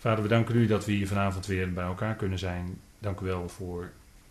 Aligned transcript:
Vader, 0.00 0.22
we 0.22 0.28
danken 0.28 0.56
u 0.56 0.66
dat 0.66 0.84
we 0.84 0.92
hier 0.92 1.08
vanavond 1.08 1.46
weer 1.46 1.72
bij 1.72 1.84
elkaar 1.84 2.14
kunnen 2.14 2.38
zijn. 2.38 2.80
Dank 2.98 3.20
u 3.20 3.24
wel 3.24 3.48
voor 3.48 3.82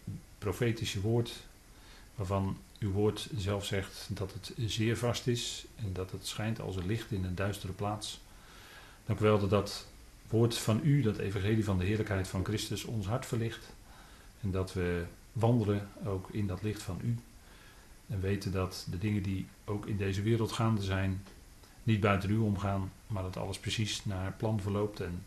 het 0.04 0.14
profetische 0.38 1.02
woord, 1.02 1.34
waarvan 2.16 2.58
uw 2.80 2.92
woord 2.92 3.30
zelf 3.36 3.66
zegt 3.66 4.08
dat 4.10 4.34
het 4.34 4.54
zeer 4.58 4.98
vast 4.98 5.28
is 5.28 5.66
en 5.76 5.94
dat 5.94 6.12
het 6.12 6.28
schijnt 6.28 6.62
als 6.62 6.76
een 6.76 6.86
licht 6.86 7.12
in 7.12 7.24
een 7.24 7.36
duistere 7.36 7.74
plaats. 7.74 8.22
Dank 9.06 9.20
u 9.20 9.24
wel 9.24 9.40
dat 9.40 9.50
dat 9.50 9.88
woord 10.30 10.58
van 10.58 10.80
u, 10.84 11.02
dat 11.02 11.18
evangelie 11.18 11.64
van 11.64 11.78
de 11.78 11.86
heerlijkheid 11.86 12.28
van 12.28 12.46
Christus, 12.46 12.84
ons 12.84 13.08
hart 13.08 13.26
verlicht. 13.26 13.74
En 14.42 14.52
dat 14.52 14.74
we 14.74 15.06
wandelen 15.34 15.90
ook 16.06 16.30
in 16.32 16.48
dat 16.48 16.62
licht 16.62 16.82
van 16.82 17.00
u. 17.04 17.16
En 18.08 18.22
weten 18.22 18.52
dat 18.52 18.88
de 18.90 18.98
dingen 18.98 19.24
die 19.24 19.48
ook 19.66 19.86
in 19.86 19.98
deze 19.98 20.22
wereld 20.22 20.52
gaande 20.52 20.82
zijn, 20.82 21.24
niet 21.84 22.00
buiten 22.00 22.30
u 22.30 22.38
omgaan, 22.38 22.92
maar 23.08 23.24
dat 23.24 23.38
alles 23.38 23.60
precies 23.60 24.06
naar 24.06 24.34
plan 24.38 24.62
verloopt. 24.62 25.00
En 25.00 25.24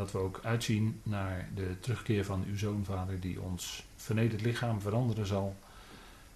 dat 0.00 0.12
we 0.12 0.18
ook 0.18 0.40
uitzien 0.42 1.00
naar 1.02 1.48
de 1.54 1.80
terugkeer 1.80 2.24
van 2.24 2.44
uw 2.46 2.56
zoon, 2.56 2.84
vader, 2.84 3.20
die 3.20 3.40
ons 3.40 3.84
vernederd 3.96 4.42
lichaam 4.42 4.80
veranderen 4.80 5.26
zal, 5.26 5.56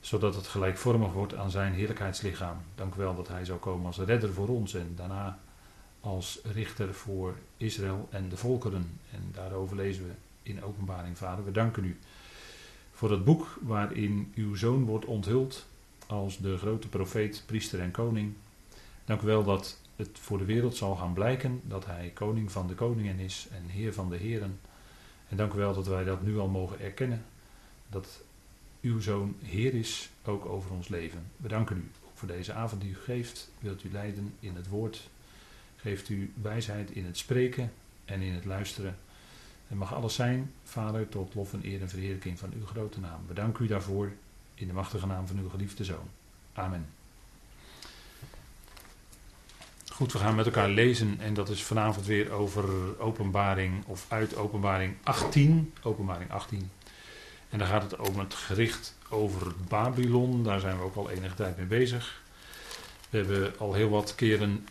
zodat 0.00 0.34
het 0.34 0.46
gelijkvormig 0.46 1.12
wordt 1.12 1.34
aan 1.34 1.50
zijn 1.50 1.72
heerlijkheidslichaam. 1.72 2.56
Dank 2.74 2.94
u 2.94 2.98
wel 2.98 3.16
dat 3.16 3.28
hij 3.28 3.44
zou 3.44 3.58
komen 3.58 3.86
als 3.86 3.98
redder 3.98 4.32
voor 4.32 4.48
ons 4.48 4.74
en 4.74 4.92
daarna 4.96 5.38
als 6.00 6.40
richter 6.52 6.94
voor 6.94 7.34
Israël 7.56 8.08
en 8.10 8.28
de 8.28 8.36
volkeren. 8.36 8.98
En 9.10 9.28
daarover 9.32 9.76
lezen 9.76 10.04
we 10.04 10.12
in 10.42 10.64
openbaring, 10.64 11.18
vader. 11.18 11.44
We 11.44 11.52
danken 11.52 11.84
u 11.84 11.98
voor 12.92 13.10
het 13.10 13.24
boek 13.24 13.58
waarin 13.60 14.32
uw 14.34 14.54
zoon 14.54 14.84
wordt 14.84 15.04
onthuld 15.04 15.66
als 16.06 16.38
de 16.38 16.56
grote 16.56 16.88
profeet, 16.88 17.42
priester 17.46 17.80
en 17.80 17.90
koning. 17.90 18.32
Dank 19.04 19.20
u 19.22 19.26
wel 19.26 19.44
dat 19.44 19.78
het 19.96 20.18
voor 20.18 20.38
de 20.38 20.44
wereld 20.44 20.76
zal 20.76 20.96
gaan 20.96 21.12
blijken 21.12 21.60
dat 21.64 21.86
hij 21.86 22.10
koning 22.14 22.52
van 22.52 22.66
de 22.66 22.74
koningen 22.74 23.18
is 23.18 23.46
en 23.50 23.68
heer 23.68 23.92
van 23.92 24.10
de 24.10 24.16
heren. 24.16 24.60
En 25.28 25.36
dank 25.36 25.52
u 25.52 25.56
wel 25.56 25.74
dat 25.74 25.86
wij 25.86 26.04
dat 26.04 26.22
nu 26.22 26.38
al 26.38 26.48
mogen 26.48 26.80
erkennen, 26.80 27.24
dat 27.88 28.22
uw 28.80 29.00
zoon 29.00 29.36
heer 29.42 29.74
is 29.74 30.10
ook 30.24 30.46
over 30.46 30.70
ons 30.70 30.88
leven. 30.88 31.26
We 31.36 31.48
danken 31.48 31.76
u 31.76 31.90
voor 32.14 32.28
deze 32.28 32.52
avond 32.52 32.80
die 32.80 32.90
u 32.90 32.96
geeft. 32.96 33.50
Wilt 33.58 33.84
u 33.84 33.92
leiden 33.92 34.34
in 34.40 34.56
het 34.56 34.68
woord. 34.68 35.08
Geeft 35.76 36.08
u 36.08 36.32
wijsheid 36.42 36.90
in 36.90 37.04
het 37.04 37.16
spreken 37.16 37.72
en 38.04 38.20
in 38.20 38.32
het 38.32 38.44
luisteren. 38.44 38.96
En 39.68 39.76
mag 39.76 39.94
alles 39.94 40.14
zijn, 40.14 40.52
Vader, 40.64 41.08
tot 41.08 41.34
lof 41.34 41.52
en 41.52 41.64
eer 41.64 41.80
en 41.80 41.88
verheerlijking 41.88 42.38
van 42.38 42.52
uw 42.54 42.66
grote 42.66 43.00
naam. 43.00 43.20
We 43.26 43.34
danken 43.34 43.64
u 43.64 43.68
daarvoor 43.68 44.12
in 44.54 44.66
de 44.66 44.72
machtige 44.72 45.06
naam 45.06 45.26
van 45.26 45.38
uw 45.38 45.48
geliefde 45.48 45.84
Zoon. 45.84 46.08
Amen. 46.52 46.86
Goed, 49.94 50.12
we 50.12 50.18
gaan 50.18 50.34
met 50.34 50.46
elkaar 50.46 50.68
lezen 50.68 51.16
en 51.20 51.34
dat 51.34 51.48
is 51.48 51.62
vanavond 51.62 52.06
weer 52.06 52.30
over 52.30 52.64
openbaring 52.98 53.84
of 53.86 54.04
uit 54.08 54.36
openbaring 54.36 54.94
18. 55.02 55.72
Openbaring 55.82 56.30
18. 56.30 56.70
En 57.50 57.58
dan 57.58 57.66
gaat 57.66 57.82
het 57.82 58.08
om 58.08 58.18
het 58.18 58.34
gericht 58.34 58.96
over 59.08 59.52
Babylon. 59.68 60.42
Daar 60.42 60.60
zijn 60.60 60.76
we 60.76 60.82
ook 60.82 60.96
al 60.96 61.10
enige 61.10 61.34
tijd 61.34 61.56
mee 61.56 61.66
bezig. 61.66 62.22
We 63.10 63.18
hebben 63.18 63.58
al 63.58 63.74
heel 63.74 63.88
wat 63.88 64.14
keren 64.14 64.66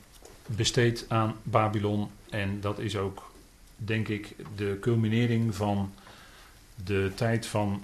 besteed 0.45 1.05
aan 1.07 1.35
Babylon. 1.43 2.09
En 2.29 2.61
dat 2.61 2.79
is 2.79 2.97
ook, 2.97 3.31
denk 3.75 4.07
ik, 4.07 4.35
de 4.55 4.77
culminering 4.81 5.55
van 5.55 5.93
de 6.83 7.11
tijd 7.15 7.45
van 7.45 7.83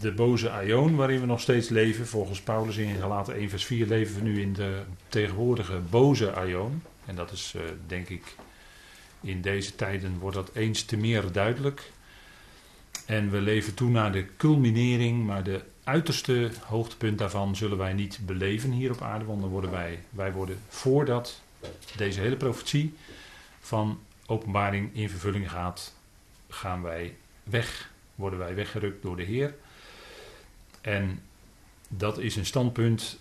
de 0.00 0.12
boze 0.12 0.50
Aion, 0.50 0.96
waarin 0.96 1.20
we 1.20 1.26
nog 1.26 1.40
steeds 1.40 1.68
leven. 1.68 2.06
Volgens 2.06 2.40
Paulus 2.40 2.76
in 2.76 2.96
Galaten 2.96 3.34
1 3.34 3.50
vers 3.50 3.64
4 3.64 3.86
leven 3.86 4.14
we 4.14 4.20
nu 4.20 4.40
in 4.40 4.52
de 4.52 4.82
tegenwoordige 5.08 5.78
boze 5.90 6.32
Aion. 6.32 6.82
En 7.04 7.14
dat 7.14 7.32
is, 7.32 7.54
uh, 7.56 7.62
denk 7.86 8.08
ik, 8.08 8.34
in 9.20 9.40
deze 9.40 9.74
tijden 9.74 10.18
wordt 10.18 10.36
dat 10.36 10.50
eens 10.54 10.82
te 10.82 10.96
meer 10.96 11.32
duidelijk. 11.32 11.90
En 13.06 13.30
we 13.30 13.40
leven 13.40 13.74
toe 13.74 13.90
naar 13.90 14.12
de 14.12 14.26
culminering, 14.36 15.26
maar 15.26 15.42
de 15.42 15.62
uiterste 15.84 16.50
hoogtepunt 16.64 17.18
daarvan 17.18 17.56
zullen 17.56 17.78
wij 17.78 17.92
niet 17.92 18.18
beleven 18.22 18.70
hier 18.70 18.92
op 18.92 19.02
aarde. 19.02 19.24
Want 19.24 19.40
dan 19.40 19.50
worden 19.50 19.70
wij, 19.70 19.98
wij 20.10 20.32
worden 20.32 20.58
voordat 20.68 21.40
deze 21.96 22.20
hele 22.20 22.36
profetie 22.36 22.94
van 23.60 24.00
openbaring 24.26 24.94
in 24.94 25.10
vervulling 25.10 25.50
gaat, 25.50 25.94
gaan 26.48 26.82
wij 26.82 27.16
weg. 27.42 27.90
Worden 28.14 28.38
wij 28.38 28.54
weggerukt 28.54 29.02
door 29.02 29.16
de 29.16 29.22
Heer. 29.22 29.54
En 30.88 31.20
dat 31.88 32.18
is 32.18 32.36
een 32.36 32.46
standpunt 32.46 33.20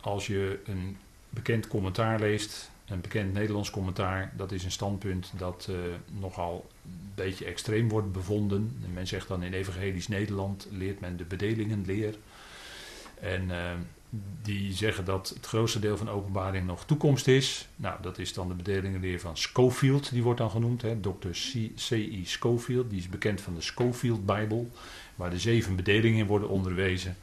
als 0.00 0.26
je 0.26 0.60
een 0.64 0.96
bekend 1.28 1.66
commentaar 1.66 2.20
leest, 2.20 2.70
een 2.86 3.00
bekend 3.00 3.32
Nederlands 3.32 3.70
commentaar, 3.70 4.32
dat 4.36 4.52
is 4.52 4.64
een 4.64 4.70
standpunt 4.70 5.32
dat 5.36 5.66
uh, 5.70 5.76
nogal 6.20 6.70
een 6.84 7.12
beetje 7.14 7.44
extreem 7.44 7.88
wordt 7.88 8.12
bevonden. 8.12 8.80
En 8.84 8.92
men 8.92 9.06
zegt 9.06 9.28
dan 9.28 9.42
in 9.42 9.52
Evangelisch 9.52 10.08
Nederland 10.08 10.68
leert 10.70 11.00
men 11.00 11.16
de 11.16 11.24
bedelingenleer. 11.24 12.14
En 13.20 13.42
uh, 13.48 13.72
die 14.42 14.72
zeggen 14.72 15.04
dat 15.04 15.28
het 15.28 15.46
grootste 15.46 15.78
deel 15.78 15.96
van 15.96 16.08
openbaring 16.08 16.66
nog 16.66 16.84
toekomst 16.84 17.28
is. 17.28 17.68
Nou, 17.76 18.02
dat 18.02 18.18
is 18.18 18.32
dan 18.32 18.48
de 18.48 18.54
bedelingenleer 18.54 19.20
van 19.20 19.36
Schofield, 19.36 20.10
die 20.10 20.22
wordt 20.22 20.38
dan 20.38 20.50
genoemd. 20.50 20.82
Hè, 20.82 21.00
Dr. 21.00 21.30
C.I. 21.88 22.22
Schofield, 22.24 22.90
die 22.90 22.98
is 22.98 23.08
bekend 23.08 23.40
van 23.40 23.54
de 23.54 23.60
Schofield-bijbel 23.60 24.70
waar 25.20 25.30
de 25.30 25.38
zeven 25.38 25.76
bedelingen 25.76 26.26
worden 26.26 26.48
onderwezen. 26.48 27.16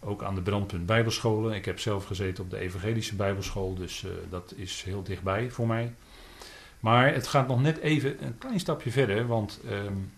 Ook 0.00 0.22
aan 0.22 0.34
de 0.34 0.40
brandpunt 0.42 0.86
bijbelscholen. 0.86 1.54
Ik 1.54 1.64
heb 1.64 1.80
zelf 1.80 2.04
gezeten 2.04 2.44
op 2.44 2.50
de 2.50 2.58
evangelische 2.58 3.16
bijbelschool, 3.16 3.74
dus 3.74 4.02
uh, 4.02 4.10
dat 4.30 4.52
is 4.56 4.82
heel 4.82 5.02
dichtbij 5.02 5.50
voor 5.50 5.66
mij. 5.66 5.92
Maar 6.80 7.14
het 7.14 7.26
gaat 7.26 7.48
nog 7.48 7.60
net 7.60 7.78
even 7.78 8.24
een 8.24 8.38
klein 8.38 8.60
stapje 8.60 8.90
verder, 8.90 9.26
want 9.26 9.60
um, 9.70 10.12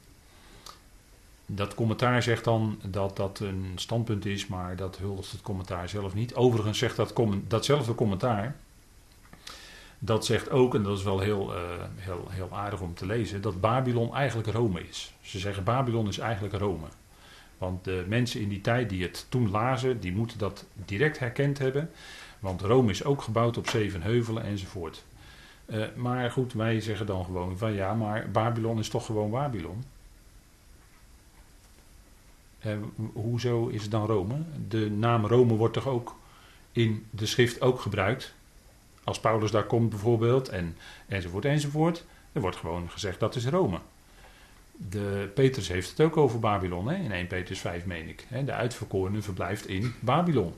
dat 1.46 1.74
commentaar 1.74 2.22
zegt 2.22 2.44
dan 2.44 2.80
dat 2.82 3.16
dat 3.16 3.40
een 3.40 3.72
standpunt 3.74 4.26
is, 4.26 4.46
maar 4.46 4.76
dat 4.76 4.98
huldigt 4.98 5.32
het 5.32 5.40
commentaar 5.40 5.88
zelf 5.88 6.14
niet. 6.14 6.34
Overigens 6.34 6.78
zegt 6.78 6.96
dat 6.96 7.14
datzelfde 7.48 7.94
commentaar, 7.94 8.56
dat 9.98 10.24
zegt 10.24 10.50
ook, 10.50 10.74
en 10.74 10.82
dat 10.82 10.98
is 10.98 11.04
wel 11.04 11.20
heel, 11.20 11.54
uh, 11.54 11.60
heel, 11.96 12.26
heel 12.30 12.48
aardig 12.52 12.80
om 12.80 12.94
te 12.94 13.06
lezen, 13.06 13.40
dat 13.40 13.60
Babylon 13.60 14.14
eigenlijk 14.14 14.48
Rome 14.48 14.88
is. 14.88 15.12
Ze 15.20 15.38
zeggen 15.38 15.64
Babylon 15.64 16.08
is 16.08 16.18
eigenlijk 16.18 16.54
Rome. 16.54 16.86
Want 17.60 17.84
de 17.84 18.04
mensen 18.08 18.40
in 18.40 18.48
die 18.48 18.60
tijd 18.60 18.88
die 18.88 19.02
het 19.02 19.26
toen 19.28 19.50
lazen, 19.50 20.00
die 20.00 20.12
moeten 20.12 20.38
dat 20.38 20.66
direct 20.84 21.18
herkend 21.18 21.58
hebben. 21.58 21.90
Want 22.38 22.60
Rome 22.60 22.90
is 22.90 23.04
ook 23.04 23.22
gebouwd 23.22 23.56
op 23.56 23.68
zeven 23.68 24.02
heuvelen 24.02 24.42
enzovoort. 24.42 25.04
Uh, 25.66 25.84
maar 25.96 26.30
goed, 26.30 26.52
wij 26.52 26.80
zeggen 26.80 27.06
dan 27.06 27.24
gewoon 27.24 27.58
van 27.58 27.72
ja, 27.72 27.94
maar 27.94 28.30
Babylon 28.30 28.78
is 28.78 28.88
toch 28.88 29.06
gewoon 29.06 29.30
Babylon. 29.30 29.84
Uh, 32.66 32.76
hoezo 33.12 33.66
is 33.66 33.82
het 33.82 33.90
dan 33.90 34.06
Rome? 34.06 34.34
De 34.68 34.90
naam 34.90 35.26
Rome 35.26 35.54
wordt 35.54 35.74
toch 35.74 35.86
ook 35.86 36.16
in 36.72 37.06
de 37.10 37.26
schrift 37.26 37.60
ook 37.60 37.80
gebruikt. 37.80 38.34
Als 39.04 39.20
Paulus 39.20 39.50
daar 39.50 39.66
komt 39.66 39.90
bijvoorbeeld 39.90 40.48
en, 40.48 40.76
enzovoort 41.08 41.44
enzovoort. 41.44 42.04
Er 42.32 42.40
wordt 42.40 42.56
gewoon 42.56 42.90
gezegd 42.90 43.20
dat 43.20 43.34
is 43.34 43.46
Rome 43.46 43.80
de 44.88 45.30
Petrus 45.34 45.68
heeft 45.68 45.90
het 45.90 46.00
ook 46.00 46.16
over 46.16 46.38
Babylon, 46.38 46.88
hè? 46.88 46.94
in 46.94 47.12
1 47.12 47.26
Petrus 47.26 47.60
5 47.60 47.86
meen 47.86 48.08
ik. 48.08 48.26
Hè? 48.28 48.44
De 48.44 48.52
uitverkorene 48.52 49.22
verblijft 49.22 49.66
in 49.66 49.94
Babylon. 50.00 50.52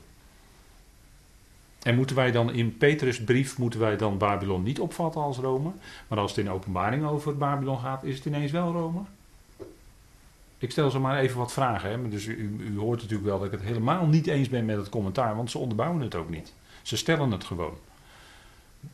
En 1.83 1.95
moeten 1.95 2.17
wij 2.17 2.31
dan 2.31 2.53
in 2.53 2.77
Petrus' 2.77 3.25
brief, 3.25 3.59
moeten 3.59 3.81
wij 3.81 3.97
dan 3.97 4.19
Babylon 4.19 4.63
niet 4.63 4.81
opvatten 4.81 5.21
als 5.21 5.39
Rome? 5.39 5.71
Maar 6.09 6.19
als 6.19 6.37
het 6.37 6.45
in 6.45 6.51
openbaring 6.51 7.05
over 7.05 7.37
Babylon 7.37 7.79
gaat, 7.79 8.05
is 8.05 8.17
het 8.17 8.25
ineens 8.25 8.51
wel 8.51 8.73
Rome? 8.73 9.01
Ik 10.59 10.71
stel 10.71 10.91
ze 10.91 10.99
maar 10.99 11.19
even 11.19 11.39
wat 11.39 11.53
vragen. 11.53 11.91
Hè? 11.91 12.09
Dus 12.09 12.27
u, 12.27 12.57
u 12.59 12.79
hoort 12.79 13.01
natuurlijk 13.01 13.29
wel 13.29 13.39
dat 13.39 13.47
ik 13.47 13.53
het 13.53 13.69
helemaal 13.69 14.07
niet 14.07 14.27
eens 14.27 14.49
ben 14.49 14.65
met 14.65 14.77
het 14.77 14.89
commentaar, 14.89 15.37
want 15.37 15.51
ze 15.51 15.59
onderbouwen 15.59 16.01
het 16.01 16.15
ook 16.15 16.29
niet. 16.29 16.53
Ze 16.83 16.97
stellen 16.97 17.31
het 17.31 17.45
gewoon. 17.45 17.79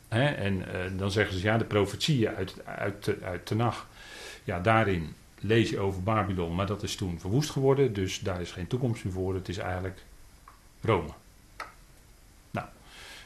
En 0.07 0.57
uh, 0.57 0.65
dan 0.97 1.11
zeggen 1.11 1.37
ze, 1.37 1.43
ja, 1.43 1.57
de 1.57 1.65
profetieën 1.65 2.35
uit, 2.35 2.55
uit, 2.65 3.15
uit 3.23 3.45
Tenach, 3.45 3.87
ja, 4.49 4.59
daarin 4.59 5.13
lees 5.39 5.69
je 5.69 5.79
over 5.79 6.03
Babylon, 6.03 6.55
maar 6.55 6.65
dat 6.65 6.83
is 6.83 6.95
toen 6.95 7.19
verwoest 7.19 7.49
geworden, 7.49 7.93
dus 7.93 8.19
daar 8.19 8.41
is 8.41 8.51
geen 8.51 8.67
toekomst 8.67 9.03
meer 9.03 9.13
voor. 9.13 9.33
Het 9.33 9.49
is 9.49 9.57
eigenlijk 9.57 10.03
Rome. 10.81 11.09
Nou, 12.51 12.67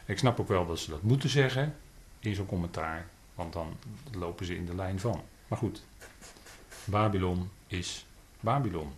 ik 0.06 0.18
snap 0.18 0.40
ook 0.40 0.48
wel 0.48 0.66
dat 0.66 0.80
ze 0.80 0.90
dat 0.90 1.02
moeten 1.02 1.30
zeggen 1.30 1.75
in 2.20 2.36
zo'n 2.36 2.46
commentaar, 2.46 3.08
want 3.36 3.54
dan 3.54 3.78
lopen 4.12 4.46
ze 4.46 4.56
in 4.56 4.66
de 4.66 4.75
lijn 4.75 5.00
van. 5.00 5.22
Maar 5.48 5.58
goed, 5.58 5.84
Babylon 6.86 7.50
is 7.68 8.06
Babylon. 8.40 8.92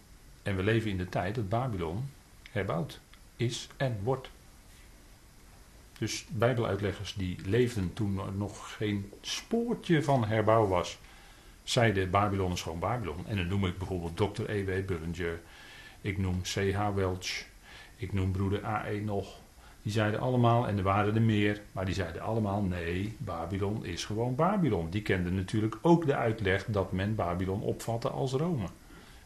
En 0.44 0.56
we 0.56 0.64
leven 0.64 0.90
in 0.90 0.98
de 0.98 1.10
tijd 1.10 1.36
dat 1.36 1.50
Babylon 1.50 2.10
herbouwd 2.52 3.00
is 3.36 3.68
en 3.78 4.00
wordt. 4.04 4.30
Dus 5.98 6.26
bijbeluitleggers 6.30 7.14
die 7.14 7.38
leefden 7.46 7.94
toen 7.94 8.20
er 8.20 8.34
nog 8.34 8.76
geen 8.76 9.12
spoortje 9.22 10.04
van 10.04 10.26
herbouw 10.26 10.68
was 10.68 10.98
zeiden 11.66 12.10
Babylon 12.10 12.52
is 12.52 12.62
gewoon 12.62 12.80
Babylon. 12.80 13.28
En 13.28 13.36
dan 13.36 13.48
noem 13.48 13.66
ik 13.66 13.78
bijvoorbeeld 13.78 14.18
Dr. 14.18 14.50
E.W. 14.50 14.86
Bullinger. 14.86 15.40
Ik 16.02 16.18
noem 16.18 16.42
C.H. 16.42 16.94
Welch. 16.94 17.46
Ik 17.96 18.14
noem 18.14 18.32
broeder 18.32 18.66
A.E. 18.66 19.00
nog. 19.00 19.38
Die 19.82 19.94
zeiden 19.94 20.20
allemaal, 20.20 20.68
en 20.68 20.78
er 20.78 20.84
waren 20.84 21.16
er 21.16 21.22
meer, 21.22 21.62
maar 21.72 21.86
die 21.86 21.94
zeiden 21.94 22.22
allemaal: 22.22 22.62
nee, 22.62 23.16
Babylon 23.18 23.86
is 23.86 24.06
gewoon 24.06 24.36
Babylon. 24.36 24.90
Die 24.90 25.02
kenden 25.02 25.36
natuurlijk 25.36 25.76
ook 25.82 26.06
de 26.06 26.16
uitleg 26.16 26.66
dat 26.66 26.92
men 26.92 27.16
Babylon 27.16 27.62
opvatte 27.62 28.10
als 28.10 28.32
Rome. 28.32 28.66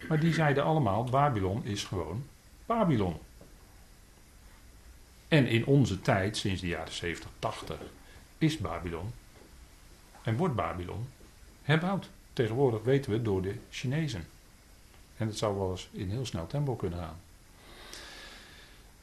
Maar 0.07 0.19
die 0.19 0.33
zeiden 0.33 0.63
allemaal: 0.63 1.03
Babylon 1.03 1.65
is 1.65 1.83
gewoon 1.83 2.23
Babylon. 2.65 3.15
En 5.27 5.47
in 5.47 5.65
onze 5.65 6.01
tijd, 6.01 6.37
sinds 6.37 6.61
de 6.61 6.67
jaren 6.67 6.93
70, 6.93 7.29
80, 7.39 7.77
is 8.37 8.57
Babylon 8.57 9.11
en 10.23 10.37
wordt 10.37 10.55
Babylon 10.55 11.07
herbouwd. 11.61 12.09
Tegenwoordig 12.39 12.83
weten 12.83 13.11
we 13.11 13.21
door 13.21 13.41
de 13.41 13.53
Chinezen. 13.69 14.27
En 15.17 15.27
dat 15.27 15.37
zou 15.37 15.57
wel 15.57 15.71
eens 15.71 15.89
in 15.91 16.09
heel 16.09 16.25
snel 16.25 16.47
tempo 16.47 16.75
kunnen 16.75 16.99
gaan. 16.99 17.19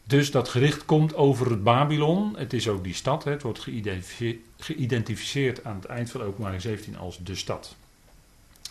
Dus 0.03 0.31
dat 0.31 0.49
gericht 0.49 0.85
komt 0.85 1.15
over 1.15 1.51
het 1.51 1.63
Babylon. 1.63 2.37
Het 2.37 2.53
is 2.53 2.69
ook 2.69 2.85
die 2.85 2.95
stad. 2.95 3.25
Het 3.25 3.43
wordt 3.43 3.67
geïdentificeerd 4.59 5.65
aan 5.65 5.77
het 5.77 5.85
eind 5.85 6.11
van 6.11 6.23
openbaring 6.23 6.63
17 6.63 6.97
als 6.97 7.19
de 7.23 7.35
stad. 7.35 7.75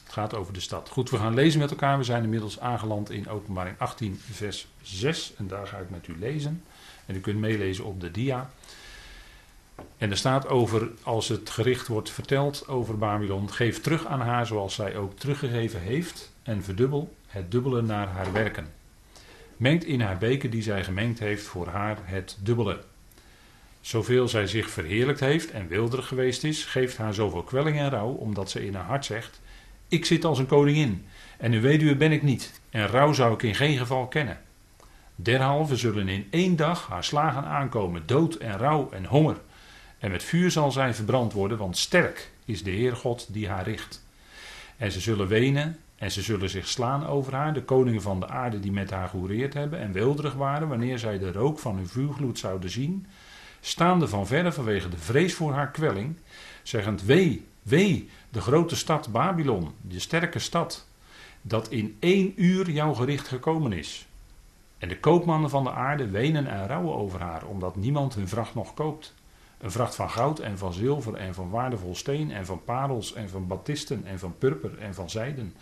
Het 0.03 0.13
gaat 0.13 0.33
over 0.33 0.53
de 0.53 0.59
stad. 0.59 0.89
Goed, 0.89 1.09
we 1.09 1.17
gaan 1.17 1.33
lezen 1.33 1.59
met 1.59 1.71
elkaar. 1.71 1.97
We 1.97 2.03
zijn 2.03 2.23
inmiddels 2.23 2.59
aangeland 2.59 3.09
in 3.09 3.29
openbaring 3.29 3.79
18 3.79 4.19
vers 4.31 4.67
6. 4.81 5.33
En 5.37 5.47
daar 5.47 5.67
ga 5.67 5.77
ik 5.77 5.89
met 5.89 6.07
u 6.07 6.19
lezen. 6.19 6.63
En 7.05 7.15
u 7.15 7.19
kunt 7.19 7.39
meelezen 7.39 7.85
op 7.85 8.01
de 8.01 8.11
dia. 8.11 8.49
En 9.97 10.11
er 10.11 10.17
staat 10.17 10.47
over, 10.47 10.89
als 11.03 11.27
het 11.27 11.49
gericht 11.49 11.87
wordt 11.87 12.09
verteld 12.09 12.67
over 12.67 12.97
Babylon, 12.97 13.51
geef 13.51 13.81
terug 13.81 14.05
aan 14.05 14.21
haar 14.21 14.45
zoals 14.45 14.73
zij 14.73 14.97
ook 14.97 15.19
teruggegeven 15.19 15.81
heeft 15.81 16.31
en 16.43 16.63
verdubbel 16.63 17.15
het 17.27 17.51
dubbele 17.51 17.81
naar 17.81 18.07
haar 18.07 18.33
werken. 18.33 18.67
Mengt 19.57 19.83
in 19.83 20.01
haar 20.01 20.17
beker 20.17 20.49
die 20.49 20.61
zij 20.61 20.83
gemengd 20.83 21.19
heeft 21.19 21.43
voor 21.43 21.67
haar 21.67 21.97
het 22.03 22.37
dubbele. 22.39 22.83
Zoveel 23.81 24.27
zij 24.27 24.47
zich 24.47 24.69
verheerlijkt 24.69 25.19
heeft 25.19 25.51
en 25.51 25.67
wilderig 25.67 26.07
geweest 26.07 26.43
is, 26.43 26.63
geeft 26.63 26.97
haar 26.97 27.13
zoveel 27.13 27.43
kwelling 27.43 27.77
en 27.77 27.89
rouw, 27.89 28.11
omdat 28.11 28.49
ze 28.49 28.65
in 28.65 28.75
haar 28.75 28.85
hart 28.85 29.05
zegt: 29.05 29.41
Ik 29.87 30.05
zit 30.05 30.25
als 30.25 30.39
een 30.39 30.47
koningin, 30.47 31.05
en 31.37 31.53
een 31.53 31.61
weduwe 31.61 31.95
ben 31.95 32.11
ik 32.11 32.21
niet, 32.21 32.61
en 32.69 32.87
rouw 32.87 33.13
zou 33.13 33.33
ik 33.33 33.43
in 33.43 33.55
geen 33.55 33.77
geval 33.77 34.07
kennen. 34.07 34.39
Derhalve 35.15 35.75
zullen 35.75 36.07
in 36.07 36.27
één 36.29 36.55
dag 36.55 36.87
haar 36.87 37.03
slagen 37.03 37.43
aankomen, 37.43 38.03
dood 38.05 38.35
en 38.35 38.57
rouw 38.57 38.89
en 38.91 39.05
honger. 39.05 39.37
En 39.99 40.11
met 40.11 40.23
vuur 40.23 40.51
zal 40.51 40.71
zij 40.71 40.93
verbrand 40.93 41.33
worden, 41.33 41.57
want 41.57 41.77
sterk 41.77 42.31
is 42.45 42.63
de 42.63 42.71
Heer 42.71 42.95
God 42.95 43.33
die 43.33 43.49
haar 43.49 43.63
richt. 43.63 44.05
En 44.77 44.91
ze 44.91 44.99
zullen 44.99 45.27
wenen 45.27 45.79
en 45.95 46.11
ze 46.11 46.21
zullen 46.21 46.49
zich 46.49 46.67
slaan 46.67 47.07
over 47.07 47.33
haar, 47.33 47.53
de 47.53 47.63
koningen 47.63 48.01
van 48.01 48.19
de 48.19 48.27
aarde 48.27 48.59
die 48.59 48.71
met 48.71 48.89
haar 48.89 49.09
gehoereerd 49.09 49.53
hebben 49.53 49.79
en 49.79 49.91
wilderig 49.91 50.33
waren, 50.33 50.67
wanneer 50.67 50.99
zij 50.99 51.17
de 51.17 51.31
rook 51.31 51.59
van 51.59 51.75
hun 51.75 51.87
vuurgloed 51.87 52.39
zouden 52.39 52.69
zien, 52.69 53.07
staande 53.59 54.07
van 54.07 54.27
verre 54.27 54.51
vanwege 54.51 54.89
de 54.89 54.97
vrees 54.97 55.33
voor 55.33 55.53
haar 55.53 55.71
kwelling, 55.71 56.15
zeggend: 56.63 57.03
Wee, 57.03 57.45
wee, 57.63 58.09
de 58.29 58.41
grote 58.41 58.75
stad 58.75 59.11
Babylon, 59.11 59.71
de 59.81 59.99
sterke 59.99 60.39
stad, 60.39 60.87
dat 61.41 61.69
in 61.69 61.97
één 61.99 62.33
uur 62.35 62.69
jouw 62.69 62.93
gericht 62.93 63.27
gekomen 63.27 63.73
is. 63.73 64.05
En 64.77 64.89
de 64.89 64.99
koopmannen 64.99 65.49
van 65.49 65.63
de 65.63 65.71
aarde 65.71 66.09
wenen 66.09 66.47
en 66.47 66.67
rouwen 66.67 66.95
over 66.95 67.21
haar, 67.21 67.45
omdat 67.45 67.75
niemand 67.75 68.15
hun 68.15 68.27
vracht 68.27 68.55
nog 68.55 68.73
koopt. 68.73 69.13
Een 69.57 69.71
vracht 69.71 69.95
van 69.95 70.09
goud 70.09 70.39
en 70.39 70.57
van 70.57 70.73
zilver 70.73 71.15
en 71.15 71.33
van 71.33 71.49
waardevol 71.49 71.95
steen 71.95 72.31
en 72.31 72.45
van 72.45 72.63
parels 72.63 73.13
en 73.13 73.29
van 73.29 73.47
batisten 73.47 74.05
en 74.05 74.19
van 74.19 74.37
purper 74.37 74.77
en 74.79 74.93
van 74.93 75.09
zijden. 75.09 75.53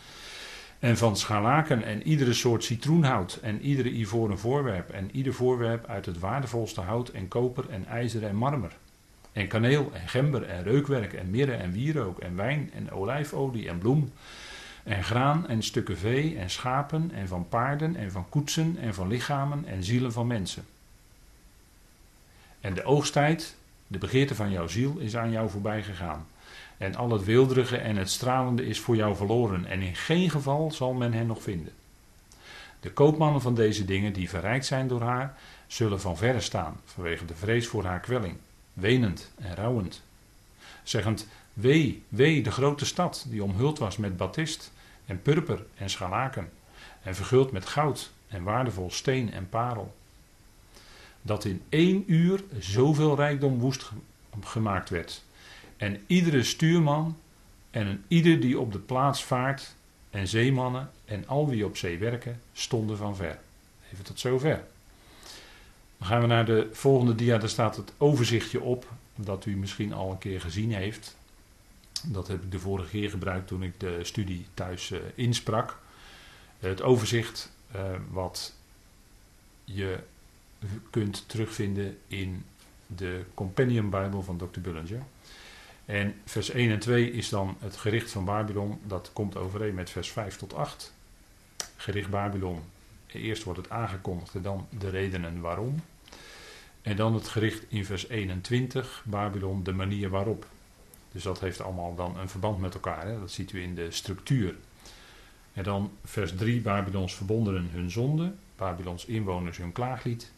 En 0.80 0.98
van 0.98 1.18
scharlaken 1.18 1.84
en 1.84 2.04
iedere 2.04 2.34
soort 2.34 2.64
citroenhout 2.64 3.40
en 3.42 3.62
iedere 3.62 3.92
ivoren 3.92 4.40
voorwerp 4.40 4.90
en 4.90 5.10
ieder 5.12 5.34
voorwerp 5.34 5.86
uit 5.86 6.06
het 6.06 6.20
waardevolste 6.20 6.82
hout 6.82 7.10
en 7.10 7.28
koper 7.28 7.70
en 7.70 7.86
ijzer 7.86 8.24
en 8.26 8.36
marmer. 8.36 8.72
En 9.32 9.48
kaneel 9.48 9.92
en 9.94 10.08
gember 10.08 10.44
en 10.44 10.64
reukwerk 10.64 11.14
en 11.14 11.30
mirre 11.30 11.54
en 11.54 11.72
wierook 11.72 12.20
en 12.20 12.36
wijn 12.36 12.72
en 12.74 12.92
olijfolie 12.92 13.70
en 13.70 13.78
bloem. 13.78 14.12
En 14.84 15.04
graan 15.04 15.48
en 15.48 15.64
stukken 15.64 15.98
vee 15.98 16.38
en 16.38 16.50
schapen 16.50 17.12
en 17.14 17.28
van 17.28 17.48
paarden 17.50 17.96
en 17.96 18.12
van 18.12 18.30
koetsen 18.30 18.78
en 18.78 18.94
van 18.94 19.08
lichamen 19.08 19.66
en 19.66 19.84
zielen 19.84 20.12
van 20.12 20.28
mensen. 20.28 20.66
En 22.62 22.74
de 22.74 22.84
oogsttijd 22.84 23.56
de 23.94 24.00
begeerte 24.00 24.36
van 24.36 24.52
jouw 24.52 24.68
ziel 24.68 24.98
is 24.98 25.16
aan 25.16 25.32
jou 25.32 25.50
voorbij 25.50 25.84
gegaan. 25.84 26.28
En 26.78 26.96
al 26.96 27.12
het 27.12 27.24
wilderige 27.24 27.78
en 27.78 27.96
het 27.96 28.10
stralende 28.10 28.66
is 28.66 28.80
voor 28.80 28.96
jou 28.96 29.16
verloren. 29.16 29.66
En 29.66 29.82
in 29.82 29.96
geen 29.96 30.30
geval 30.30 30.72
zal 30.72 30.94
men 30.94 31.14
hen 31.14 31.28
nog 31.28 31.42
vinden. 31.42 31.74
De 32.80 32.92
koopmannen 32.92 33.42
van 33.42 33.56
deze 33.56 33.86
dingen, 33.86 34.14
die 34.14 34.30
verrijkt 34.30 34.66
zijn 34.66 34.88
door 34.88 35.02
haar, 35.02 35.38
zullen 35.68 36.02
van 36.02 36.18
verre 36.18 36.40
staan, 36.40 36.80
vanwege 36.86 37.26
de 37.26 37.36
vrees 37.36 37.68
voor 37.68 37.84
haar 37.84 38.00
kwelling, 38.00 38.36
wenend 38.74 39.32
en 39.40 39.56
rouwend. 39.56 40.02
Zeggend: 40.84 41.28
Wee, 41.54 42.04
wee, 42.10 42.44
de 42.44 42.52
grote 42.52 42.86
stad, 42.86 43.26
die 43.30 43.44
omhuld 43.44 43.80
was 43.80 43.98
met 43.98 44.18
batist 44.18 44.72
en 45.06 45.22
purper 45.22 45.66
en 45.76 45.90
scharlaken, 45.90 46.50
en 47.04 47.16
verguld 47.16 47.52
met 47.52 47.66
goud 47.66 48.12
en 48.28 48.44
waardevol 48.44 48.92
steen 48.92 49.34
en 49.34 49.50
parel 49.50 49.94
dat 51.26 51.46
in 51.46 51.62
één 51.70 52.04
uur 52.08 52.44
zoveel 52.60 53.16
rijkdom 53.16 53.60
woest 53.60 53.92
gemaakt 54.42 54.90
werd. 54.90 55.24
En 55.78 56.04
iedere 56.08 56.44
stuurman 56.44 57.18
en 57.72 57.88
een 57.88 58.04
ieder 58.08 58.40
die 58.40 58.60
op 58.60 58.72
de 58.72 58.80
plaats 58.80 59.24
vaart 59.24 59.76
en 60.10 60.28
zeemannen 60.28 60.92
en 61.06 61.28
al 61.28 61.50
wie 61.50 61.66
op 61.66 61.78
zee 61.78 61.98
werken 61.98 62.42
stonden 62.54 62.98
van 62.98 63.16
ver. 63.16 63.40
Even 63.92 64.04
tot 64.04 64.20
zover. 64.20 64.64
Dan 65.98 66.08
gaan 66.08 66.22
we 66.22 66.28
naar 66.28 66.46
de 66.46 66.70
volgende 66.72 67.16
dia. 67.16 67.38
Daar 67.38 67.50
staat 67.50 67.76
het 67.76 67.94
overzichtje 67.98 68.62
op 68.62 68.92
dat 69.16 69.46
u 69.46 69.56
misschien 69.56 69.94
al 69.94 70.12
een 70.12 70.18
keer 70.18 70.42
gezien 70.42 70.74
heeft. 70.74 71.16
Dat 72.04 72.28
heb 72.28 72.44
ik 72.44 72.52
de 72.52 72.60
vorige 72.60 72.90
keer 72.90 73.10
gebruikt 73.10 73.48
toen 73.48 73.64
ik 73.64 73.80
de 73.80 74.00
studie 74.02 74.46
thuis 74.54 74.90
uh, 74.90 75.00
insprak. 75.16 75.80
Het 76.60 76.82
overzicht 76.82 77.52
uh, 77.76 77.82
wat 78.12 78.54
je 79.64 80.00
kunt 80.90 81.24
terugvinden 81.28 81.98
in 82.08 82.44
de 82.88 83.24
Companion 83.34 83.90
Bijbel 83.90 84.24
van 84.24 84.38
Dr. 84.38 84.60
Bullinger. 84.60 85.02
En 85.86 86.16
vers 86.26 86.50
1 86.50 86.72
en 86.72 86.80
2 86.80 87.12
is 87.12 87.30
dan 87.30 87.58
het 87.60 87.76
gericht 87.76 88.12
van 88.12 88.26
Babylon. 88.26 88.80
Dat 88.88 89.10
komt 89.14 89.38
overeen 89.38 89.74
met 89.74 89.90
vers 89.90 90.12
5 90.12 90.36
tot 90.36 90.54
8. 90.54 90.94
Gericht 91.76 92.10
Babylon. 92.10 92.60
Eerst 93.08 93.44
wordt 93.44 93.60
het 93.60 93.70
aangekondigd 93.70 94.36
en 94.36 94.42
dan 94.42 94.68
de 94.80 94.90
redenen 94.90 95.42
waarom. 95.42 95.76
En 96.82 96.96
dan 96.96 97.14
het 97.14 97.28
gericht 97.28 97.66
in 97.68 97.86
vers 97.86 98.08
21, 98.10 99.04
Babylon, 99.06 99.64
de 99.64 99.74
manier 99.74 100.10
waarop. 100.10 100.46
Dus 101.12 101.24
dat 101.24 101.40
heeft 101.40 101.62
allemaal 101.62 101.96
dan 101.96 102.18
een 102.18 102.30
verband 102.30 102.60
met 102.60 102.74
elkaar. 102.74 103.08
Hè? 103.08 103.20
Dat 103.20 103.32
ziet 103.32 103.52
u 103.52 103.62
in 103.62 103.76
de 103.76 103.92
structuur. 103.92 104.56
En 105.54 105.64
dan 105.64 105.92
vers 106.04 106.36
3, 106.36 106.62
Babylons 106.62 107.16
verbondenen 107.16 107.70
hun 107.72 107.92
zonde, 107.92 108.34
Babylons 108.56 109.06
inwoners 109.06 109.58
hun 109.58 109.72
klaaglied, 109.72 110.32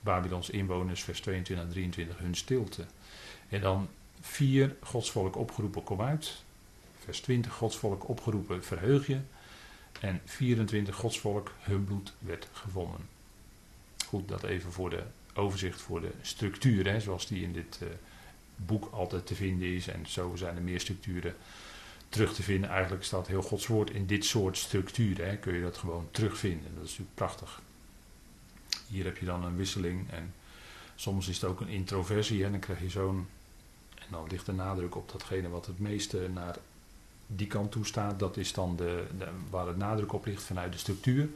Babylons 0.00 0.50
inwoners, 0.50 1.02
vers 1.02 1.20
22 1.20 1.66
en 1.66 1.70
23, 1.70 2.18
hun 2.18 2.34
stilte. 2.34 2.84
En 3.48 3.60
dan 3.60 3.88
4, 4.20 4.76
Gods 4.80 5.10
volk 5.10 5.36
opgeroepen, 5.36 5.82
kom 5.82 6.00
uit. 6.00 6.42
Vers 6.98 7.20
20, 7.20 7.52
Gods 7.52 7.76
volk 7.76 8.08
opgeroepen, 8.08 8.64
verheug 8.64 9.06
je. 9.06 9.18
En 10.00 10.20
24, 10.24 10.96
Gods 10.96 11.20
volk, 11.20 11.52
hun 11.60 11.84
bloed 11.84 12.12
werd 12.18 12.48
gewonnen. 12.52 13.08
Goed, 14.06 14.28
dat 14.28 14.42
even 14.42 14.72
voor 14.72 14.90
de 14.90 15.02
overzicht, 15.34 15.80
voor 15.80 16.00
de 16.00 16.10
structuur, 16.22 16.90
hè, 16.90 17.00
zoals 17.00 17.26
die 17.26 17.42
in 17.42 17.52
dit 17.52 17.80
uh, 17.82 17.88
boek 18.56 18.88
altijd 18.92 19.26
te 19.26 19.34
vinden 19.34 19.68
is. 19.68 19.88
En 19.88 20.06
zo 20.06 20.36
zijn 20.36 20.56
er 20.56 20.62
meer 20.62 20.80
structuren 20.80 21.34
terug 22.08 22.34
te 22.34 22.42
vinden. 22.42 22.70
Eigenlijk 22.70 23.04
staat 23.04 23.26
heel 23.26 23.42
Gods 23.42 23.66
woord 23.66 23.90
in 23.90 24.06
dit 24.06 24.24
soort 24.24 24.56
structuren. 24.56 25.28
Hè, 25.28 25.36
kun 25.36 25.54
je 25.54 25.62
dat 25.62 25.76
gewoon 25.76 26.08
terugvinden. 26.10 26.74
Dat 26.74 26.84
is 26.84 26.90
natuurlijk 26.90 27.14
prachtig. 27.14 27.62
Hier 28.88 29.04
heb 29.04 29.18
je 29.18 29.26
dan 29.26 29.44
een 29.44 29.56
wisseling 29.56 30.10
en 30.10 30.34
soms 30.94 31.28
is 31.28 31.40
het 31.40 31.50
ook 31.50 31.60
een 31.60 31.68
introversie 31.68 32.44
en 32.44 32.50
dan 32.50 32.60
krijg 32.60 32.80
je 32.80 32.90
zo'n. 32.90 33.26
En 33.94 34.06
dan 34.10 34.26
ligt 34.28 34.46
de 34.46 34.52
nadruk 34.52 34.96
op 34.96 35.12
datgene 35.12 35.48
wat 35.48 35.66
het 35.66 35.78
meeste 35.78 36.28
naar 36.34 36.56
die 37.26 37.46
kant 37.46 37.72
toe 37.72 37.86
staat. 37.86 38.18
Dat 38.18 38.36
is 38.36 38.52
dan 38.52 38.76
de, 38.76 39.06
de, 39.18 39.28
waar 39.50 39.66
het 39.66 39.76
nadruk 39.76 40.12
op 40.12 40.26
ligt 40.26 40.42
vanuit 40.42 40.72
de 40.72 40.78
structuur. 40.78 41.28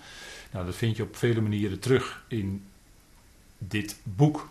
Nou, 0.50 0.66
dat 0.66 0.74
vind 0.74 0.96
je 0.96 1.02
op 1.02 1.16
vele 1.16 1.40
manieren 1.40 1.78
terug 1.78 2.24
in 2.28 2.64
dit 3.58 3.96
boek. 4.02 4.48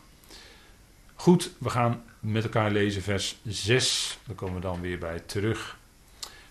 Goed, 1.16 1.52
we 1.58 1.70
gaan 1.70 2.04
met 2.20 2.44
elkaar 2.44 2.72
lezen 2.72 3.02
vers 3.02 3.38
6. 3.44 4.18
Daar 4.26 4.36
komen 4.36 4.56
we 4.56 4.62
dan 4.62 4.82
weer 4.82 4.98
bij 4.98 5.20
terug. 5.20 5.78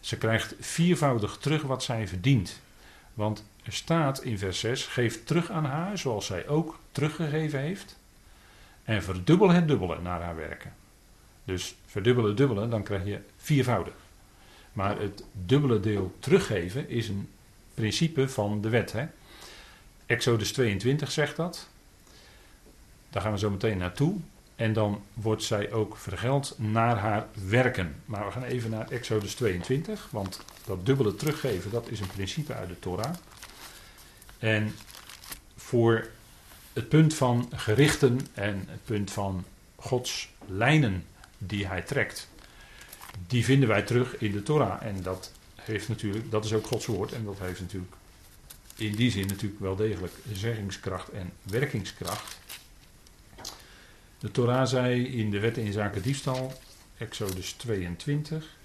Ze 0.00 0.16
krijgt 0.16 0.54
viervoudig 0.60 1.36
terug 1.36 1.62
wat 1.62 1.82
zij 1.82 2.08
verdient. 2.08 2.60
Want 3.14 3.44
staat 3.72 4.22
in 4.22 4.38
vers 4.38 4.58
6: 4.58 4.86
geef 4.86 5.24
terug 5.24 5.50
aan 5.50 5.64
haar 5.64 5.98
zoals 5.98 6.26
zij 6.26 6.48
ook 6.48 6.78
teruggegeven 6.92 7.60
heeft. 7.60 7.96
En 8.84 9.02
verdubbel 9.02 9.50
het 9.50 9.68
dubbele 9.68 10.00
naar 10.00 10.22
haar 10.22 10.36
werken. 10.36 10.74
Dus 11.44 11.74
verdubbelen 11.86 12.36
dubbele, 12.36 12.68
dan 12.68 12.82
krijg 12.82 13.04
je 13.04 13.20
viervoudig. 13.36 13.94
Maar 14.72 15.00
het 15.00 15.24
dubbele 15.32 15.80
deel 15.80 16.14
teruggeven 16.18 16.88
is 16.88 17.08
een 17.08 17.28
principe 17.74 18.28
van 18.28 18.60
de 18.60 18.68
wet. 18.68 18.92
Hè? 18.92 19.06
Exodus 20.06 20.52
22 20.52 21.10
zegt 21.10 21.36
dat. 21.36 21.68
Daar 23.10 23.22
gaan 23.22 23.32
we 23.32 23.38
zo 23.38 23.50
meteen 23.50 23.78
naartoe. 23.78 24.16
En 24.56 24.72
dan 24.72 25.02
wordt 25.14 25.42
zij 25.42 25.72
ook 25.72 25.96
vergeld 25.96 26.54
naar 26.58 26.96
haar 26.96 27.26
werken. 27.32 27.94
Maar 28.04 28.26
we 28.26 28.32
gaan 28.32 28.42
even 28.42 28.70
naar 28.70 28.88
Exodus 28.88 29.34
22, 29.34 30.08
want 30.10 30.40
dat 30.64 30.86
dubbele 30.86 31.14
teruggeven, 31.14 31.70
dat 31.70 31.88
is 31.88 32.00
een 32.00 32.06
principe 32.06 32.54
uit 32.54 32.68
de 32.68 32.78
Torah. 32.78 33.14
En 34.38 34.74
voor 35.56 36.08
het 36.72 36.88
punt 36.88 37.14
van 37.14 37.50
gerichten 37.54 38.20
en 38.34 38.64
het 38.66 38.84
punt 38.84 39.10
van 39.10 39.44
Gods 39.76 40.28
lijnen 40.46 41.04
die 41.38 41.66
hij 41.66 41.82
trekt, 41.82 42.28
die 43.26 43.44
vinden 43.44 43.68
wij 43.68 43.82
terug 43.82 44.18
in 44.18 44.32
de 44.32 44.42
Torah. 44.42 44.82
En 44.82 45.02
dat 45.02 45.32
heeft 45.54 45.88
natuurlijk, 45.88 46.30
dat 46.30 46.44
is 46.44 46.52
ook 46.52 46.66
Gods 46.66 46.86
woord 46.86 47.12
en 47.12 47.24
dat 47.24 47.38
heeft 47.38 47.60
natuurlijk 47.60 47.92
in 48.76 48.94
die 48.94 49.10
zin 49.10 49.26
natuurlijk 49.26 49.60
wel 49.60 49.76
degelijk 49.76 50.12
zeggingskracht 50.32 51.08
en 51.08 51.32
werkingskracht. 51.42 52.38
De 54.18 54.30
Torah 54.30 54.66
zei 54.66 55.06
in 55.06 55.30
de 55.30 55.38
wetten 55.38 55.62
in 55.62 55.72
zaken 55.72 56.02
diefstal, 56.02 56.60
Exodus 56.98 57.52
22, 57.52 58.56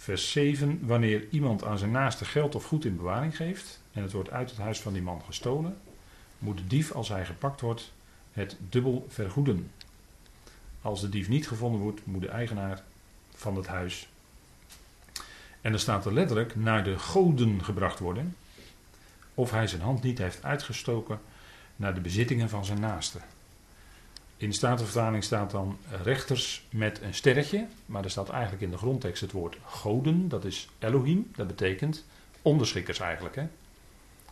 vers 0.00 0.30
7, 0.30 0.86
wanneer 0.86 1.28
iemand 1.30 1.64
aan 1.64 1.78
zijn 1.78 1.90
naaste 1.90 2.24
geld 2.24 2.54
of 2.54 2.64
goed 2.64 2.84
in 2.84 2.96
bewaring 2.96 3.36
geeft 3.36 3.80
en 3.92 4.02
het 4.02 4.12
wordt 4.12 4.30
uit 4.30 4.50
het 4.50 4.58
huis 4.58 4.80
van 4.80 4.92
die 4.92 5.02
man 5.02 5.22
gestolen, 5.22 5.76
moet 6.38 6.56
de 6.56 6.66
dief 6.66 6.92
als 6.92 7.08
hij 7.08 7.26
gepakt 7.26 7.60
wordt 7.60 7.92
het 8.32 8.56
dubbel 8.68 9.06
vergoeden. 9.08 9.70
Als 10.82 11.00
de 11.00 11.08
dief 11.08 11.28
niet 11.28 11.48
gevonden 11.48 11.80
wordt, 11.80 12.06
moet 12.06 12.20
de 12.20 12.28
eigenaar 12.28 12.82
van 13.34 13.56
het 13.56 13.66
huis. 13.66 14.08
En 15.60 15.70
dan 15.70 15.80
staat 15.80 16.06
er 16.06 16.12
letterlijk 16.12 16.56
naar 16.56 16.84
de 16.84 16.98
goden 16.98 17.64
gebracht 17.64 17.98
worden, 17.98 18.36
of 19.34 19.50
hij 19.50 19.66
zijn 19.66 19.82
hand 19.82 20.02
niet 20.02 20.18
heeft 20.18 20.44
uitgestoken 20.44 21.20
naar 21.76 21.94
de 21.94 22.00
bezittingen 22.00 22.48
van 22.48 22.64
zijn 22.64 22.80
naaste. 22.80 23.18
In 24.40 24.48
de 24.48 24.54
Statenvertaling 24.54 25.24
staat 25.24 25.50
dan 25.50 25.78
rechters 26.02 26.66
met 26.70 27.00
een 27.02 27.14
sterretje, 27.14 27.66
maar 27.86 28.04
er 28.04 28.10
staat 28.10 28.28
eigenlijk 28.28 28.62
in 28.62 28.70
de 28.70 28.76
grondtekst 28.76 29.20
het 29.20 29.32
woord 29.32 29.56
goden, 29.64 30.28
dat 30.28 30.44
is 30.44 30.68
Elohim, 30.78 31.30
dat 31.36 31.46
betekent 31.46 32.04
onderschikkers 32.42 32.98
eigenlijk. 32.98 33.36
Hè? 33.36 33.46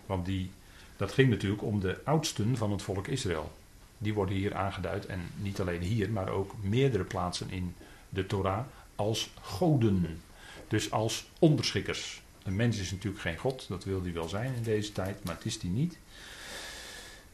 Want 0.07 0.27
die, 0.27 0.51
dat 0.97 1.13
ging 1.13 1.31
natuurlijk 1.31 1.63
om 1.63 1.81
de 1.81 1.99
oudsten 2.05 2.57
van 2.57 2.71
het 2.71 2.83
volk 2.83 3.07
Israël. 3.07 3.53
Die 3.99 4.15
worden 4.15 4.35
hier 4.35 4.55
aangeduid, 4.55 5.07
en 5.07 5.21
niet 5.37 5.61
alleen 5.61 5.83
hier, 5.83 6.11
maar 6.11 6.29
ook 6.29 6.55
meerdere 6.61 7.05
plaatsen 7.05 7.51
in 7.51 7.75
de 8.09 8.27
Torah, 8.27 8.67
als 8.97 9.31
goden. 9.41 10.23
Dus 10.69 10.91
als 10.91 11.29
onderschikkers. 11.39 12.23
Een 12.43 12.57
mens 12.57 12.79
is 12.79 12.91
natuurlijk 12.91 13.23
geen 13.23 13.37
God, 13.37 13.69
dat 13.69 13.85
wil 13.85 14.03
hij 14.03 14.13
wel 14.13 14.29
zijn 14.29 14.55
in 14.55 14.63
deze 14.63 14.93
tijd, 14.93 15.25
maar 15.25 15.35
het 15.35 15.45
is 15.45 15.59
die 15.59 15.71
niet. 15.71 15.99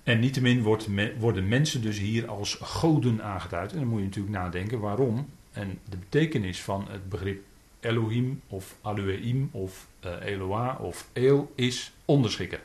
En 0.05 0.21
niettemin 0.21 0.63
worden 1.19 1.49
mensen 1.49 1.83
dus 1.83 1.99
hier 1.99 2.29
als 2.29 2.55
goden 2.55 3.23
aangeduid. 3.23 3.73
En 3.73 3.79
dan 3.79 3.89
moet 3.89 3.99
je 3.99 4.05
natuurlijk 4.05 4.35
nadenken 4.35 4.81
waarom. 4.81 5.29
En 5.53 5.79
de 5.89 5.97
betekenis 5.97 6.63
van 6.63 6.87
het 6.91 7.09
begrip 7.09 7.45
Elohim 7.81 8.41
of 8.49 8.77
Alueim 8.81 9.49
of 9.53 9.89
uh, 10.05 10.13
Eloah 10.25 10.81
of 10.81 11.09
El 11.13 11.53
is 11.55 11.93
onderschikken. 12.05 12.61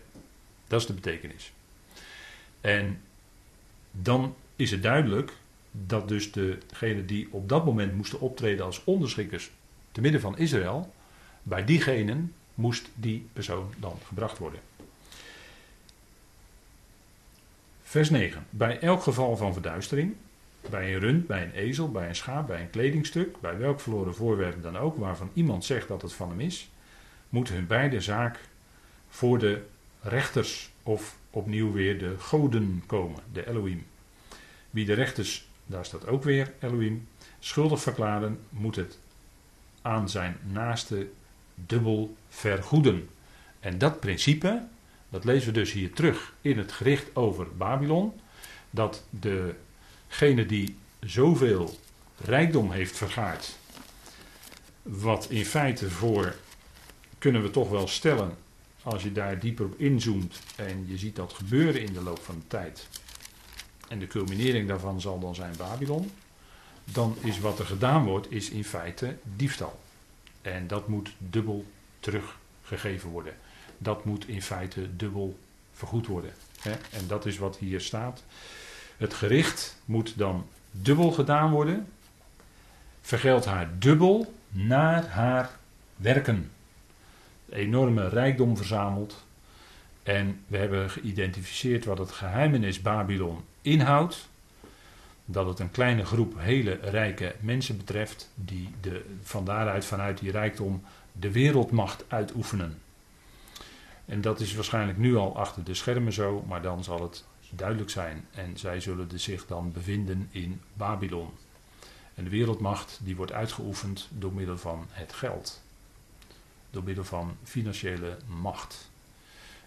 Dat 0.67 0.81
is 0.81 0.87
de 0.87 0.93
betekenis. 0.93 1.51
En 2.61 3.01
dan 3.91 4.35
is 4.55 4.71
het 4.71 4.83
duidelijk 4.83 5.33
dat 5.71 6.07
dus 6.07 6.31
degenen 6.31 7.05
die 7.05 7.27
op 7.31 7.49
dat 7.49 7.65
moment 7.65 7.95
moesten 7.95 8.19
optreden 8.19 8.65
als 8.65 8.83
onderschikkers 8.83 9.51
te 9.91 10.01
midden 10.01 10.21
van 10.21 10.37
Israël, 10.37 10.93
bij 11.43 11.65
diegenen 11.65 12.33
moest 12.53 12.89
die 12.95 13.27
persoon 13.33 13.73
dan 13.77 13.97
gebracht 14.07 14.37
worden. 14.37 14.59
Vers 17.89 18.09
9. 18.09 18.45
Bij 18.49 18.79
elk 18.79 19.03
geval 19.03 19.37
van 19.37 19.53
verduistering, 19.53 20.15
bij 20.69 20.93
een 20.93 20.99
rund, 20.99 21.27
bij 21.27 21.43
een 21.43 21.51
ezel, 21.51 21.91
bij 21.91 22.07
een 22.07 22.15
schaap, 22.15 22.47
bij 22.47 22.61
een 22.61 22.69
kledingstuk, 22.69 23.41
bij 23.41 23.57
welk 23.57 23.79
verloren 23.79 24.15
voorwerp 24.15 24.63
dan 24.63 24.77
ook, 24.77 24.97
waarvan 24.97 25.29
iemand 25.33 25.65
zegt 25.65 25.87
dat 25.87 26.01
het 26.01 26.13
van 26.13 26.29
hem 26.29 26.39
is, 26.39 26.69
moet 27.29 27.49
hun 27.49 27.67
beide 27.67 28.01
zaak 28.01 28.39
voor 29.07 29.39
de 29.39 29.65
rechters 30.01 30.71
of 30.83 31.17
opnieuw 31.29 31.71
weer 31.71 31.99
de 31.99 32.15
goden 32.17 32.83
komen, 32.85 33.19
de 33.33 33.47
Elohim. 33.47 33.85
Wie 34.69 34.85
de 34.85 34.93
rechters, 34.93 35.47
daar 35.65 35.85
staat 35.85 36.07
ook 36.07 36.23
weer 36.23 36.53
Elohim, 36.59 37.07
schuldig 37.39 37.81
verklaren, 37.81 38.39
moet 38.49 38.75
het 38.75 38.99
aan 39.81 40.09
zijn 40.09 40.37
naaste 40.51 41.09
dubbel 41.55 42.15
vergoeden. 42.27 43.09
En 43.59 43.77
dat 43.77 43.99
principe, 43.99 44.61
dat 45.09 45.23
lezen 45.23 45.53
we 45.53 45.59
dus 45.59 45.71
hier 45.71 45.93
terug 45.93 46.33
in 46.41 46.57
het 46.57 46.71
gericht 46.71 47.15
over 47.15 47.47
Babylon. 47.57 48.13
Dat 48.69 49.03
degene 49.09 50.45
die 50.45 50.77
zoveel 50.99 51.77
rijkdom 52.17 52.71
heeft 52.71 52.97
vergaard, 52.97 53.57
wat 54.81 55.27
in 55.29 55.45
feite 55.45 55.89
voor, 55.89 56.35
kunnen 57.17 57.41
we 57.41 57.49
toch 57.49 57.69
wel 57.69 57.87
stellen, 57.87 58.37
als 58.83 59.03
je 59.03 59.11
daar 59.11 59.39
dieper 59.39 59.65
op 59.65 59.79
inzoomt 59.79 60.39
en 60.55 60.85
je 60.87 60.97
ziet 60.97 61.15
dat 61.15 61.33
gebeuren 61.33 61.81
in 61.81 61.93
de 61.93 62.01
loop 62.01 62.19
van 62.19 62.35
de 62.35 62.47
tijd. 62.47 62.87
En 63.87 63.99
de 63.99 64.07
culminering 64.07 64.67
daarvan 64.67 65.01
zal 65.01 65.19
dan 65.19 65.35
zijn 65.35 65.53
Babylon. 65.57 66.11
Dan 66.83 67.15
is 67.21 67.39
wat 67.39 67.59
er 67.59 67.65
gedaan 67.65 68.05
wordt, 68.05 68.31
is 68.31 68.49
in 68.49 68.63
feite 68.63 69.17
diefstal. 69.35 69.79
En 70.41 70.67
dat 70.67 70.87
moet 70.87 71.13
dubbel 71.17 71.65
teruggegeven 71.99 73.09
worden. 73.09 73.33
Dat 73.81 74.05
moet 74.05 74.27
in 74.27 74.41
feite 74.41 74.95
dubbel 74.95 75.39
vergoed 75.73 76.07
worden. 76.07 76.33
Hè? 76.59 76.71
En 76.71 77.07
dat 77.07 77.25
is 77.25 77.37
wat 77.37 77.57
hier 77.57 77.81
staat. 77.81 78.23
Het 78.97 79.13
gericht 79.13 79.81
moet 79.85 80.17
dan 80.17 80.47
dubbel 80.71 81.11
gedaan 81.11 81.51
worden. 81.51 81.87
Vergeldt 83.01 83.45
haar 83.45 83.69
dubbel 83.77 84.33
naar 84.49 85.07
haar 85.07 85.49
werken. 85.95 86.51
Enorme 87.49 88.09
rijkdom 88.09 88.57
verzameld. 88.57 89.23
En 90.03 90.43
we 90.47 90.57
hebben 90.57 90.89
geïdentificeerd 90.89 91.85
wat 91.85 91.97
het 91.97 92.11
geheimenis 92.11 92.81
Babylon 92.81 93.43
inhoudt. 93.61 94.27
Dat 95.25 95.47
het 95.47 95.59
een 95.59 95.71
kleine 95.71 96.05
groep 96.05 96.33
hele 96.37 96.79
rijke 96.81 97.35
mensen 97.39 97.77
betreft. 97.77 98.31
Die 98.35 98.69
de, 98.81 99.05
van 99.23 99.45
daaruit, 99.45 99.85
vanuit 99.85 100.19
die 100.19 100.31
rijkdom, 100.31 100.83
de 101.11 101.31
wereldmacht 101.31 102.03
uitoefenen. 102.07 102.77
En 104.09 104.21
dat 104.21 104.39
is 104.39 104.55
waarschijnlijk 104.55 104.97
nu 104.97 105.15
al 105.15 105.37
achter 105.37 105.63
de 105.63 105.73
schermen 105.73 106.13
zo, 106.13 106.43
maar 106.47 106.61
dan 106.61 106.83
zal 106.83 107.01
het 107.01 107.25
duidelijk 107.49 107.89
zijn. 107.89 108.25
En 108.31 108.57
zij 108.57 108.79
zullen 108.79 109.19
zich 109.19 109.45
dan 109.45 109.71
bevinden 109.71 110.27
in 110.31 110.61
Babylon. 110.73 111.29
En 112.15 112.23
de 112.23 112.29
wereldmacht 112.29 112.99
die 113.03 113.15
wordt 113.15 113.31
uitgeoefend 113.31 114.07
door 114.11 114.33
middel 114.33 114.57
van 114.57 114.85
het 114.89 115.13
geld. 115.13 115.61
Door 116.69 116.83
middel 116.83 117.03
van 117.03 117.35
financiële 117.43 118.17
macht. 118.41 118.89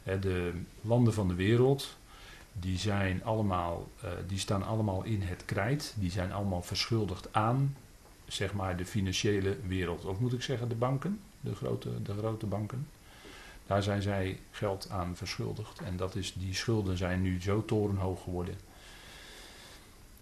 De 0.03 0.53
landen 0.81 1.15
van 1.15 1.29
de 1.29 1.35
wereld, 1.35 1.97
die, 2.53 2.79
zijn 2.79 3.25
allemaal, 3.25 3.89
eh, 4.01 4.11
die 4.27 4.39
staan 4.39 4.63
allemaal 4.63 5.03
in 5.03 5.23
het 5.23 5.45
krijt. 5.45 5.95
Die 5.97 6.11
zijn 6.11 6.33
allemaal 6.33 6.63
verschuldigd 6.63 7.29
aan, 7.33 7.77
zeg 8.27 8.53
maar, 8.53 8.77
de 8.77 8.87
financiële 8.87 9.57
wereld. 9.67 10.05
Of 10.05 10.19
moet 10.19 10.33
ik 10.33 10.43
zeggen, 10.43 10.69
de 10.69 10.75
banken, 10.75 11.21
de 11.41 11.55
grote, 11.55 12.03
de 12.03 12.15
grote 12.15 12.47
banken. 12.47 12.87
Daar 13.67 13.83
zijn 13.83 14.03
zij 14.03 14.39
geld 14.51 14.89
aan 14.91 15.17
verschuldigd. 15.17 15.81
En 15.81 15.97
dat 15.97 16.15
is, 16.15 16.33
die 16.33 16.55
schulden 16.55 16.97
zijn 16.97 17.23
nu 17.23 17.41
zo 17.43 17.65
torenhoog 17.65 18.23
geworden. 18.23 18.55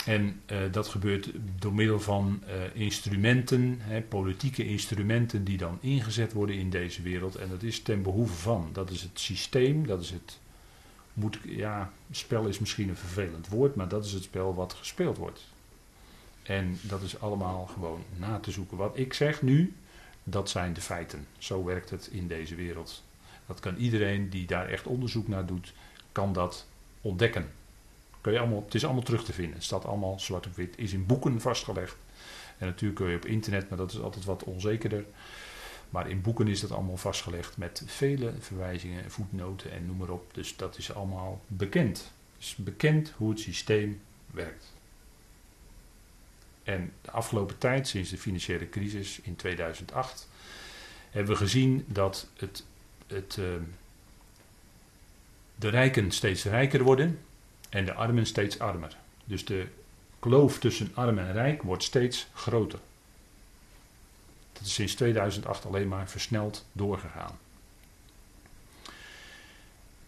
En 0.04 0.40
uh, 0.46 0.58
dat 0.70 0.88
gebeurt 0.88 1.30
door 1.58 1.74
middel 1.74 2.00
van 2.00 2.42
uh, 2.46 2.54
instrumenten, 2.72 3.76
hè, 3.80 4.00
politieke 4.00 4.64
instrumenten 4.64 5.44
die 5.44 5.56
dan 5.56 5.78
ingezet 5.80 6.32
worden 6.32 6.56
in 6.56 6.70
deze 6.70 7.02
wereld. 7.02 7.34
En 7.34 7.48
dat 7.48 7.62
is 7.62 7.82
ten 7.82 8.02
behoeve 8.02 8.34
van. 8.34 8.68
Dat 8.72 8.90
is 8.90 9.02
het 9.02 9.20
systeem, 9.20 9.86
dat 9.86 10.00
is 10.00 10.10
het. 10.10 10.38
Moet, 11.12 11.38
ja, 11.44 11.92
spel 12.10 12.46
is 12.46 12.58
misschien 12.58 12.88
een 12.88 12.96
vervelend 12.96 13.48
woord, 13.48 13.74
maar 13.74 13.88
dat 13.88 14.04
is 14.04 14.12
het 14.12 14.22
spel 14.22 14.54
wat 14.54 14.72
gespeeld 14.72 15.16
wordt. 15.16 15.46
En 16.42 16.78
dat 16.82 17.02
is 17.02 17.20
allemaal 17.20 17.66
gewoon 17.66 18.02
na 18.16 18.38
te 18.38 18.50
zoeken. 18.50 18.76
Wat 18.76 18.98
ik 18.98 19.14
zeg 19.14 19.42
nu, 19.42 19.74
dat 20.24 20.50
zijn 20.50 20.72
de 20.72 20.80
feiten. 20.80 21.26
Zo 21.38 21.64
werkt 21.64 21.90
het 21.90 22.08
in 22.12 22.26
deze 22.28 22.54
wereld. 22.54 23.02
Dat 23.50 23.60
kan 23.60 23.76
iedereen 23.76 24.28
die 24.28 24.46
daar 24.46 24.68
echt 24.68 24.86
onderzoek 24.86 25.28
naar 25.28 25.46
doet, 25.46 25.72
kan 26.12 26.32
dat 26.32 26.66
ontdekken. 27.00 27.52
Kun 28.20 28.32
je 28.32 28.38
allemaal, 28.38 28.62
het 28.64 28.74
is 28.74 28.84
allemaal 28.84 29.02
terug 29.02 29.24
te 29.24 29.32
vinden. 29.32 29.54
Het 29.54 29.64
staat 29.64 29.84
allemaal 29.84 30.20
zwart 30.20 30.46
op 30.46 30.56
wit, 30.56 30.78
is 30.78 30.92
in 30.92 31.06
boeken 31.06 31.40
vastgelegd. 31.40 31.96
En 32.58 32.66
natuurlijk 32.66 33.00
kun 33.00 33.08
je 33.08 33.16
op 33.16 33.24
internet, 33.24 33.68
maar 33.68 33.78
dat 33.78 33.92
is 33.92 34.00
altijd 34.00 34.24
wat 34.24 34.44
onzekerder. 34.44 35.04
Maar 35.88 36.10
in 36.10 36.20
boeken 36.20 36.48
is 36.48 36.60
dat 36.60 36.70
allemaal 36.70 36.96
vastgelegd 36.96 37.56
met 37.56 37.82
vele 37.86 38.32
verwijzingen, 38.38 39.10
voetnoten 39.10 39.72
en 39.72 39.86
noem 39.86 39.96
maar 39.96 40.10
op. 40.10 40.34
Dus 40.34 40.56
dat 40.56 40.78
is 40.78 40.94
allemaal 40.94 41.40
bekend. 41.46 42.12
Het 42.34 42.44
is 42.44 42.54
bekend 42.54 43.12
hoe 43.16 43.30
het 43.30 43.40
systeem 43.40 44.00
werkt. 44.30 44.72
En 46.62 46.92
de 47.02 47.10
afgelopen 47.10 47.58
tijd, 47.58 47.88
sinds 47.88 48.10
de 48.10 48.18
financiële 48.18 48.68
crisis 48.68 49.20
in 49.20 49.36
2008, 49.36 50.28
hebben 51.10 51.32
we 51.32 51.38
gezien 51.38 51.84
dat 51.88 52.28
het 52.36 52.64
het, 53.10 53.36
uh, 53.36 53.46
de 55.54 55.68
rijken 55.68 56.10
steeds 56.10 56.44
rijker 56.44 56.82
worden 56.82 57.18
en 57.68 57.84
de 57.84 57.94
armen 57.94 58.26
steeds 58.26 58.58
armer. 58.58 58.96
Dus 59.24 59.44
de 59.44 59.66
kloof 60.18 60.58
tussen 60.58 60.90
arm 60.94 61.18
en 61.18 61.32
rijk 61.32 61.62
wordt 61.62 61.82
steeds 61.82 62.26
groter. 62.34 62.78
Dat 64.52 64.62
is 64.62 64.74
sinds 64.74 64.94
2008 64.94 65.66
alleen 65.66 65.88
maar 65.88 66.08
versneld 66.08 66.66
doorgegaan. 66.72 67.38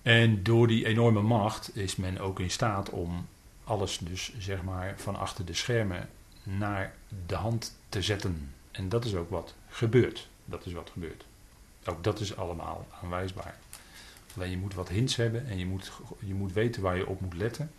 En 0.03 0.43
door 0.43 0.67
die 0.67 0.87
enorme 0.87 1.23
macht 1.23 1.77
is 1.77 1.97
men 1.97 2.19
ook 2.19 2.41
in 2.41 2.51
staat 2.51 2.91
om 2.91 3.27
alles 3.65 3.99
dus 3.99 4.33
zeg 4.39 4.63
maar 4.63 4.95
van 4.97 5.17
achter 5.17 5.45
de 5.45 5.55
schermen 5.55 6.09
naar 6.43 6.95
de 7.27 7.35
hand 7.35 7.79
te 7.89 8.03
zetten. 8.03 8.55
En 8.71 8.89
dat 8.89 9.05
is 9.05 9.15
ook 9.15 9.31
wat 9.31 9.55
gebeurt. 9.69 10.29
Dat 10.45 10.67
is 10.67 10.73
wat 10.73 10.91
gebeurt. 10.93 11.25
Ook 11.85 12.05
dat 12.05 12.21
is 12.21 12.37
allemaal 12.37 12.87
aanwijsbaar. 13.03 13.55
Alleen 14.37 14.51
je 14.51 14.57
moet 14.57 14.75
wat 14.75 14.89
hints 14.89 15.17
hebben 15.17 15.47
en 15.47 15.59
je 15.59 15.67
moet, 15.67 15.93
je 16.19 16.35
moet 16.35 16.53
weten 16.53 16.83
waar 16.83 16.97
je 16.97 17.07
op 17.07 17.21
moet 17.21 17.37
letten. 17.37 17.71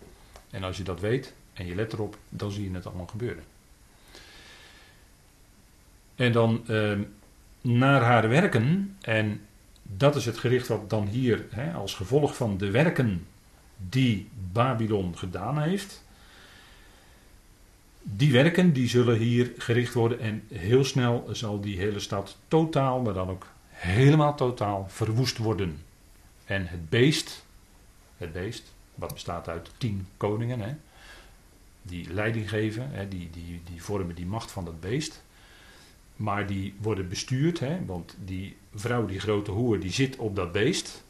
En 0.50 0.64
als 0.64 0.78
je 0.78 0.84
dat 0.84 1.00
weet 1.00 1.34
en 1.54 1.66
je 1.66 1.76
let 1.76 1.94
erop, 1.94 2.18
dan 2.30 2.52
zie 2.52 2.70
je 2.70 2.76
het 2.76 2.86
allemaal 2.86 3.08
gebeuren. 3.08 3.44
En 6.16 6.32
dan 6.32 6.64
uh, 6.68 7.00
naar 7.62 8.02
haar 8.02 8.30
werken, 8.30 8.98
en 9.02 9.42
dat 9.84 10.16
is 10.16 10.26
het 10.26 10.38
gericht 10.38 10.68
wat 10.68 10.90
dan 10.90 11.08
hier 11.08 11.46
hè, 11.50 11.74
als 11.74 11.96
gevolg 11.96 12.36
van 12.36 12.58
de 12.58 12.72
werken 12.72 13.28
die 13.90 14.30
Babylon 14.52 15.18
gedaan 15.18 15.62
heeft. 15.62 16.04
Die 18.02 18.32
werken 18.32 18.74
die 18.74 18.90
zullen 18.90 19.18
hier 19.18 19.52
gericht 19.58 19.94
worden 19.94 20.20
en 20.20 20.44
heel 20.54 20.84
snel 20.84 21.30
zal 21.32 21.62
die 21.62 21.78
hele 21.78 22.00
stad 22.00 22.38
totaal, 22.48 23.02
maar 23.02 23.14
dan 23.14 23.30
ook 23.30 23.48
helemaal 23.84 24.36
totaal 24.36 24.86
verwoest 24.90 25.38
worden. 25.38 25.82
En 26.46 26.68
het 26.68 26.90
beest, 26.90 27.46
het 28.18 28.34
beest, 28.34 28.74
wat 28.96 29.14
bestaat 29.14 29.50
uit 29.50 29.70
tien 29.78 30.08
koningen, 30.18 30.60
hè, 30.60 30.76
die 31.82 32.14
leiding 32.14 32.50
geven, 32.50 32.90
hè, 32.92 33.08
die, 33.08 33.30
die, 33.30 33.62
die 33.72 33.84
vormen 33.84 34.16
die 34.16 34.26
macht 34.26 34.52
van 34.52 34.66
dat 34.66 34.80
beest. 34.80 35.24
Maar 36.16 36.48
die 36.48 36.76
worden 36.82 37.10
bestuurd, 37.10 37.60
hè, 37.60 37.86
want 37.86 38.16
die 38.26 38.58
vrouw, 38.76 39.06
die 39.06 39.20
grote 39.20 39.52
hoer, 39.52 39.80
die 39.80 39.92
zit 39.92 40.16
op 40.16 40.36
dat 40.36 40.52
beest. 40.52 41.04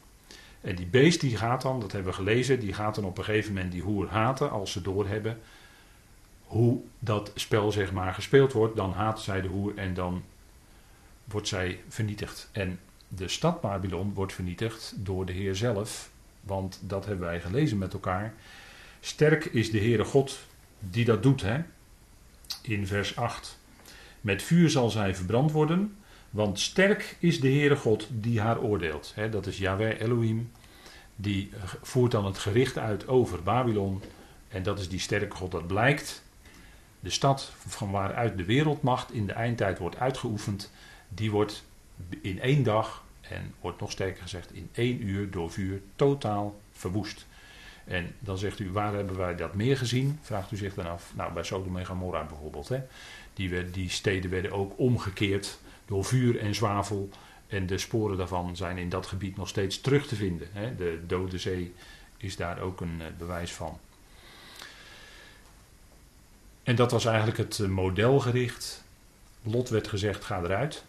En 0.60 0.76
die 0.76 0.86
beest 0.86 1.20
die 1.20 1.36
gaat 1.36 1.62
dan, 1.62 1.80
dat 1.80 1.92
hebben 1.92 2.10
we 2.10 2.16
gelezen, 2.16 2.60
die 2.60 2.72
gaat 2.72 2.94
dan 2.94 3.04
op 3.04 3.18
een 3.18 3.24
gegeven 3.24 3.52
moment 3.54 3.72
die 3.72 3.82
hoer 3.82 4.08
haten 4.08 4.50
als 4.50 4.72
ze 4.72 4.82
doorhebben 4.82 5.40
hoe 6.44 6.80
dat 6.98 7.30
spel 7.34 7.72
zeg 7.72 7.92
maar 7.92 8.14
gespeeld 8.14 8.52
wordt. 8.52 8.76
Dan 8.76 8.92
haat 8.92 9.20
zij 9.20 9.40
de 9.40 9.48
hoer 9.48 9.76
en 9.76 9.94
dan 9.94 10.22
wordt 11.24 11.48
zij 11.48 11.80
vernietigd. 11.88 12.48
En 12.52 12.80
de 13.08 13.28
stad 13.28 13.60
Babylon 13.60 14.14
wordt 14.14 14.32
vernietigd 14.32 14.94
door 14.96 15.26
de 15.26 15.32
Heer 15.32 15.56
zelf. 15.56 16.10
Want 16.40 16.78
dat 16.82 17.06
hebben 17.06 17.26
wij 17.26 17.40
gelezen 17.40 17.78
met 17.78 17.92
elkaar. 17.92 18.34
Sterk 19.00 19.44
is 19.44 19.70
de 19.70 19.78
Heere 19.78 20.04
God 20.04 20.38
die 20.78 21.04
dat 21.04 21.22
doet. 21.22 21.42
Hè? 21.42 21.62
In 22.62 22.86
vers 22.86 23.16
8. 23.16 23.58
Met 24.20 24.42
vuur 24.42 24.70
zal 24.70 24.90
zij 24.90 25.14
verbrand 25.14 25.52
worden. 25.52 25.96
Want 26.30 26.60
sterk 26.60 27.16
is 27.18 27.40
de 27.40 27.48
Heere 27.48 27.76
God 27.76 28.08
die 28.10 28.40
haar 28.40 28.60
oordeelt. 28.60 29.12
Hè? 29.14 29.28
Dat 29.28 29.46
is 29.46 29.58
Yahweh 29.58 30.00
Elohim. 30.00 30.50
Die 31.16 31.50
voert 31.82 32.10
dan 32.10 32.24
het 32.24 32.38
gericht 32.38 32.78
uit 32.78 33.08
over 33.08 33.42
Babylon. 33.42 34.02
En 34.48 34.62
dat 34.62 34.78
is 34.78 34.88
die 34.88 34.98
sterke 34.98 35.36
God 35.36 35.50
dat 35.50 35.66
blijkt. 35.66 36.22
De 37.00 37.10
stad 37.10 37.52
van 37.66 37.90
waaruit 37.90 38.36
de 38.36 38.44
wereldmacht 38.44 39.12
in 39.12 39.26
de 39.26 39.32
eindtijd 39.32 39.78
wordt 39.78 39.98
uitgeoefend. 39.98 40.72
Die 41.14 41.30
wordt 41.30 41.64
in 42.20 42.40
één 42.40 42.62
dag 42.62 43.04
en 43.20 43.54
wordt 43.60 43.80
nog 43.80 43.90
sterker 43.90 44.22
gezegd 44.22 44.52
in 44.52 44.68
één 44.72 45.02
uur 45.02 45.30
door 45.30 45.50
vuur 45.50 45.80
totaal 45.96 46.60
verwoest. 46.72 47.26
En 47.84 48.14
dan 48.18 48.38
zegt 48.38 48.58
u, 48.58 48.70
waar 48.70 48.94
hebben 48.94 49.16
wij 49.16 49.36
dat 49.36 49.54
meer 49.54 49.76
gezien? 49.76 50.18
Vraagt 50.22 50.52
u 50.52 50.56
zich 50.56 50.74
dan 50.74 50.86
af. 50.86 51.12
Nou, 51.14 51.32
bij 51.32 51.42
Sodom 51.42 51.76
en 51.76 51.86
Gomorra 51.86 52.24
bijvoorbeeld. 52.24 52.68
Hè. 52.68 52.80
Die, 53.34 53.70
die 53.70 53.90
steden 53.90 54.30
werden 54.30 54.52
ook 54.52 54.78
omgekeerd 54.78 55.58
door 55.86 56.04
vuur 56.04 56.38
en 56.38 56.54
zwavel. 56.54 57.10
En 57.46 57.66
de 57.66 57.78
sporen 57.78 58.16
daarvan 58.16 58.56
zijn 58.56 58.78
in 58.78 58.88
dat 58.88 59.06
gebied 59.06 59.36
nog 59.36 59.48
steeds 59.48 59.80
terug 59.80 60.06
te 60.06 60.16
vinden. 60.16 60.48
Hè. 60.52 60.76
De 60.76 61.00
Dode 61.06 61.38
Zee 61.38 61.74
is 62.16 62.36
daar 62.36 62.60
ook 62.60 62.80
een 62.80 63.00
eh, 63.00 63.06
bewijs 63.18 63.52
van. 63.52 63.78
En 66.62 66.76
dat 66.76 66.90
was 66.90 67.04
eigenlijk 67.04 67.38
het 67.38 67.58
eh, 67.58 67.68
modelgericht. 67.68 68.84
Lot 69.42 69.68
werd 69.68 69.88
gezegd, 69.88 70.24
ga 70.24 70.42
eruit. 70.42 70.84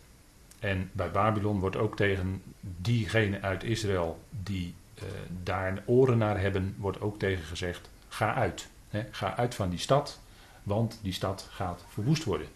En 0.65 0.89
bij 0.91 1.11
Babylon 1.11 1.59
wordt 1.59 1.75
ook 1.75 1.95
tegen 1.95 2.41
diegenen 2.59 3.41
uit 3.41 3.63
Israël 3.63 4.19
die 4.43 4.73
uh, 4.97 5.03
daar 5.43 5.83
oren 5.85 6.17
naar 6.17 6.39
hebben, 6.39 6.75
wordt 6.77 7.01
ook 7.01 7.19
tegen 7.19 7.43
gezegd: 7.43 7.89
ga 8.07 8.33
uit. 8.33 8.67
Hè, 8.89 9.03
ga 9.11 9.35
uit 9.35 9.55
van 9.55 9.69
die 9.69 9.79
stad, 9.79 10.19
want 10.63 10.99
die 11.01 11.13
stad 11.13 11.47
gaat 11.51 11.85
verwoest 11.89 12.23
worden. 12.23 12.47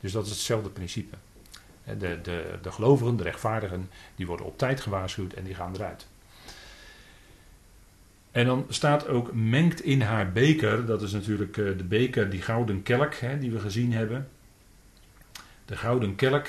Dus 0.00 0.12
dat 0.12 0.24
is 0.24 0.30
hetzelfde 0.30 0.68
principe. 0.68 1.16
De, 1.84 2.20
de, 2.22 2.58
de 2.62 2.72
gelovigen, 2.72 3.16
de 3.16 3.22
rechtvaardigen, 3.22 3.90
die 4.16 4.26
worden 4.26 4.46
op 4.46 4.58
tijd 4.58 4.80
gewaarschuwd 4.80 5.32
en 5.32 5.44
die 5.44 5.54
gaan 5.54 5.74
eruit. 5.74 6.06
En 8.30 8.46
dan 8.46 8.66
staat 8.68 9.08
ook 9.08 9.32
mengt 9.32 9.82
in 9.82 10.00
haar 10.00 10.32
beker, 10.32 10.86
dat 10.86 11.02
is 11.02 11.12
natuurlijk 11.12 11.56
eh, 11.56 11.64
de 11.64 11.84
beker, 11.84 12.30
die 12.30 12.42
gouden 12.42 12.82
kelk 12.82 13.14
hè, 13.14 13.38
die 13.38 13.50
we 13.50 13.58
gezien 13.58 13.92
hebben. 13.92 14.28
De 15.64 15.76
gouden 15.76 16.14
kelk, 16.14 16.48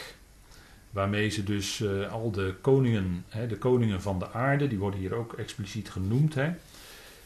Waarmee 0.93 1.29
ze 1.29 1.43
dus 1.43 1.79
uh, 1.79 2.11
al 2.11 2.31
de 2.31 2.55
koningen, 2.61 3.25
hè, 3.29 3.47
de 3.47 3.57
koningen 3.57 4.01
van 4.01 4.19
de 4.19 4.31
aarde, 4.31 4.67
die 4.67 4.77
worden 4.77 4.99
hier 4.99 5.13
ook 5.13 5.33
expliciet 5.33 5.89
genoemd, 5.89 6.33
hè, 6.33 6.51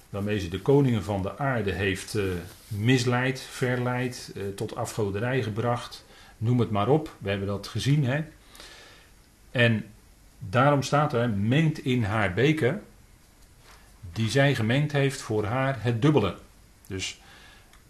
waarmee 0.09 0.39
ze 0.39 0.49
de 0.49 0.61
koningen 0.61 1.03
van 1.03 1.21
de 1.21 1.37
aarde 1.37 1.71
heeft 1.71 2.15
uh, 2.15 2.23
misleid, 2.67 3.41
verleid, 3.41 4.31
uh, 4.35 4.43
tot 4.55 4.75
afgoderij 4.75 5.43
gebracht. 5.43 6.05
Noem 6.37 6.59
het 6.59 6.71
maar 6.71 6.87
op, 6.87 7.15
we 7.17 7.29
hebben 7.29 7.47
dat 7.47 7.67
gezien. 7.67 8.05
Hè. 8.05 8.23
En 9.51 9.85
daarom 10.39 10.83
staat 10.83 11.13
er, 11.13 11.29
mengt 11.29 11.85
in 11.85 12.03
haar 12.03 12.33
beker, 12.33 12.81
die 14.13 14.29
zij 14.29 14.55
gemengd 14.55 14.91
heeft 14.91 15.21
voor 15.21 15.45
haar 15.45 15.83
het 15.83 16.01
dubbele. 16.01 16.35
Dus 16.87 17.19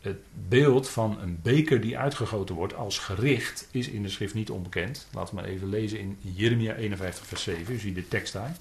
het 0.08 0.22
beeld 0.48 0.90
van 0.90 1.20
een 1.22 1.40
beker 1.42 1.82
die 1.82 1.98
uitgegoten 1.98 2.56
wordt 2.56 2.76
als 2.76 3.00
gericht 3.00 3.68
is 3.72 3.90
in 3.90 4.04
de 4.04 4.10
schrift 4.10 4.34
niet 4.34 4.50
onbekend. 4.50 5.08
Laten 5.14 5.36
we 5.36 5.42
maar 5.42 5.50
even 5.50 5.70
lezen 5.70 6.00
in 6.00 6.18
Jeremia 6.22 6.76
51, 6.76 7.26
vers 7.26 7.44
7. 7.44 7.74
U 7.74 7.80
ziet 7.80 7.96
de 7.96 8.08
tekst 8.08 8.34
daar. 8.34 8.56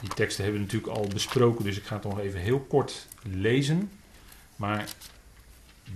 Die 0.00 0.14
teksten 0.14 0.44
hebben 0.44 0.60
we 0.60 0.66
natuurlijk 0.66 0.98
al 0.98 1.08
besproken, 1.08 1.64
dus 1.64 1.76
ik 1.76 1.84
ga 1.84 1.94
het 1.94 2.04
nog 2.04 2.18
even 2.18 2.40
heel 2.40 2.60
kort 2.60 3.06
lezen. 3.22 3.90
Maar 4.56 4.88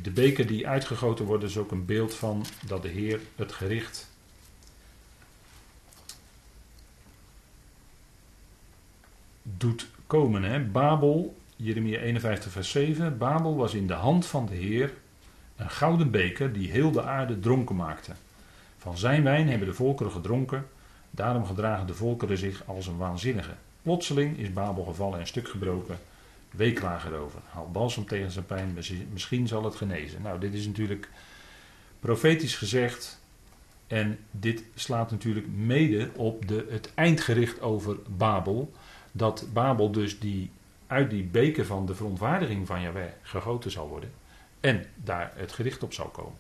de 0.03 0.11
beker 0.11 0.47
die 0.47 0.69
uitgegoten 0.69 1.25
wordt 1.25 1.45
is 1.45 1.57
ook 1.57 1.71
een 1.71 1.85
beeld 1.85 2.15
van 2.15 2.45
dat 2.67 2.83
de 2.83 2.89
Heer 2.89 3.21
het 3.37 3.53
gericht 3.53 4.09
doet 9.43 9.89
komen. 10.07 10.43
Hè. 10.43 10.61
Babel 10.61 11.40
Jeremia 11.63 11.99
51, 11.99 12.53
vers 12.53 12.71
7. 12.71 13.19
Babel 13.19 13.57
was 13.57 13.75
in 13.75 13.87
de 13.87 13.93
hand 13.93 14.27
van 14.27 14.47
de 14.47 14.55
Heer 14.55 14.93
een 15.57 15.71
gouden 15.71 16.11
beker 16.11 16.53
die 16.53 16.71
heel 16.71 16.91
de 16.91 17.03
aarde 17.03 17.41
dronken 17.41 17.77
maakte. 17.77 18.13
Van 18.79 18.99
zijn 18.99 19.23
wijn 19.23 19.49
hebben 19.49 19.69
de 19.69 19.75
volkeren 19.75 20.13
gedronken, 20.13 20.67
daarom 21.11 21.47
gedragen 21.47 21.87
de 21.87 21.95
volkeren 21.95 22.39
zich 22.39 22.63
als 22.67 22.87
een 22.87 22.97
waanzinnige. 22.97 23.53
Plotseling 23.83 24.39
is 24.39 24.53
Babel 24.53 24.85
gevallen 24.85 25.19
en 25.19 25.27
stuk 25.27 25.49
gebroken. 25.49 25.99
Erover. 26.59 27.41
Haal 27.51 27.71
balsem 27.71 28.07
tegen 28.07 28.31
zijn 28.31 28.47
pijn, 28.47 28.79
misschien 29.13 29.49
zal 29.49 29.65
het 29.65 29.75
genezen. 29.75 30.23
Nou, 30.23 30.41
dit 30.41 30.55
is 30.55 30.67
natuurlijk 30.67 31.09
profetisch 32.01 32.57
gezegd. 32.57 33.21
En 33.87 34.19
dit 34.31 34.63
slaat 34.75 35.11
natuurlijk 35.11 35.47
mede 35.57 36.11
op 36.17 36.49
de, 36.49 36.67
het 36.71 36.93
eindgericht 36.95 37.61
over 37.61 37.97
Babel. 38.17 38.73
Dat 39.13 39.47
Babel 39.53 39.91
dus 39.91 40.19
die 40.19 40.51
uit 40.91 41.11
die 41.11 41.23
beker 41.23 41.67
van 41.67 41.87
de 41.87 41.95
verontwaardiging 41.95 42.67
van 42.67 42.81
Jahweh 42.81 43.11
gegoten 43.23 43.71
zal 43.71 43.89
worden. 43.89 44.13
En 44.61 44.87
daar 44.95 45.33
het 45.35 45.53
gericht 45.53 45.83
op 45.83 45.93
zal 45.93 46.09
komen. 46.09 46.39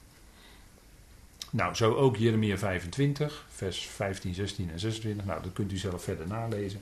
Nou, 1.50 1.74
zo 1.74 1.94
ook 1.94 2.16
Jeremia 2.16 2.58
25, 2.58 3.46
vers 3.48 3.86
15, 3.86 4.34
16 4.34 4.70
en 4.70 4.78
26. 4.78 5.26
Nou, 5.26 5.42
dat 5.42 5.52
kunt 5.52 5.72
u 5.72 5.76
zelf 5.76 6.02
verder 6.02 6.26
nalezen. 6.26 6.80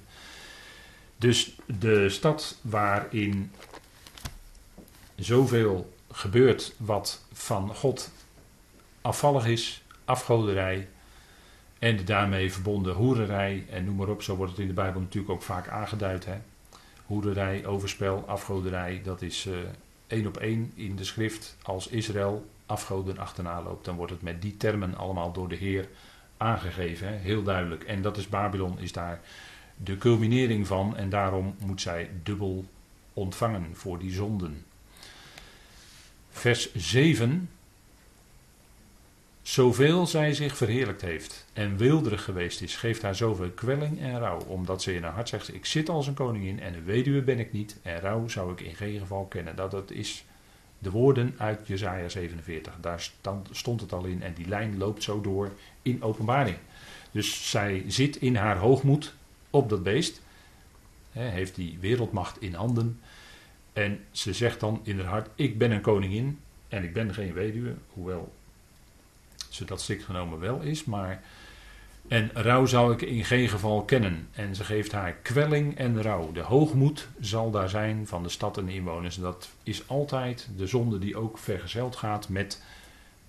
Dus 1.16 1.56
de 1.66 2.08
stad 2.08 2.58
waarin 2.60 3.52
zoveel 5.16 5.92
gebeurt 6.10 6.74
wat 6.76 7.24
van 7.32 7.74
God 7.74 8.10
afvallig 9.00 9.46
is, 9.46 9.82
afgoderij 10.04 10.88
en 11.78 11.96
de 11.96 12.04
daarmee 12.04 12.52
verbonden 12.52 12.94
hoererij 12.94 13.66
en 13.70 13.84
noem 13.84 13.96
maar 13.96 14.08
op. 14.08 14.22
Zo 14.22 14.36
wordt 14.36 14.52
het 14.52 14.60
in 14.60 14.66
de 14.66 14.72
Bijbel 14.72 15.00
natuurlijk 15.00 15.32
ook 15.32 15.42
vaak 15.42 15.68
aangeduid. 15.68 16.24
Hè? 16.24 16.38
Hoederij, 17.08 17.66
overspel, 17.66 18.24
afgoderij, 18.26 19.00
dat 19.04 19.22
is 19.22 19.46
uh, 19.46 19.56
één 20.06 20.26
op 20.26 20.36
één 20.36 20.72
in 20.74 20.96
de 20.96 21.04
schrift. 21.04 21.56
Als 21.62 21.86
Israël 21.86 22.46
afgoden 22.66 23.18
achterna 23.18 23.62
loopt, 23.62 23.84
dan 23.84 23.96
wordt 23.96 24.12
het 24.12 24.22
met 24.22 24.42
die 24.42 24.56
termen 24.56 24.94
allemaal 24.94 25.32
door 25.32 25.48
de 25.48 25.54
Heer 25.54 25.88
aangegeven. 26.36 27.08
Hè? 27.08 27.14
Heel 27.14 27.42
duidelijk. 27.42 27.84
En 27.84 28.02
dat 28.02 28.16
is 28.16 28.28
Babylon, 28.28 28.78
is 28.78 28.92
daar 28.92 29.20
de 29.76 29.96
culminering 29.96 30.66
van. 30.66 30.96
En 30.96 31.08
daarom 31.08 31.54
moet 31.58 31.80
zij 31.80 32.10
dubbel 32.22 32.64
ontvangen 33.12 33.76
voor 33.76 33.98
die 33.98 34.12
zonden. 34.12 34.64
vers 36.30 36.74
7. 36.74 37.50
Zoveel 39.48 40.06
zij 40.06 40.34
zich 40.34 40.56
verheerlijkt 40.56 41.00
heeft 41.00 41.46
en 41.52 41.76
wilderig 41.76 42.24
geweest 42.24 42.60
is, 42.60 42.76
geeft 42.76 43.02
haar 43.02 43.14
zoveel 43.14 43.50
kwelling 43.50 44.00
en 44.00 44.18
rouw, 44.18 44.40
omdat 44.40 44.82
ze 44.82 44.94
in 44.94 45.02
haar 45.02 45.12
hart 45.12 45.28
zegt: 45.28 45.54
Ik 45.54 45.66
zit 45.66 45.88
als 45.88 46.06
een 46.06 46.14
koningin 46.14 46.60
en 46.60 46.74
een 46.74 46.84
weduwe 46.84 47.22
ben 47.22 47.38
ik 47.38 47.52
niet, 47.52 47.76
en 47.82 48.00
rouw 48.00 48.28
zou 48.28 48.52
ik 48.52 48.60
in 48.60 48.74
geen 48.74 48.98
geval 48.98 49.24
kennen. 49.24 49.56
Dat, 49.56 49.70
dat 49.70 49.90
is 49.90 50.24
de 50.78 50.90
woorden 50.90 51.34
uit 51.38 51.66
Jesaja 51.66 52.08
47. 52.08 52.74
Daar 52.80 53.10
stond 53.50 53.80
het 53.80 53.92
al 53.92 54.04
in 54.04 54.22
en 54.22 54.34
die 54.34 54.48
lijn 54.48 54.78
loopt 54.78 55.02
zo 55.02 55.20
door 55.20 55.52
in 55.82 56.02
openbaring. 56.02 56.56
Dus 57.10 57.50
zij 57.50 57.84
zit 57.86 58.16
in 58.16 58.36
haar 58.36 58.56
hoogmoed 58.56 59.14
op 59.50 59.68
dat 59.68 59.82
beest, 59.82 60.20
heeft 61.10 61.54
die 61.54 61.78
wereldmacht 61.80 62.40
in 62.40 62.54
handen. 62.54 63.00
En 63.72 64.00
ze 64.10 64.32
zegt 64.32 64.60
dan 64.60 64.80
in 64.82 64.98
haar 64.98 65.08
hart: 65.08 65.28
Ik 65.34 65.58
ben 65.58 65.70
een 65.70 65.80
koningin 65.80 66.38
en 66.68 66.84
ik 66.84 66.92
ben 66.92 67.14
geen 67.14 67.32
weduwe, 67.32 67.74
hoewel 67.88 68.36
ze 69.48 69.64
dat 69.64 69.80
strikt 69.80 70.04
genomen 70.04 70.38
wel 70.38 70.60
is, 70.60 70.84
maar. 70.84 71.22
En 72.08 72.30
rouw 72.34 72.66
zou 72.66 72.92
ik 72.92 73.02
in 73.02 73.24
geen 73.24 73.48
geval 73.48 73.82
kennen. 73.84 74.28
En 74.32 74.54
ze 74.54 74.64
geeft 74.64 74.92
haar 74.92 75.12
kwelling 75.12 75.76
en 75.76 76.02
rouw. 76.02 76.32
De 76.32 76.40
hoogmoed 76.40 77.08
zal 77.20 77.50
daar 77.50 77.68
zijn 77.68 78.06
van 78.06 78.22
de 78.22 78.28
stad 78.28 78.58
en 78.58 78.66
de 78.66 78.74
inwoners. 78.74 79.16
Dat 79.16 79.48
is 79.62 79.88
altijd 79.88 80.48
de 80.56 80.66
zonde 80.66 80.98
die 80.98 81.16
ook 81.16 81.38
vergezeld 81.38 81.96
gaat 81.96 82.28
met 82.28 82.62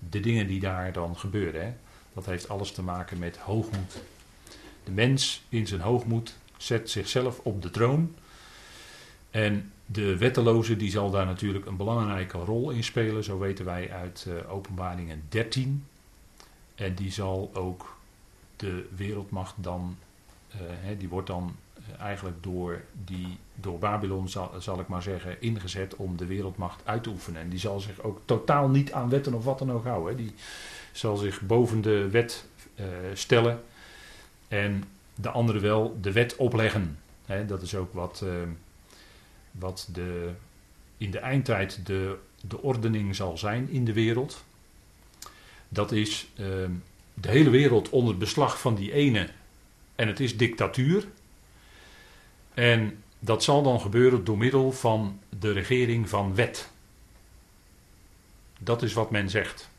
de 0.08 0.20
dingen 0.20 0.46
die 0.46 0.60
daar 0.60 0.92
dan 0.92 1.16
gebeuren. 1.16 1.64
Hè. 1.64 1.72
Dat 2.12 2.26
heeft 2.26 2.48
alles 2.48 2.72
te 2.72 2.82
maken 2.82 3.18
met 3.18 3.36
hoogmoed. 3.36 4.02
De 4.84 4.90
mens 4.90 5.42
in 5.48 5.66
zijn 5.66 5.80
hoogmoed 5.80 6.36
zet 6.56 6.90
zichzelf 6.90 7.38
op 7.38 7.62
de 7.62 7.70
troon. 7.70 8.14
En 9.30 9.72
de 9.86 10.16
wetteloze 10.16 10.76
die 10.76 10.90
zal 10.90 11.10
daar 11.10 11.26
natuurlijk 11.26 11.66
een 11.66 11.76
belangrijke 11.76 12.38
rol 12.38 12.70
in 12.70 12.84
spelen. 12.84 13.24
Zo 13.24 13.38
weten 13.38 13.64
wij 13.64 13.90
uit 13.92 14.26
uh, 14.28 14.52
openbaringen 14.52 15.22
13. 15.28 15.84
En 16.80 16.94
die 16.94 17.12
zal 17.12 17.50
ook 17.54 17.96
de 18.56 18.86
wereldmacht 18.96 19.54
dan, 19.56 19.96
uh, 20.54 20.98
die 20.98 21.08
wordt 21.08 21.26
dan 21.26 21.56
eh, 21.74 22.00
eigenlijk 22.00 22.42
door, 22.42 22.80
die, 23.04 23.38
door 23.54 23.78
Babylon, 23.78 24.28
zal, 24.28 24.50
zal 24.58 24.80
ik 24.80 24.88
maar 24.88 25.02
zeggen, 25.02 25.42
ingezet 25.42 25.96
om 25.96 26.16
de 26.16 26.26
wereldmacht 26.26 26.80
uit 26.84 27.02
te 27.02 27.10
oefenen. 27.10 27.42
En 27.42 27.48
die 27.48 27.58
zal 27.58 27.80
zich 27.80 28.00
ook 28.00 28.20
totaal 28.24 28.68
niet 28.68 28.92
aan 28.92 29.08
wetten 29.08 29.34
of 29.34 29.44
wat 29.44 29.58
dan 29.58 29.72
ook 29.72 29.84
houden. 29.84 30.16
Die 30.16 30.34
zal 30.92 31.16
zich 31.16 31.40
boven 31.40 31.80
de 31.80 32.08
wet 32.08 32.46
uh, 32.74 32.86
stellen 33.12 33.62
en 34.48 34.84
de 35.14 35.30
anderen 35.30 35.62
wel 35.62 35.98
de 36.00 36.12
wet 36.12 36.36
opleggen. 36.36 36.98
dat 37.46 37.62
is 37.62 37.74
ook 37.74 37.92
wat, 37.94 38.24
wat 39.50 39.88
de, 39.92 40.30
in 40.96 41.10
de 41.10 41.18
eindtijd 41.18 41.86
de, 41.86 42.18
de 42.40 42.62
ordening 42.62 43.16
zal 43.16 43.38
zijn 43.38 43.68
in 43.68 43.84
de 43.84 43.92
wereld. 43.92 44.44
Dat 45.72 45.92
is 45.92 46.28
ehm, 46.36 46.72
de 47.14 47.28
hele 47.28 47.50
wereld 47.50 47.88
onder 47.88 48.16
beslag 48.16 48.60
van 48.60 48.74
die 48.74 48.92
ene. 48.92 49.28
En 49.94 50.08
het 50.08 50.20
is 50.20 50.36
dictatuur. 50.36 51.06
En 52.54 53.02
dat 53.18 53.42
zal 53.42 53.62
dan 53.62 53.80
gebeuren 53.80 54.24
door 54.24 54.38
middel 54.38 54.72
van 54.72 55.20
de 55.38 55.52
regering 55.52 56.08
van 56.08 56.34
wet. 56.34 56.70
Dat 58.58 58.82
is 58.82 58.92
wat 58.92 59.10
men 59.10 59.30
zegt. 59.30 59.70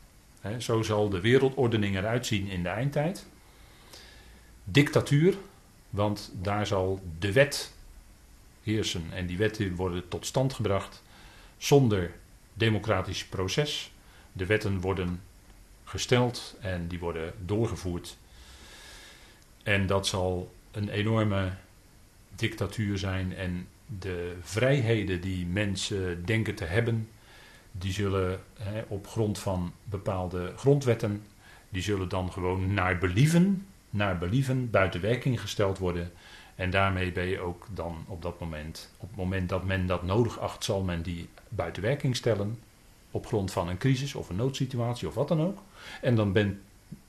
zo 0.58 0.82
zal 0.82 1.08
de 1.08 1.20
wereldordening 1.20 1.96
eruit 1.96 2.26
zien 2.26 2.46
in 2.46 2.62
de 2.62 2.68
eindtijd. 2.68 3.26
Dictatuur, 4.64 5.34
want 5.90 6.32
daar 6.34 6.66
zal 6.66 7.00
de 7.18 7.32
wet 7.32 7.72
heersen. 8.62 9.04
En 9.12 9.26
die 9.26 9.36
wetten 9.36 9.74
worden 9.74 10.08
tot 10.08 10.26
stand 10.26 10.52
gebracht 10.52 11.02
zonder 11.58 12.12
democratisch 12.54 13.24
proces. 13.24 13.92
De 14.32 14.46
wetten 14.46 14.80
worden 14.80 15.20
gesteld 15.92 16.56
en 16.60 16.88
die 16.88 16.98
worden 16.98 17.32
doorgevoerd. 17.44 18.16
En 19.62 19.86
dat 19.86 20.06
zal 20.06 20.54
een 20.70 20.88
enorme 20.88 21.50
dictatuur 22.34 22.98
zijn 22.98 23.36
en 23.36 23.68
de 23.98 24.36
vrijheden 24.40 25.20
die 25.20 25.46
mensen 25.46 26.24
denken 26.24 26.54
te 26.54 26.64
hebben, 26.64 27.08
die 27.72 27.92
zullen 27.92 28.40
hè, 28.58 28.82
op 28.88 29.06
grond 29.06 29.38
van 29.38 29.72
bepaalde 29.84 30.52
grondwetten, 30.56 31.22
die 31.68 31.82
zullen 31.82 32.08
dan 32.08 32.32
gewoon 32.32 32.74
naar 32.74 32.98
believen, 32.98 33.66
naar 33.90 34.18
believen 34.18 34.70
buiten 34.70 35.00
werking 35.00 35.40
gesteld 35.40 35.78
worden. 35.78 36.12
En 36.54 36.70
daarmee 36.70 37.12
ben 37.12 37.26
je 37.26 37.40
ook 37.40 37.66
dan 37.70 38.04
op 38.08 38.22
dat 38.22 38.40
moment, 38.40 38.94
op 38.96 39.08
het 39.08 39.16
moment 39.16 39.48
dat 39.48 39.64
men 39.64 39.86
dat 39.86 40.02
nodig 40.02 40.38
acht, 40.38 40.64
zal 40.64 40.82
men 40.82 41.02
die 41.02 41.28
buiten 41.48 41.82
werking 41.82 42.16
stellen 42.16 42.58
op 43.12 43.26
grond 43.26 43.52
van 43.52 43.68
een 43.68 43.78
crisis 43.78 44.14
of 44.14 44.28
een 44.28 44.36
noodsituatie 44.36 45.08
of 45.08 45.14
wat 45.14 45.28
dan 45.28 45.40
ook. 45.40 45.62
En 46.00 46.14
dan 46.14 46.32
ben, 46.32 46.60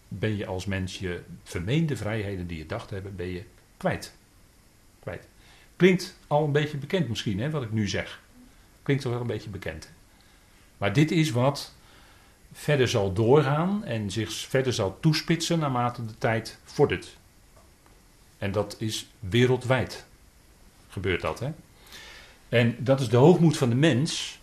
ben 0.07 0.37
je 0.37 0.45
als 0.45 0.65
mens 0.65 0.99
je 0.99 1.21
vermeende 1.43 1.97
vrijheden 1.97 2.47
die 2.47 2.57
je 2.57 2.65
dacht 2.65 2.89
hebben, 2.89 3.15
ben 3.15 3.27
je 3.27 3.43
kwijt. 3.77 4.13
kwijt. 4.99 5.27
Klinkt 5.75 6.17
al 6.27 6.43
een 6.43 6.51
beetje 6.51 6.77
bekend 6.77 7.09
misschien, 7.09 7.39
hè, 7.39 7.49
wat 7.49 7.63
ik 7.63 7.71
nu 7.71 7.87
zeg. 7.87 8.21
Klinkt 8.83 9.03
toch 9.03 9.11
wel 9.11 9.21
een 9.21 9.27
beetje 9.27 9.49
bekend. 9.49 9.91
Maar 10.77 10.93
dit 10.93 11.11
is 11.11 11.31
wat 11.31 11.73
verder 12.51 12.87
zal 12.87 13.13
doorgaan 13.13 13.83
en 13.83 14.11
zich 14.11 14.33
verder 14.33 14.73
zal 14.73 14.97
toespitsen 14.99 15.59
naarmate 15.59 16.05
de 16.05 16.17
tijd 16.17 16.59
vordert. 16.63 17.17
En 18.37 18.51
dat 18.51 18.75
is 18.79 19.07
wereldwijd. 19.19 20.05
Gebeurt 20.89 21.21
dat, 21.21 21.39
hè? 21.39 21.51
En 22.49 22.75
dat 22.79 23.01
is 23.01 23.09
de 23.09 23.17
hoogmoed 23.17 23.57
van 23.57 23.69
de 23.69 23.75
mens. 23.75 24.39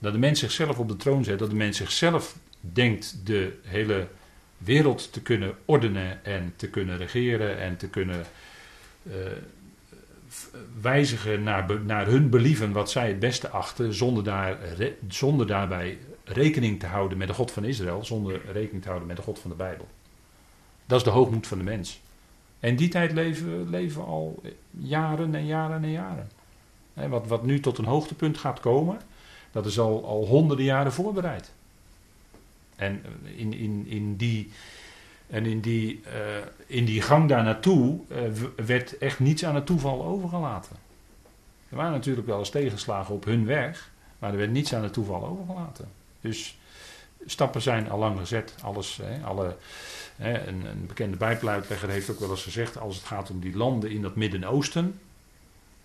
Dat 0.00 0.12
de 0.12 0.18
mens 0.18 0.40
zichzelf 0.40 0.78
op 0.78 0.88
de 0.88 0.96
troon 0.96 1.24
zet. 1.24 1.38
Dat 1.38 1.50
de 1.50 1.56
mens 1.56 1.76
zichzelf 1.76 2.36
denkt 2.60 3.20
de 3.24 3.58
hele 3.62 4.06
wereld 4.58 5.12
te 5.12 5.22
kunnen 5.22 5.54
ordenen 5.64 6.24
en 6.24 6.52
te 6.56 6.68
kunnen 6.68 6.96
regeren 6.96 7.58
en 7.58 7.76
te 7.76 7.88
kunnen 7.88 8.24
uh, 9.02 9.14
wijzigen 10.80 11.42
naar, 11.42 11.80
naar 11.84 12.06
hun 12.06 12.30
believen 12.30 12.72
wat 12.72 12.90
zij 12.90 13.08
het 13.08 13.18
beste 13.18 13.48
achten, 13.48 13.94
zonder, 13.94 14.24
daar, 14.24 14.58
zonder 15.08 15.46
daarbij 15.46 15.98
rekening 16.24 16.80
te 16.80 16.86
houden 16.86 17.18
met 17.18 17.28
de 17.28 17.34
God 17.34 17.50
van 17.50 17.64
Israël, 17.64 18.04
zonder 18.04 18.40
rekening 18.52 18.82
te 18.82 18.88
houden 18.88 19.08
met 19.08 19.16
de 19.16 19.22
God 19.22 19.38
van 19.38 19.50
de 19.50 19.56
Bijbel. 19.56 19.88
Dat 20.86 20.98
is 20.98 21.04
de 21.04 21.10
hoogmoed 21.10 21.46
van 21.46 21.58
de 21.58 21.64
mens. 21.64 22.00
En 22.60 22.76
die 22.76 22.88
tijd 22.88 23.12
leven, 23.12 23.70
leven 23.70 24.04
al 24.04 24.42
jaren 24.70 25.34
en 25.34 25.46
jaren 25.46 25.84
en 25.84 25.90
jaren. 25.90 26.28
wat, 26.94 27.26
wat 27.26 27.44
nu 27.44 27.60
tot 27.60 27.78
een 27.78 27.84
hoogtepunt 27.84 28.38
gaat 28.38 28.60
komen, 28.60 29.00
dat 29.52 29.66
is 29.66 29.78
al, 29.78 30.06
al 30.06 30.26
honderden 30.26 30.64
jaren 30.64 30.92
voorbereid. 30.92 31.52
En 32.76 33.04
in, 33.36 33.52
in, 33.52 33.86
in 33.86 34.16
die, 34.16 34.50
en 35.26 35.46
in 35.46 35.60
die, 35.60 36.00
uh, 36.06 36.12
in 36.66 36.84
die 36.84 37.02
gang 37.02 37.28
daar 37.28 37.44
naartoe 37.44 37.98
uh, 38.08 38.18
werd 38.66 38.98
echt 38.98 39.18
niets 39.18 39.44
aan 39.44 39.54
het 39.54 39.66
toeval 39.66 40.04
overgelaten. 40.04 40.76
Er 41.68 41.76
waren 41.76 41.92
natuurlijk 41.92 42.26
wel 42.26 42.38
eens 42.38 42.50
tegenslagen 42.50 43.14
op 43.14 43.24
hun 43.24 43.46
weg, 43.46 43.90
maar 44.18 44.30
er 44.30 44.36
werd 44.36 44.50
niets 44.50 44.74
aan 44.74 44.82
het 44.82 44.92
toeval 44.92 45.26
overgelaten. 45.26 45.88
Dus 46.20 46.58
stappen 47.26 47.62
zijn 47.62 47.90
al 47.90 47.98
lang 47.98 48.18
gezet. 48.18 48.54
Alles, 48.62 48.96
hè, 49.02 49.24
alle, 49.24 49.56
hè, 50.16 50.46
een, 50.46 50.64
een, 50.64 50.86
bekende 50.86 51.16
bijbeluitlegger 51.16 51.88
heeft 51.88 52.10
ook 52.10 52.20
wel 52.20 52.30
eens 52.30 52.42
gezegd, 52.42 52.78
als 52.78 52.96
het 52.96 53.04
gaat 53.04 53.30
om 53.30 53.40
die 53.40 53.56
landen 53.56 53.90
in 53.90 54.02
dat 54.02 54.16
Midden-Oosten, 54.16 55.00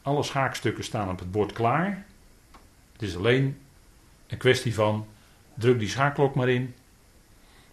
alle 0.02 0.24
schaakstukken 0.24 0.84
staan 0.84 1.10
op 1.10 1.20
het 1.20 1.32
bord 1.32 1.52
klaar. 1.52 2.06
Het 2.96 3.02
is 3.02 3.16
alleen 3.16 3.58
een 4.28 4.38
kwestie 4.38 4.74
van 4.74 5.08
druk 5.54 5.80
die 5.80 5.90
schaakklok 5.90 6.36
maar 6.36 6.50
in 6.50 6.76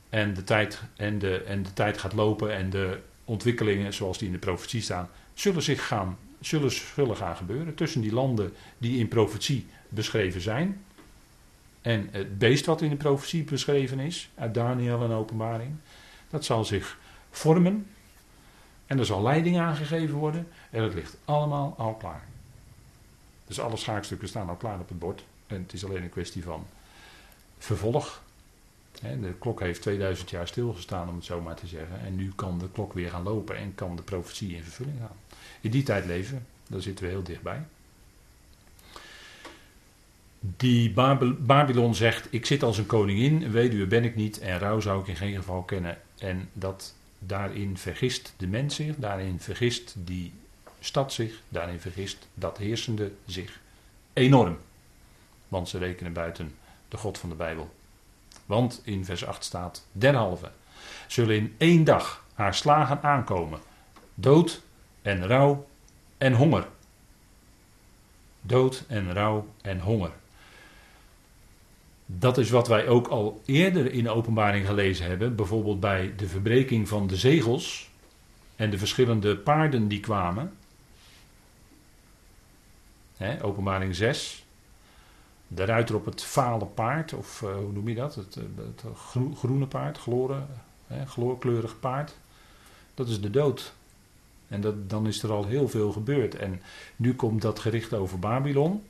en 0.09 0.35
de 0.35 0.45
tijd, 0.45 0.83
en 0.97 1.19
de, 1.19 1.43
en 1.43 1.63
de 1.63 1.73
tijd 1.73 1.99
gaat 1.99 2.13
lopen 2.13 2.55
en 2.55 2.71
de 2.71 3.01
ontwikkelingen 3.25 3.93
zoals 3.93 4.19
die 4.19 4.27
in 4.27 4.33
de 4.33 4.39
profetie 4.39 4.81
staan, 4.81 5.09
zullen 5.35 5.63
zich 5.63 5.87
gaan, 5.87 6.19
zullen, 6.41 6.71
zullen 6.71 7.17
gaan 7.17 7.37
gebeuren 7.37 7.75
tussen 7.75 8.01
die 8.01 8.13
landen 8.13 8.53
die 8.79 8.99
in 8.99 9.09
profetie 9.09 9.67
beschreven 9.89 10.41
zijn. 10.41 10.85
En 11.81 12.09
het 12.11 12.39
beest 12.39 12.67
wat 12.67 12.83
in 12.83 12.91
de 12.91 12.97
profetie 12.97 13.45
beschreven 13.45 13.99
is, 13.99 14.31
uit 14.35 14.55
Daniel 14.55 15.03
en 15.03 15.11
Openbaring, 15.11 15.75
dat 16.31 16.45
zal 16.45 16.65
zich 16.65 16.99
vormen. 17.31 17.87
En 18.87 18.99
er 18.99 19.07
zal 19.07 19.23
leiding 19.23 19.59
aangegeven 19.59 20.15
worden. 20.15 20.49
En 20.71 20.83
het 20.83 20.95
ligt 20.95 21.17
allemaal 21.25 21.75
al 21.79 21.95
klaar. 21.95 22.25
Dus 23.53 23.61
alle 23.61 23.77
schaakstukken 23.77 24.29
staan 24.29 24.49
al 24.49 24.55
klaar 24.55 24.81
op 24.81 24.89
het 24.89 24.99
bord. 24.99 25.25
En 25.47 25.63
het 25.63 25.73
is 25.73 25.85
alleen 25.85 26.03
een 26.03 26.09
kwestie 26.09 26.43
van 26.43 26.67
vervolg 27.59 28.23
de 29.01 29.35
klok 29.39 29.61
heeft 29.61 29.83
2000 29.83 30.31
jaar 30.31 30.49
stilgestaan, 30.49 31.09
om 31.09 31.15
het 31.15 31.25
zo 31.25 31.41
maar 31.41 31.55
te 31.55 31.67
zeggen. 31.67 32.01
En 32.01 32.17
nu 32.17 32.33
kan 32.35 32.59
de 32.59 32.69
klok 32.73 32.93
weer 32.93 33.11
gaan 33.11 33.23
lopen 33.23 33.57
en 33.57 33.75
kan 33.75 33.97
de 33.97 34.03
profetie 34.03 34.55
in 34.57 34.63
vervulling 34.63 34.99
gaan. 34.99 35.17
In 35.61 35.71
die 35.71 35.83
tijd 35.83 36.05
leven, 36.05 36.47
daar 36.67 36.83
zitten 36.83 37.05
we 37.05 37.11
heel 37.11 37.23
dichtbij. 37.23 37.63
Die 40.41 40.93
Babylon 41.39 41.95
zegt: 41.95 42.29
Ik 42.31 42.47
zit 42.47 42.63
als 42.63 42.79
een 42.79 42.87
koningin, 42.87 43.51
weduwe 43.51 43.87
ben 43.87 44.05
ik 44.05 44.15
niet 44.15 44.39
en 44.39 44.59
rouw 44.59 44.81
zou 44.81 45.01
ik 45.01 45.07
in 45.07 45.17
geen 45.17 45.35
geval 45.35 45.63
kennen. 45.63 45.99
En 46.19 46.49
dat 46.53 46.95
daarin 47.19 47.77
vergist 47.77 48.35
de 48.37 48.47
mens 48.47 48.75
zich, 48.75 48.97
daarin 48.97 49.41
vergist 49.41 49.95
die 49.99 50.33
stad 50.85 51.13
zich, 51.13 51.41
daarin 51.49 51.81
vergist 51.81 52.29
dat 52.35 52.59
heersende 52.59 53.13
zich 53.27 53.61
enorm. 54.13 54.59
Want 55.49 55.69
ze 55.69 55.79
rekenen 55.79 56.13
buiten 56.13 56.55
de 56.89 56.97
God 56.97 57.19
van 57.19 57.29
de 57.29 57.35
Bijbel. 57.35 57.75
Want 58.47 58.81
in 58.85 59.05
vers 59.05 59.27
8 59.27 59.45
staat: 59.45 59.87
derhalve 59.93 60.51
zullen 61.07 61.37
in 61.37 61.55
één 61.59 61.85
dag 61.85 62.25
haar 62.35 62.55
slagen 62.55 63.03
aankomen: 63.03 63.61
dood 64.15 64.63
en 65.03 65.27
rouw 65.27 65.69
en 66.19 66.33
honger. 66.33 66.67
Dood 68.41 68.85
en 68.89 69.13
rouw 69.13 69.47
en 69.63 69.81
honger. 69.81 70.11
Dat 72.07 72.39
is 72.39 72.51
wat 72.51 72.69
wij 72.69 72.89
ook 72.89 73.07
al 73.07 73.41
eerder 73.45 73.93
in 73.93 74.05
de 74.05 74.11
openbaring 74.11 74.67
gelezen 74.67 75.07
hebben. 75.07 75.37
Bijvoorbeeld 75.37 75.81
bij 75.81 76.13
de 76.17 76.27
verbreking 76.27 76.89
van 76.89 77.07
de 77.07 77.17
zegels 77.17 77.91
en 78.57 78.71
de 78.71 78.79
verschillende 78.79 79.37
paarden 79.37 79.89
die 79.89 80.01
kwamen. 80.01 80.53
Openbaring 83.43 83.95
6. 83.95 84.45
De 85.49 85.65
ruiter 85.65 85.95
op 85.95 86.05
het 86.05 86.23
fale 86.23 86.65
paard, 86.65 87.13
of 87.13 87.43
uh, 87.45 87.55
hoe 87.55 87.73
noem 87.73 87.89
je 87.89 87.95
dat? 87.95 88.15
Het, 88.15 88.35
het 88.35 88.85
groene 89.35 89.67
paard, 89.67 89.99
gloren, 89.99 90.49
hè, 90.87 91.07
gloorkleurig 91.07 91.81
paard. 91.81 92.17
Dat 92.95 93.09
is 93.09 93.21
de 93.21 93.31
dood. 93.31 93.75
En 94.49 94.61
dat, 94.61 94.91
dan 94.91 95.07
is 95.07 95.23
er 95.23 95.31
al 95.31 95.47
heel 95.47 95.69
veel 95.69 95.93
gebeurd. 95.93 96.35
En 96.35 96.63
nu 96.97 97.15
komt 97.15 97.43
dat 97.43 97.59
gericht 97.59 97.95
over 97.95 98.19
Babylon. 98.19 98.85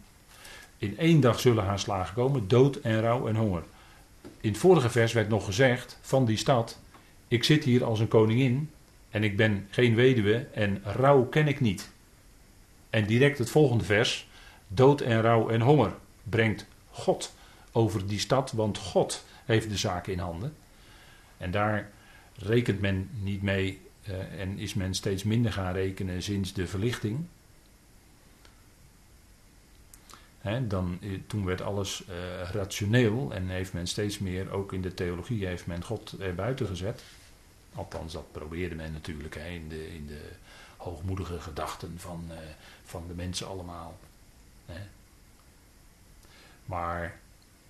In 0.78 0.98
één 0.98 1.20
dag 1.20 1.40
zullen 1.40 1.64
haar 1.64 1.78
slagen 1.78 2.14
komen, 2.14 2.48
dood 2.48 2.76
en 2.76 3.00
rouw 3.00 3.28
en 3.28 3.36
honger. 3.36 3.62
In 4.40 4.48
het 4.50 4.58
vorige 4.58 4.90
vers 4.90 5.12
werd 5.12 5.28
nog 5.28 5.44
gezegd 5.44 5.98
van 6.00 6.24
die 6.24 6.36
stad: 6.36 6.78
Ik 7.28 7.44
zit 7.44 7.64
hier 7.64 7.84
als 7.84 8.00
een 8.00 8.08
koningin 8.08 8.70
en 9.10 9.24
ik 9.24 9.36
ben 9.36 9.66
geen 9.70 9.94
weduwe 9.94 10.46
en 10.52 10.80
rouw 10.84 11.24
ken 11.24 11.48
ik 11.48 11.60
niet. 11.60 11.90
En 12.92 13.06
direct 13.06 13.38
het 13.38 13.50
volgende 13.50 13.84
vers: 13.84 14.28
Dood 14.68 15.00
en 15.00 15.20
rouw 15.20 15.48
en 15.48 15.60
honger 15.60 15.92
brengt 16.22 16.66
God 16.90 17.34
over 17.72 18.06
die 18.06 18.18
stad, 18.18 18.52
want 18.52 18.78
God 18.78 19.24
heeft 19.44 19.70
de 19.70 19.76
zaken 19.76 20.12
in 20.12 20.18
handen. 20.18 20.54
En 21.36 21.50
daar 21.50 21.90
rekent 22.36 22.80
men 22.80 23.10
niet 23.20 23.42
mee 23.42 23.80
uh, 24.08 24.40
en 24.40 24.58
is 24.58 24.74
men 24.74 24.94
steeds 24.94 25.22
minder 25.22 25.52
gaan 25.52 25.72
rekenen 25.72 26.22
sinds 26.22 26.52
de 26.52 26.66
verlichting 26.66 27.26
dan, 30.60 30.98
eh, 31.02 31.10
toen 31.26 31.44
werd 31.44 31.60
alles 31.60 32.02
uh, 32.08 32.14
rationeel 32.50 33.30
en 33.32 33.48
heeft 33.48 33.72
men 33.72 33.86
steeds 33.86 34.18
meer, 34.18 34.50
ook 34.50 34.72
in 34.72 34.82
de 34.82 34.94
theologie, 34.94 35.46
heeft 35.46 35.66
men 35.66 35.84
God 35.84 36.14
er 36.20 36.34
buiten 36.34 36.66
gezet. 36.66 37.02
Althans, 37.74 38.12
dat 38.12 38.32
probeerde 38.32 38.74
men 38.74 38.92
natuurlijk 38.92 39.34
in, 39.34 39.68
de, 39.68 39.94
in 39.94 40.06
de 40.06 40.20
hoogmoedige 40.82 41.40
gedachten 41.40 41.94
van, 41.96 42.24
uh, 42.30 42.36
van 42.84 43.04
de 43.08 43.14
mensen 43.14 43.46
allemaal. 43.48 43.98
Maar 46.64 47.20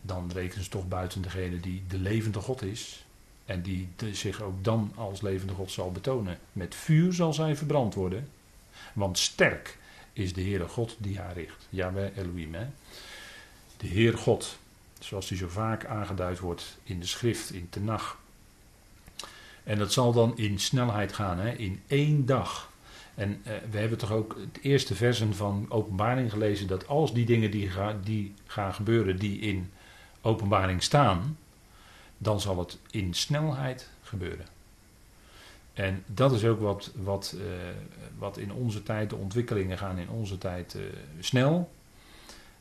dan 0.00 0.30
rekenen 0.32 0.64
ze 0.64 0.70
toch 0.70 0.88
buiten 0.88 1.22
degene 1.22 1.60
die 1.60 1.82
de 1.88 1.98
levende 1.98 2.40
God 2.40 2.62
is. 2.62 3.04
En 3.44 3.62
die 3.62 3.88
zich 4.12 4.42
ook 4.42 4.64
dan 4.64 4.92
als 4.96 5.20
levende 5.20 5.52
God 5.52 5.70
zal 5.70 5.92
betonen. 5.92 6.38
Met 6.52 6.74
vuur 6.74 7.12
zal 7.12 7.32
zij 7.32 7.56
verbrand 7.56 7.94
worden. 7.94 8.28
Want 8.92 9.18
sterk 9.18 9.78
is 10.12 10.32
de 10.32 10.42
Heere 10.42 10.68
God 10.68 10.96
die 10.98 11.18
haar 11.18 11.34
richt. 11.34 11.66
Yahweh 11.68 12.16
Elohim. 12.16 12.54
Hè? 12.54 12.66
De 13.76 13.86
Heer 13.86 14.18
God, 14.18 14.58
zoals 14.98 15.28
die 15.28 15.38
zo 15.38 15.48
vaak 15.48 15.84
aangeduid 15.84 16.38
wordt 16.38 16.78
in 16.82 17.00
de 17.00 17.06
schrift, 17.06 17.52
in 17.52 17.68
Tenach. 17.68 18.18
En 19.64 19.78
dat 19.78 19.92
zal 19.92 20.12
dan 20.12 20.36
in 20.36 20.58
snelheid 20.58 21.12
gaan, 21.12 21.38
hè? 21.38 21.52
in 21.52 21.82
één 21.86 22.26
dag. 22.26 22.71
En 23.14 23.40
eh, 23.44 23.52
we 23.70 23.78
hebben 23.78 23.98
toch 23.98 24.12
ook 24.12 24.36
het 24.52 24.62
eerste 24.62 24.94
versen 24.94 25.34
van 25.34 25.66
Openbaring 25.68 26.30
gelezen 26.30 26.66
dat 26.66 26.88
als 26.88 27.14
die 27.14 27.26
dingen 27.26 27.50
die, 27.50 27.70
die 28.02 28.34
gaan 28.46 28.74
gebeuren, 28.74 29.18
die 29.18 29.38
in 29.38 29.70
Openbaring 30.20 30.82
staan, 30.82 31.38
dan 32.18 32.40
zal 32.40 32.58
het 32.58 32.78
in 32.90 33.14
snelheid 33.14 33.88
gebeuren. 34.02 34.46
En 35.72 36.02
dat 36.06 36.32
is 36.32 36.44
ook 36.44 36.60
wat, 36.60 36.92
wat, 36.94 37.34
uh, 37.36 37.42
wat 38.18 38.36
in 38.36 38.52
onze 38.52 38.82
tijd, 38.82 39.10
de 39.10 39.16
ontwikkelingen 39.16 39.78
gaan 39.78 39.98
in 39.98 40.08
onze 40.08 40.38
tijd 40.38 40.74
uh, 40.74 40.82
snel. 41.20 41.70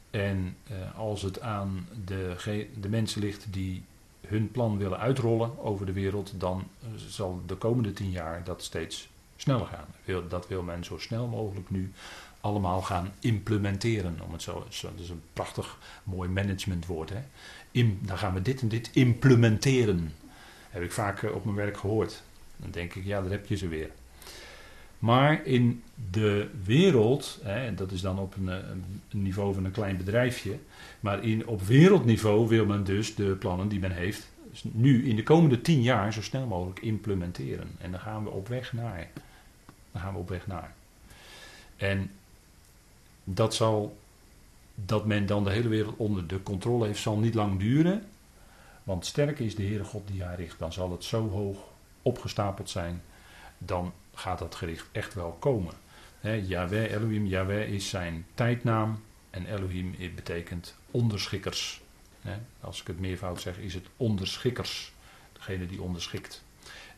En 0.10 0.58
als 0.96 1.22
het 1.22 1.42
aan 1.42 1.88
de, 2.06 2.36
de 2.82 2.90
mensen 2.90 3.22
ligt 3.22 3.54
die 3.54 3.84
hun 4.28 4.52
plan 4.52 4.78
willen 4.78 5.00
uitrollen 5.00 5.60
over 5.60 5.86
de 5.86 5.92
wereld, 5.92 6.34
dan 6.40 6.68
zal 6.96 7.42
de 7.46 7.56
komende 7.56 7.94
tien 7.94 8.12
jaar 8.12 8.44
dat 8.44 8.64
steeds 8.64 9.10
sneller 9.42 9.66
gaan. 9.66 10.28
Dat 10.30 10.48
wil 10.48 10.64
men 10.64 10.84
zo 10.84 10.98
snel 10.98 11.28
mogelijk 11.28 11.70
nu 11.70 11.92
allemaal 12.42 12.82
gaan 12.82 13.14
implementeren. 13.20 14.20
Om 14.26 14.32
het 14.32 14.42
zo, 14.42 14.66
dat 14.82 15.00
is 15.00 15.10
een 15.10 15.22
prachtig 15.34 15.78
mooi 16.04 16.30
managementwoord. 16.30 17.10
Hè? 17.10 17.22
In, 17.72 18.00
dan 18.02 18.18
gaan 18.18 18.34
we 18.34 18.42
dit 18.42 18.62
en 18.62 18.68
dit 18.68 18.90
implementeren. 18.94 20.14
Heb 20.70 20.84
ik 20.84 20.92
vaak 20.92 21.24
op 21.24 21.44
mijn 21.44 21.56
werk 21.56 21.78
gehoord. 21.78 22.24
Dan 22.58 22.72
denk 22.72 22.94
ik, 22.94 23.06
ja, 23.06 23.22
daar 23.22 23.32
heb 23.32 23.48
je 23.48 23.58
ze 23.58 23.68
weer. 23.68 23.90
Maar 25.00 25.46
in 25.46 25.84
de 26.12 26.50
wereld, 26.64 27.40
hè, 27.44 27.74
dat 27.74 27.92
is 27.92 28.02
dan 28.02 28.20
op 28.20 28.36
een, 28.36 28.48
een, 28.48 28.84
niveau 29.10 29.54
van 29.54 29.66
een 29.66 29.72
klein 29.72 29.98
bedrijfje, 29.98 30.58
maar 31.00 31.24
in, 31.24 31.48
op 31.48 31.62
wereldniveau 31.62 32.48
wil 32.48 32.66
men 32.66 32.84
dus 32.84 33.16
de 33.16 33.36
plannen 33.40 33.68
die 33.68 33.80
men 33.80 33.92
heeft, 33.92 34.30
nu 34.62 35.08
in 35.10 35.16
de 35.16 35.24
komende 35.24 35.62
tien 35.62 35.82
jaar 35.82 36.14
zo 36.14 36.22
snel 36.22 36.46
mogelijk 36.46 36.80
implementeren. 36.80 37.68
En 37.80 37.92
dan 37.92 38.00
gaan 38.00 38.24
we 38.24 38.30
op 38.30 38.48
weg 38.48 38.74
naar. 38.74 39.08
Dan 39.92 40.02
gaan 40.02 40.14
we 40.14 40.20
op 40.20 40.30
weg 40.30 40.48
naar. 40.48 40.74
En 41.78 42.12
dat 43.24 43.56
zal, 43.56 43.98
dat 44.76 45.06
men 45.06 45.26
dan 45.26 45.44
de 45.44 45.52
hele 45.52 45.68
wereld 45.68 45.98
onder 45.98 46.28
de 46.28 46.44
controle 46.44 46.86
heeft, 46.86 47.02
zal 47.02 47.18
niet 47.18 47.34
lang 47.34 47.60
duren. 47.60 48.06
Want 48.84 49.06
sterk 49.06 49.40
is 49.40 49.56
de 49.56 49.64
Heere 49.64 49.84
God 49.84 50.08
die 50.08 50.24
haar 50.24 50.36
richt. 50.36 50.60
Dan 50.60 50.74
zal 50.74 50.92
het 50.92 51.04
zo 51.04 51.30
hoog 51.30 51.58
opgestapeld 52.02 52.70
zijn, 52.70 53.02
dan 53.58 53.94
gaat 54.14 54.40
dat 54.40 54.56
gericht 54.56 54.88
echt 54.92 55.14
wel 55.14 55.32
komen. 55.40 55.74
He, 56.20 56.34
Yahweh, 56.34 56.92
Elohim, 56.92 57.26
Yahweh 57.26 57.70
is 57.70 57.90
zijn 57.90 58.26
tijdnaam 58.34 59.04
en 59.30 59.46
Elohim 59.46 59.96
betekent 60.16 60.76
onderschikkers. 60.92 61.82
als 62.60 62.82
ik 62.82 62.88
het 62.88 63.00
meervoud 63.00 63.42
zeg, 63.42 63.58
is 63.58 63.74
het 63.74 63.86
onderschikkers, 63.98 64.94
degene 65.34 65.66
die 65.66 65.82
onderschikt. 65.82 66.44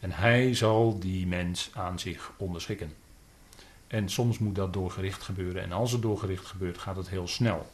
En 0.03 0.11
hij 0.11 0.53
zal 0.53 0.99
die 0.99 1.27
mens 1.27 1.69
aan 1.73 1.99
zich 1.99 2.31
onderschikken. 2.37 2.93
En 3.87 4.09
soms 4.09 4.37
moet 4.37 4.55
dat 4.55 4.73
doorgericht 4.73 5.23
gebeuren. 5.23 5.61
En 5.61 5.71
als 5.71 5.91
het 5.91 6.01
doorgericht 6.01 6.45
gebeurt, 6.45 6.77
gaat 6.77 6.95
het 6.95 7.09
heel 7.09 7.27
snel. 7.27 7.71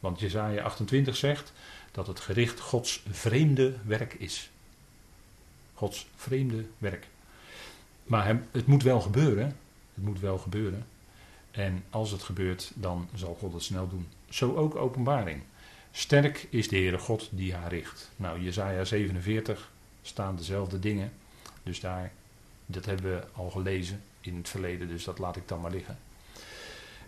Want 0.00 0.20
Jezaja 0.20 0.62
28 0.62 1.16
zegt 1.16 1.52
dat 1.92 2.06
het 2.06 2.20
gericht 2.20 2.60
Gods 2.60 3.02
vreemde 3.10 3.74
werk 3.84 4.14
is. 4.14 4.50
Gods 5.74 6.06
vreemde 6.16 6.64
werk. 6.78 7.06
Maar 8.04 8.40
het 8.50 8.66
moet 8.66 8.82
wel 8.82 9.00
gebeuren. 9.00 9.56
Het 9.94 10.04
moet 10.04 10.20
wel 10.20 10.38
gebeuren. 10.38 10.86
En 11.50 11.84
als 11.90 12.10
het 12.10 12.22
gebeurt, 12.22 12.72
dan 12.74 13.08
zal 13.14 13.34
God 13.34 13.52
het 13.52 13.62
snel 13.62 13.88
doen. 13.88 14.06
Zo 14.28 14.56
ook 14.56 14.76
openbaring. 14.76 15.42
Sterk 15.90 16.46
is 16.50 16.68
de 16.68 16.76
Heere 16.76 16.98
God 16.98 17.28
die 17.30 17.54
haar 17.54 17.70
richt. 17.70 18.10
Nou, 18.16 18.40
Jezaja 18.42 18.84
47 18.84 19.70
staan 20.08 20.36
dezelfde 20.36 20.78
dingen. 20.78 21.12
Dus 21.62 21.80
daar, 21.80 22.12
dat 22.66 22.84
hebben 22.84 23.10
we 23.10 23.24
al 23.32 23.50
gelezen 23.50 24.00
in 24.20 24.36
het 24.36 24.48
verleden, 24.48 24.88
dus 24.88 25.04
dat 25.04 25.18
laat 25.18 25.36
ik 25.36 25.48
dan 25.48 25.60
maar 25.60 25.70
liggen. 25.70 25.98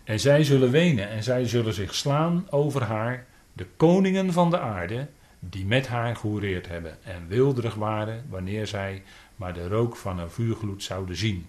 En 0.03 0.19
zij 0.19 0.43
zullen 0.43 0.71
wenen 0.71 1.09
en 1.09 1.23
zij 1.23 1.47
zullen 1.47 1.73
zich 1.73 1.95
slaan 1.95 2.47
over 2.49 2.83
haar, 2.83 3.25
de 3.53 3.65
koningen 3.77 4.33
van 4.33 4.49
de 4.49 4.59
aarde, 4.59 5.07
die 5.39 5.65
met 5.65 5.87
haar 5.87 6.15
gehoereerd 6.15 6.67
hebben 6.67 7.03
en 7.03 7.27
wilderig 7.27 7.75
waren 7.75 8.25
wanneer 8.29 8.67
zij 8.67 9.03
maar 9.35 9.53
de 9.53 9.67
rook 9.67 9.95
van 9.95 10.19
een 10.19 10.31
vuurgloed 10.31 10.83
zouden 10.83 11.15
zien. 11.15 11.45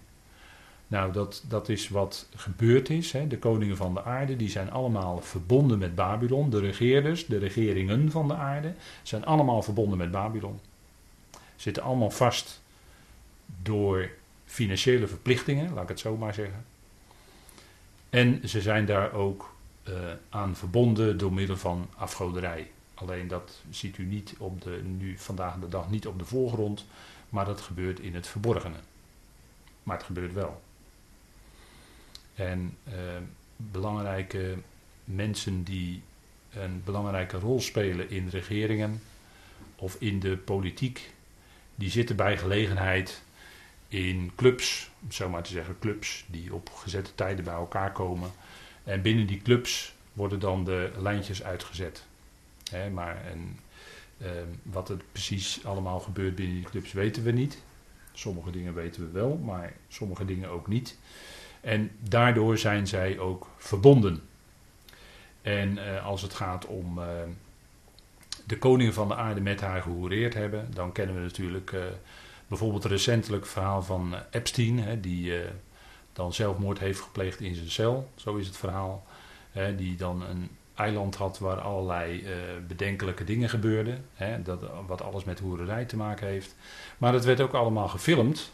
Nou, 0.87 1.11
dat, 1.11 1.43
dat 1.47 1.69
is 1.69 1.89
wat 1.89 2.29
gebeurd 2.35 2.89
is. 2.89 3.11
Hè. 3.11 3.27
De 3.27 3.37
koningen 3.37 3.77
van 3.77 3.93
de 3.93 4.03
aarde, 4.03 4.35
die 4.35 4.49
zijn 4.49 4.71
allemaal 4.71 5.21
verbonden 5.21 5.79
met 5.79 5.95
Babylon. 5.95 6.49
De 6.49 6.59
regeerders, 6.59 7.25
de 7.25 7.37
regeringen 7.37 8.11
van 8.11 8.27
de 8.27 8.33
aarde, 8.33 8.73
zijn 9.03 9.25
allemaal 9.25 9.61
verbonden 9.61 9.97
met 9.97 10.11
Babylon. 10.11 10.59
Zitten 11.55 11.83
allemaal 11.83 12.11
vast 12.11 12.61
door 13.61 14.09
financiële 14.45 15.07
verplichtingen, 15.07 15.73
laat 15.73 15.83
ik 15.83 15.89
het 15.89 15.99
zo 15.99 16.17
maar 16.17 16.33
zeggen. 16.33 16.65
En 18.09 18.49
ze 18.49 18.61
zijn 18.61 18.85
daar 18.85 19.13
ook 19.13 19.55
uh, 19.89 19.95
aan 20.29 20.55
verbonden 20.55 21.17
door 21.17 21.33
middel 21.33 21.57
van 21.57 21.89
afgoderij. 21.95 22.71
Alleen 22.93 23.27
dat 23.27 23.61
ziet 23.69 23.97
u 23.97 24.05
niet 24.05 24.33
op 24.37 24.61
de, 24.61 24.81
nu 24.97 25.17
vandaag 25.17 25.59
de 25.59 25.67
dag 25.67 25.89
niet 25.89 26.07
op 26.07 26.19
de 26.19 26.25
voorgrond, 26.25 26.85
maar 27.29 27.45
dat 27.45 27.61
gebeurt 27.61 27.99
in 27.99 28.15
het 28.15 28.27
verborgene. 28.27 28.75
Maar 29.83 29.97
het 29.97 30.05
gebeurt 30.05 30.33
wel. 30.33 30.61
En 32.35 32.77
eh, 32.83 32.93
belangrijke 33.57 34.57
mensen 35.03 35.63
die 35.63 36.01
een 36.53 36.81
belangrijke 36.85 37.37
rol 37.37 37.61
spelen 37.61 38.09
in 38.09 38.27
regeringen 38.29 39.01
of 39.75 39.95
in 39.99 40.19
de 40.19 40.37
politiek, 40.37 41.12
die 41.75 41.89
zitten 41.89 42.15
bij 42.15 42.37
gelegenheid 42.37 43.21
in 43.87 44.31
clubs, 44.35 44.89
om 45.01 45.11
zo 45.11 45.29
maar 45.29 45.43
te 45.43 45.51
zeggen, 45.51 45.79
clubs 45.79 46.25
die 46.27 46.53
op 46.53 46.69
gezette 46.69 47.15
tijden 47.15 47.45
bij 47.45 47.53
elkaar 47.53 47.91
komen. 47.91 48.31
En 48.83 49.01
binnen 49.01 49.27
die 49.27 49.41
clubs 49.41 49.93
worden 50.13 50.39
dan 50.39 50.63
de 50.63 50.91
lijntjes 50.97 51.43
uitgezet 51.43 52.03
maar 52.93 53.25
en, 53.25 53.59
ehm, 54.21 54.47
wat 54.63 54.89
er 54.89 54.97
precies 55.11 55.65
allemaal 55.65 55.99
gebeurt 55.99 56.35
binnen 56.35 56.55
die 56.55 56.65
clubs 56.65 56.91
weten 56.91 57.23
we 57.23 57.31
niet. 57.31 57.61
Sommige 58.13 58.51
dingen 58.51 58.73
weten 58.73 59.05
we 59.05 59.11
wel, 59.11 59.37
maar 59.37 59.73
sommige 59.87 60.25
dingen 60.25 60.49
ook 60.49 60.67
niet. 60.67 60.97
En 61.61 61.91
daardoor 61.99 62.57
zijn 62.57 62.87
zij 62.87 63.19
ook 63.19 63.47
verbonden. 63.57 64.21
En 65.41 65.77
uh, 65.77 66.05
als 66.05 66.21
het 66.21 66.33
gaat 66.33 66.65
om 66.65 66.97
uh, 66.97 67.05
de 68.43 68.57
koningen 68.57 68.93
van 68.93 69.07
de 69.07 69.15
aarde 69.15 69.41
met 69.41 69.61
haar 69.61 69.81
gehoereerd 69.81 70.33
hebben, 70.33 70.67
dan 70.73 70.91
kennen 70.91 71.15
we 71.15 71.21
natuurlijk 71.21 71.71
uh, 71.71 71.81
bijvoorbeeld 72.47 72.85
recentelijk 72.85 73.45
verhaal 73.45 73.83
van 73.83 74.15
Epstein, 74.29 74.79
hè, 74.79 74.99
die 74.99 75.33
dan 76.13 76.33
zelfmoord 76.33 76.79
heeft 76.79 76.99
gepleegd 76.99 77.39
in 77.39 77.55
zijn 77.55 77.71
cel. 77.71 78.09
Zo 78.15 78.35
is 78.35 78.47
het 78.47 78.57
verhaal. 78.57 79.05
Hè, 79.51 79.75
die 79.75 79.95
dan 79.95 80.21
een 80.21 80.49
eiland 80.75 81.15
had 81.15 81.39
waar 81.39 81.59
allerlei 81.59 82.23
bedenkelijke 82.67 83.23
dingen 83.23 83.49
gebeurden. 83.49 84.05
Hè, 84.13 84.41
dat, 84.41 84.59
wat 84.87 85.01
alles 85.01 85.23
met 85.23 85.39
hoererij 85.39 85.85
te 85.85 85.97
maken 85.97 86.27
heeft. 86.27 86.55
Maar 86.97 87.13
het 87.13 87.25
werd 87.25 87.41
ook 87.41 87.53
allemaal 87.53 87.87
gefilmd. 87.87 88.51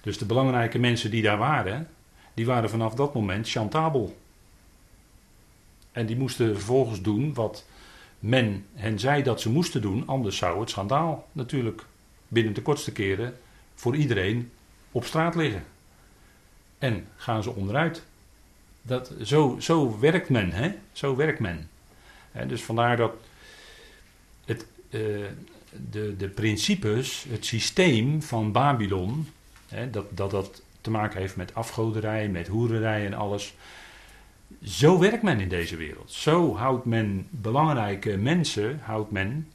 Dus 0.00 0.18
de 0.18 0.24
belangrijke 0.24 0.78
mensen 0.78 1.10
die 1.10 1.22
daar 1.22 1.38
waren, 1.38 1.88
die 2.34 2.46
waren 2.46 2.70
vanaf 2.70 2.94
dat 2.94 3.14
moment 3.14 3.48
chantabel. 3.48 4.16
En 5.92 6.06
die 6.06 6.16
moesten 6.16 6.54
vervolgens 6.54 7.02
doen 7.02 7.34
wat 7.34 7.64
men 8.20 8.66
hen 8.74 8.98
zei 8.98 9.22
dat 9.22 9.40
ze 9.40 9.50
moesten 9.50 9.82
doen, 9.82 10.06
anders 10.06 10.36
zou 10.36 10.60
het 10.60 10.70
schandaal 10.70 11.28
natuurlijk 11.32 11.84
binnen 12.28 12.52
de 12.52 12.62
kortste 12.62 12.92
keren 12.92 13.36
voor 13.74 13.96
iedereen 13.96 14.50
op 14.92 15.04
straat 15.04 15.34
liggen. 15.34 15.64
En 16.78 17.06
gaan 17.16 17.42
ze 17.42 17.50
onderuit. 17.50 18.02
Dat, 18.82 19.12
zo, 19.22 19.56
zo 19.60 19.98
werkt 19.98 20.28
men, 20.28 20.52
hè? 20.52 20.74
Zo 20.92 21.16
werkt 21.16 21.40
men. 21.40 21.68
dus 22.46 22.62
vandaar 22.62 22.96
dat 22.96 23.12
het, 24.44 24.66
uh, 24.90 25.26
de, 25.90 26.16
de 26.16 26.28
principes, 26.28 27.26
het 27.28 27.46
systeem 27.46 28.22
van 28.22 28.52
Babylon, 28.52 29.28
hè, 29.68 29.90
dat, 29.90 30.16
dat 30.16 30.30
dat 30.30 30.62
te 30.80 30.90
maken 30.90 31.20
heeft 31.20 31.36
met 31.36 31.54
afgoderij, 31.54 32.28
met 32.28 32.46
hoererij 32.46 33.06
en 33.06 33.14
alles. 33.14 33.54
Zo 34.62 34.98
werkt 34.98 35.22
men 35.22 35.40
in 35.40 35.48
deze 35.48 35.76
wereld. 35.76 36.12
Zo 36.12 36.56
houdt 36.56 36.84
men 36.84 37.26
belangrijke 37.30 38.16
mensen 38.16 38.80
houdt 38.82 39.10
men 39.10 39.48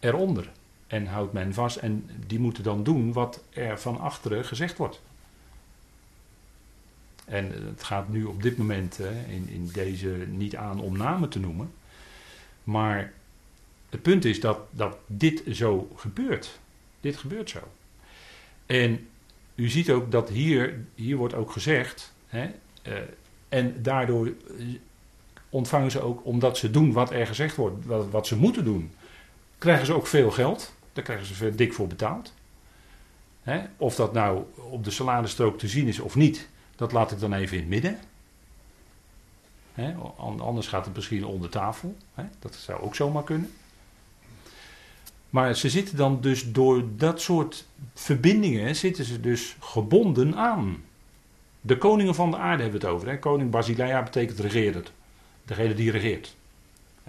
eronder. 0.00 0.50
En 0.86 1.06
houdt 1.06 1.32
men 1.32 1.54
vast. 1.54 1.76
En 1.76 2.10
die 2.26 2.38
moeten 2.38 2.62
dan 2.62 2.82
doen 2.82 3.12
wat 3.12 3.44
er 3.50 3.80
van 3.80 4.00
achteren 4.00 4.44
gezegd 4.44 4.76
wordt. 4.76 5.00
En 7.24 7.52
het 7.66 7.82
gaat 7.82 8.08
nu 8.08 8.24
op 8.24 8.42
dit 8.42 8.56
moment 8.56 8.98
in, 9.28 9.48
in 9.48 9.70
deze 9.72 10.08
niet 10.28 10.56
aan 10.56 10.80
om 10.80 10.96
namen 10.96 11.28
te 11.28 11.38
noemen. 11.38 11.72
Maar 12.64 13.12
het 13.90 14.02
punt 14.02 14.24
is 14.24 14.40
dat, 14.40 14.58
dat 14.70 14.96
dit 15.06 15.42
zo 15.50 15.90
gebeurt. 15.96 16.58
Dit 17.00 17.16
gebeurt 17.16 17.50
zo. 17.50 17.60
En 18.66 19.08
u 19.54 19.68
ziet 19.68 19.90
ook 19.90 20.10
dat 20.10 20.28
hier, 20.28 20.84
hier 20.94 21.16
wordt 21.16 21.34
ook 21.34 21.50
gezegd, 21.50 22.12
hè, 22.26 22.50
uh, 22.88 22.94
en 23.52 23.82
daardoor 23.82 24.26
eh, 24.26 24.66
ontvangen 25.48 25.90
ze 25.90 26.00
ook, 26.00 26.24
omdat 26.24 26.58
ze 26.58 26.70
doen 26.70 26.92
wat 26.92 27.10
er 27.10 27.26
gezegd 27.26 27.56
wordt, 27.56 27.86
wat, 28.10 28.26
ze 28.26 28.36
moeten 28.36 28.64
doen, 28.64 28.92
krijgen 29.58 29.86
ze 29.86 29.94
ook 29.94 30.06
veel 30.06 30.30
geld. 30.30 30.72
Daar 30.92 31.04
krijgen 31.04 31.26
ze 31.26 31.34
veel 31.34 31.56
dik 31.56 31.72
voor 31.72 31.86
betaald. 31.86 32.32
Of 33.76 33.94
dat 33.94 34.12
nou 34.12 34.44
op 34.70 34.84
de 34.84 34.90
saladestrook 34.90 35.58
te 35.58 35.68
zien 35.68 35.86
is 35.86 35.98
of 35.98 36.14
niet, 36.14 36.48
dat 36.76 36.92
laat 36.92 37.10
ik 37.10 37.20
dan 37.20 37.32
even 37.32 37.56
in 37.56 37.62
het 37.62 37.70
midden. 37.70 37.98
Anders 40.38 40.66
gaat 40.66 40.84
het 40.84 40.94
misschien 40.94 41.24
onder 41.24 41.50
tafel. 41.50 41.96
Dat 42.38 42.54
zou 42.54 42.80
ook 42.80 42.94
zomaar 42.94 43.24
kunnen. 43.24 43.50
Maar 45.30 45.56
ze 45.56 45.70
zitten 45.70 45.96
dan 45.96 46.20
dus 46.20 46.52
door 46.52 46.84
dat 46.96 47.20
soort 47.20 47.66
verbindingen, 47.94 48.76
zitten 48.76 49.04
ze 49.04 49.20
dus 49.20 49.56
gebonden 49.60 50.36
aan. 50.36 50.82
De 51.64 51.78
koningen 51.78 52.14
van 52.14 52.30
de 52.30 52.36
aarde 52.36 52.62
hebben 52.62 52.80
we 52.80 52.86
het 52.86 52.96
over. 52.96 53.08
Hè? 53.08 53.18
Koning 53.18 53.50
Basileia 53.50 54.02
betekent 54.02 54.38
regeerder. 54.38 54.82
Degene 55.44 55.74
die 55.74 55.90
regeert. 55.90 56.36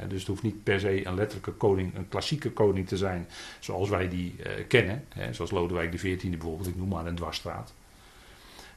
dus 0.08 0.20
het 0.20 0.28
hoeft 0.28 0.44
niet 0.44 0.64
per 0.64 0.80
se 0.80 1.06
een 1.06 1.16
letterlijke 1.16 1.52
koning, 1.52 1.96
een 1.96 2.10
klassieke 2.10 2.52
koning 2.52 2.88
te 2.88 2.98
zijn 2.98 3.28
zoals 3.60 3.90
wij 3.90 4.10
die 4.10 4.36
uh, 4.40 4.52
kennen. 4.68 5.06
Zoals 5.32 5.52
Lodewijk 5.52 5.96
XIV 5.96 6.30
bijvoorbeeld, 6.30 6.68
ik 6.68 6.76
noem 6.76 6.88
maar 6.88 7.06
een 7.06 7.16
dwarsstraat. 7.16 7.74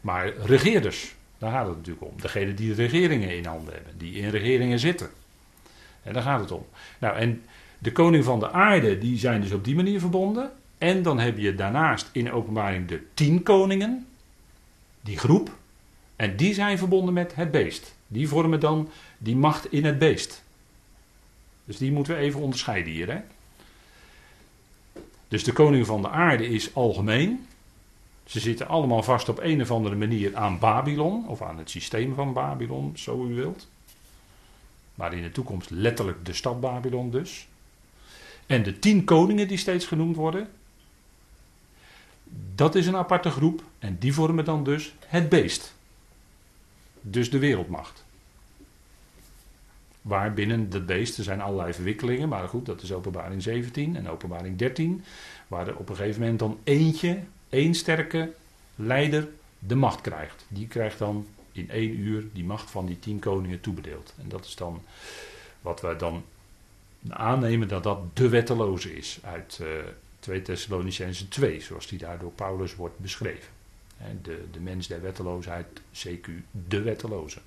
Maar 0.01 0.37
regeerders, 0.37 1.15
daar 1.39 1.53
gaat 1.53 1.67
het 1.67 1.77
natuurlijk 1.77 2.07
om. 2.07 2.21
Degene 2.21 2.55
die 2.55 2.75
regeringen 2.75 3.37
in 3.37 3.45
handen 3.45 3.75
hebben, 3.75 3.99
die 3.99 4.15
in 4.15 4.29
regeringen 4.29 4.79
zitten. 4.79 5.11
En 6.03 6.12
daar 6.12 6.23
gaat 6.23 6.41
het 6.41 6.51
om. 6.51 6.67
Nou, 6.99 7.17
en 7.17 7.43
de 7.79 7.93
koning 7.93 8.25
van 8.25 8.39
de 8.39 8.51
aarde, 8.51 8.99
die 8.99 9.19
zijn 9.19 9.41
dus 9.41 9.53
op 9.53 9.65
die 9.65 9.75
manier 9.75 10.01
verbonden. 10.01 10.51
En 10.79 11.03
dan 11.03 11.19
heb 11.19 11.39
je 11.39 11.55
daarnaast 11.55 12.09
in 12.12 12.33
openbaring 12.33 12.89
de 12.89 13.03
tien 13.15 13.43
koningen, 13.43 14.07
die 15.01 15.19
groep. 15.19 15.51
En 16.16 16.37
die 16.37 16.55
zijn 16.55 16.79
verbonden 16.79 17.14
met 17.14 17.35
het 17.35 17.50
beest. 17.50 17.94
Die 18.07 18.29
vormen 18.29 18.61
dan 18.61 18.88
die 19.18 19.37
macht 19.37 19.72
in 19.72 19.85
het 19.85 19.98
beest. 19.98 20.42
Dus 21.64 21.76
die 21.76 21.92
moeten 21.92 22.14
we 22.14 22.20
even 22.20 22.40
onderscheiden 22.40 22.92
hier. 22.92 23.11
Hè? 23.11 23.20
Dus 25.29 25.44
de 25.44 25.52
koning 25.52 25.87
van 25.87 26.02
de 26.02 26.09
aarde 26.09 26.48
is 26.48 26.74
algemeen. 26.74 27.46
Ze 28.24 28.40
zitten 28.40 28.68
allemaal 28.68 29.02
vast 29.02 29.29
op 29.29 29.38
een 29.38 29.61
of 29.61 29.70
andere 29.70 29.96
manier 29.96 30.37
aan 30.37 30.59
Babylon, 30.59 31.29
of 31.29 31.42
aan 31.42 31.59
het 31.59 31.70
systeem 31.70 32.14
van 32.14 32.33
Babylon, 32.33 32.92
zo 32.96 33.26
u 33.26 33.35
wilt. 33.35 33.68
Maar 34.94 35.14
in 35.14 35.22
de 35.22 35.33
toekomst 35.33 35.70
letterlijk 35.70 36.26
de 36.26 36.33
stad 36.33 36.61
Babylon 36.61 37.11
dus. 37.11 37.48
En 38.46 38.62
de 38.62 38.79
tien 38.79 39.05
koningen 39.05 39.48
die 39.48 39.57
steeds 39.57 39.87
genoemd 39.87 40.16
worden, 40.16 40.48
dat 42.55 42.74
is 42.74 42.87
een 42.87 42.96
aparte 42.96 43.31
groep 43.31 43.62
en 43.79 43.96
die 43.98 44.14
vormen 44.14 44.44
dan 44.44 44.64
dus 44.64 44.94
het 45.07 45.29
beest. 45.29 45.76
Dus 47.11 47.31
de 47.31 47.38
wereldmacht. 47.38 48.05
Waar 50.03 50.35
binnen 50.35 50.69
het 50.71 50.87
beest 50.87 51.19
er 51.19 51.25
zijn 51.25 51.40
allerlei 51.40 51.73
verwikkelingen, 51.73 52.29
maar 52.29 52.49
goed, 52.49 52.66
dat 52.66 52.83
is 52.83 52.92
openbaring 52.92 53.42
17 53.42 53.97
en 53.97 54.09
openbaring 54.09 54.59
13, 54.59 55.05
waar 55.49 55.69
er 55.69 55.77
op 55.77 55.88
een 55.88 55.97
gegeven 55.97 56.21
moment 56.21 56.38
dan 56.38 56.59
eentje, 56.64 57.21
één 57.49 57.75
sterke 57.75 58.33
leider, 58.75 59.29
de 59.59 59.75
macht 59.75 60.01
krijgt. 60.01 60.45
Die 60.49 60.66
krijgt 60.66 60.99
dan 60.99 61.27
in 61.53 61.71
één 61.71 61.99
uur 61.99 62.25
die 62.33 62.45
macht 62.45 62.71
van 62.71 62.87
die 62.87 62.99
tien 62.99 63.19
koningen 63.19 63.61
toebedeeld. 63.61 64.14
En 64.23 64.29
dat 64.29 64.45
is 64.45 64.55
dan 64.55 64.83
wat 65.61 65.81
wij 65.81 65.97
dan 65.97 66.25
aannemen 67.09 67.69
dat 67.69 67.83
dat 67.83 68.16
de 68.16 68.29
wetteloze 68.29 68.97
is 68.97 69.19
uit 69.23 69.59
uh, 69.62 69.69
2 70.19 70.42
Thessalonicense 70.42 71.29
2, 71.29 71.61
zoals 71.61 71.87
die 71.87 71.99
daar 71.99 72.19
door 72.19 72.33
Paulus 72.33 72.75
wordt 72.75 72.99
beschreven. 72.99 73.56
De, 74.22 74.44
de 74.52 74.61
mens 74.61 74.87
der 74.87 75.02
wetteloosheid, 75.02 75.66
CQ, 75.92 76.28
de 76.50 76.82
wetteloze. 76.82 77.40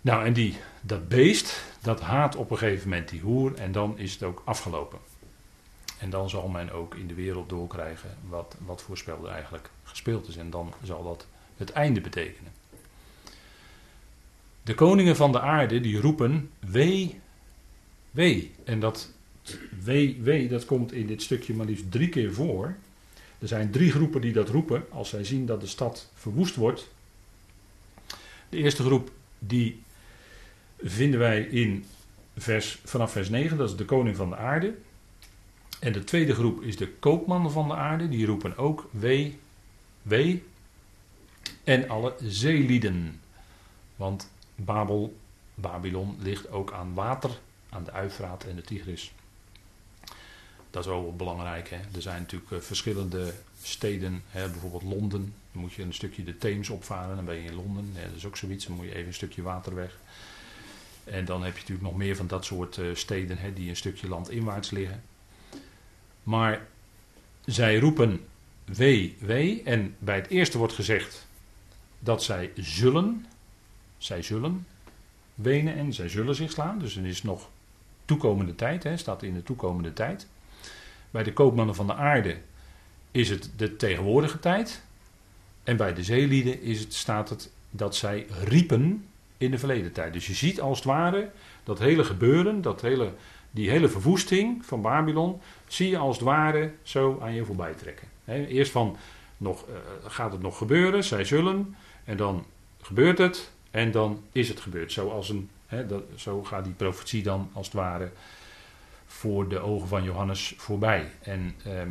Nou, 0.00 0.24
en 0.24 0.32
die, 0.32 0.56
dat 0.80 1.08
beest, 1.08 1.64
dat 1.82 2.00
haat 2.00 2.36
op 2.36 2.50
een 2.50 2.58
gegeven 2.58 2.88
moment 2.88 3.08
die 3.08 3.20
hoer 3.20 3.54
en 3.54 3.72
dan 3.72 3.98
is 3.98 4.12
het 4.12 4.22
ook 4.22 4.42
afgelopen. 4.44 4.98
En 5.98 6.10
dan 6.10 6.30
zal 6.30 6.48
men 6.48 6.72
ook 6.72 6.94
in 6.94 7.06
de 7.06 7.14
wereld 7.14 7.48
doorkrijgen 7.48 8.16
wat, 8.28 8.56
wat 8.64 8.82
voor 8.82 8.98
spel 8.98 9.26
er 9.26 9.32
eigenlijk 9.32 9.70
gespeeld 9.82 10.28
is. 10.28 10.36
En 10.36 10.50
dan 10.50 10.72
zal 10.82 11.02
dat 11.02 11.26
het 11.56 11.70
einde 11.70 12.00
betekenen. 12.00 12.52
De 14.62 14.74
koningen 14.74 15.16
van 15.16 15.32
de 15.32 15.40
aarde 15.40 15.80
die 15.80 16.00
roepen: 16.00 16.50
Wee, 16.58 17.20
wee. 18.10 18.54
En 18.64 18.80
dat 18.80 19.12
wee, 19.82 20.20
wee, 20.22 20.48
dat 20.48 20.64
komt 20.64 20.92
in 20.92 21.06
dit 21.06 21.22
stukje 21.22 21.54
maar 21.54 21.66
liefst 21.66 21.90
drie 21.90 22.08
keer 22.08 22.34
voor. 22.34 22.76
Er 23.40 23.48
zijn 23.48 23.70
drie 23.70 23.90
groepen 23.90 24.20
die 24.20 24.32
dat 24.32 24.48
roepen 24.48 24.84
als 24.90 25.08
zij 25.08 25.24
zien 25.24 25.46
dat 25.46 25.60
de 25.60 25.66
stad 25.66 26.10
verwoest 26.14 26.56
wordt. 26.56 26.88
De 28.48 28.56
eerste 28.56 28.82
groep 28.82 29.10
die 29.38 29.82
vinden 30.78 31.20
wij 31.20 31.42
in 31.42 31.84
vers, 32.36 32.80
vanaf 32.84 33.12
vers 33.12 33.28
9, 33.28 33.56
dat 33.56 33.68
is 33.68 33.76
de 33.76 33.84
koning 33.84 34.16
van 34.16 34.30
de 34.30 34.36
aarde. 34.36 34.74
En 35.80 35.92
de 35.92 36.04
tweede 36.04 36.34
groep 36.34 36.62
is 36.62 36.76
de 36.76 36.88
koopman 36.88 37.50
van 37.50 37.68
de 37.68 37.74
aarde, 37.74 38.08
die 38.08 38.26
roepen 38.26 38.56
ook 38.56 38.88
wee, 38.90 39.38
wee. 40.02 40.42
En 41.64 41.88
alle 41.88 42.14
zeelieden. 42.22 43.20
Want 43.96 44.30
Babel, 44.54 45.16
Babylon 45.54 46.16
ligt 46.18 46.50
ook 46.50 46.72
aan 46.72 46.94
water, 46.94 47.30
aan 47.68 47.84
de 47.84 47.92
Uifraat 47.92 48.44
en 48.44 48.56
de 48.56 48.62
Tigris. 48.62 49.12
Dat 50.70 50.84
is 50.84 50.90
wel 50.90 51.14
belangrijk. 51.16 51.70
Hè? 51.70 51.76
Er 51.94 52.02
zijn 52.02 52.20
natuurlijk 52.20 52.50
eh, 52.50 52.58
verschillende 52.58 53.34
steden, 53.62 54.22
hè? 54.28 54.48
bijvoorbeeld 54.48 54.82
Londen. 54.82 55.34
Dan 55.52 55.62
moet 55.62 55.72
je 55.72 55.82
een 55.82 55.94
stukje 55.94 56.24
de 56.24 56.38
Theems 56.38 56.68
opvaren, 56.68 57.16
dan 57.16 57.24
ben 57.24 57.34
je 57.34 57.48
in 57.48 57.54
Londen. 57.54 57.94
dat 57.94 58.16
is 58.16 58.26
ook 58.26 58.36
zoiets, 58.36 58.66
dan 58.66 58.76
moet 58.76 58.84
je 58.84 58.94
even 58.94 59.06
een 59.06 59.14
stukje 59.14 59.42
water 59.42 59.74
weg. 59.74 59.98
En 61.04 61.24
dan 61.24 61.42
heb 61.42 61.52
je 61.52 61.60
natuurlijk 61.60 61.88
nog 61.88 61.96
meer 61.96 62.16
van 62.16 62.26
dat 62.26 62.44
soort 62.44 62.76
uh, 62.76 62.94
steden 62.94 63.38
hè, 63.38 63.52
die 63.52 63.68
een 63.68 63.76
stukje 63.76 64.08
landinwaarts 64.08 64.70
liggen. 64.70 65.02
Maar 66.22 66.66
zij 67.44 67.78
roepen 67.78 68.24
wee, 68.64 69.16
wee. 69.18 69.62
En 69.62 69.96
bij 69.98 70.16
het 70.16 70.28
eerste 70.28 70.58
wordt 70.58 70.72
gezegd 70.72 71.26
dat 71.98 72.22
zij 72.22 72.52
zullen, 72.56 73.26
zij 73.98 74.22
zullen 74.22 74.66
wenen 75.34 75.74
en 75.74 75.92
zij 75.92 76.08
zullen 76.08 76.34
zich 76.34 76.50
slaan. 76.50 76.78
Dus 76.78 76.96
er 76.96 77.06
is 77.06 77.22
nog 77.22 77.48
toekomende 78.04 78.54
tijd, 78.54 78.82
hè, 78.82 78.96
staat 78.96 79.22
in 79.22 79.34
de 79.34 79.42
toekomende 79.42 79.92
tijd. 79.92 80.26
Bij 81.10 81.22
de 81.22 81.32
koopmannen 81.32 81.74
van 81.74 81.86
de 81.86 81.94
aarde 81.94 82.36
is 83.10 83.28
het 83.28 83.50
de 83.56 83.76
tegenwoordige 83.76 84.38
tijd. 84.38 84.82
En 85.64 85.76
bij 85.76 85.94
de 85.94 86.02
zeelieden 86.02 86.62
is 86.62 86.80
het, 86.80 86.94
staat 86.94 87.28
het 87.28 87.50
dat 87.70 87.96
zij 87.96 88.26
riepen 88.44 89.04
in 89.38 89.50
de 89.50 89.58
verleden 89.58 89.92
tijd. 89.92 90.12
Dus 90.12 90.26
je 90.26 90.34
ziet 90.34 90.60
als 90.60 90.78
het 90.78 90.86
ware 90.86 91.30
dat 91.64 91.78
hele 91.78 92.04
gebeuren, 92.04 92.62
dat 92.62 92.80
hele, 92.80 93.12
die 93.50 93.70
hele 93.70 93.88
verwoesting 93.88 94.64
van 94.64 94.82
Babylon, 94.82 95.40
zie 95.66 95.90
je 95.90 95.98
als 95.98 96.16
het 96.16 96.24
ware 96.24 96.72
zo 96.82 97.18
aan 97.22 97.34
je 97.34 97.44
voorbij 97.44 97.74
trekken. 97.74 98.08
eerst 98.26 98.72
van, 98.72 98.96
nog, 99.36 99.68
uh, 99.68 99.74
gaat 100.06 100.32
het 100.32 100.42
nog 100.42 100.58
gebeuren, 100.58 101.04
zij 101.04 101.24
zullen, 101.24 101.76
en 102.04 102.16
dan 102.16 102.44
gebeurt 102.80 103.18
het, 103.18 103.50
en 103.70 103.90
dan 103.90 104.22
is 104.32 104.48
het 104.48 104.60
gebeurd. 104.60 104.92
Zoals 104.92 105.28
een, 105.28 105.50
dat, 105.88 106.02
zo 106.16 106.44
gaat 106.44 106.64
die 106.64 106.72
profetie 106.72 107.22
dan 107.22 107.50
als 107.52 107.66
het 107.66 107.74
ware 107.74 108.10
voor 109.10 109.48
de 109.48 109.58
ogen 109.58 109.88
van 109.88 110.02
Johannes 110.02 110.54
voorbij. 110.56 111.10
En 111.20 111.54
ehm, 111.64 111.90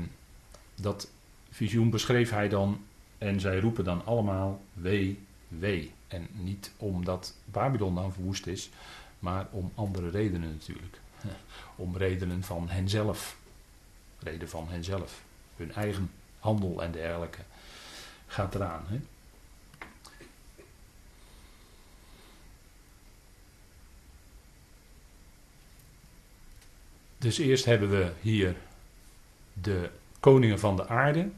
dat 0.75 1.09
visioen 1.49 1.89
beschreef 1.89 2.29
hij 2.29 2.49
dan, 2.49 2.83
en 3.17 3.39
zij 3.39 3.59
roepen 3.59 3.83
dan 3.83 4.05
allemaal 4.05 4.61
wee, 4.73 5.19
wee. 5.47 5.93
En 6.07 6.27
niet 6.31 6.71
omdat 6.77 7.35
Babylon 7.45 7.95
dan 7.95 8.13
verwoest 8.13 8.47
is, 8.47 8.69
maar 9.19 9.47
om 9.51 9.71
andere 9.75 10.09
redenen 10.09 10.51
natuurlijk. 10.51 10.99
Om 11.75 11.97
redenen 11.97 12.43
van 12.43 12.69
henzelf. 12.69 13.37
Reden 14.19 14.49
van 14.49 14.67
henzelf. 14.69 15.21
Hun 15.55 15.73
eigen 15.73 16.11
handel 16.39 16.83
en 16.83 16.91
dergelijke 16.91 17.41
gaat 18.27 18.55
eraan. 18.55 18.83
Hè? 18.87 18.99
Dus 27.19 27.37
eerst 27.37 27.65
hebben 27.65 27.89
we 27.89 28.11
hier 28.21 28.55
de 29.53 29.89
koningen 30.19 30.59
van 30.59 30.75
de 30.75 30.87
aarde. 30.87 31.29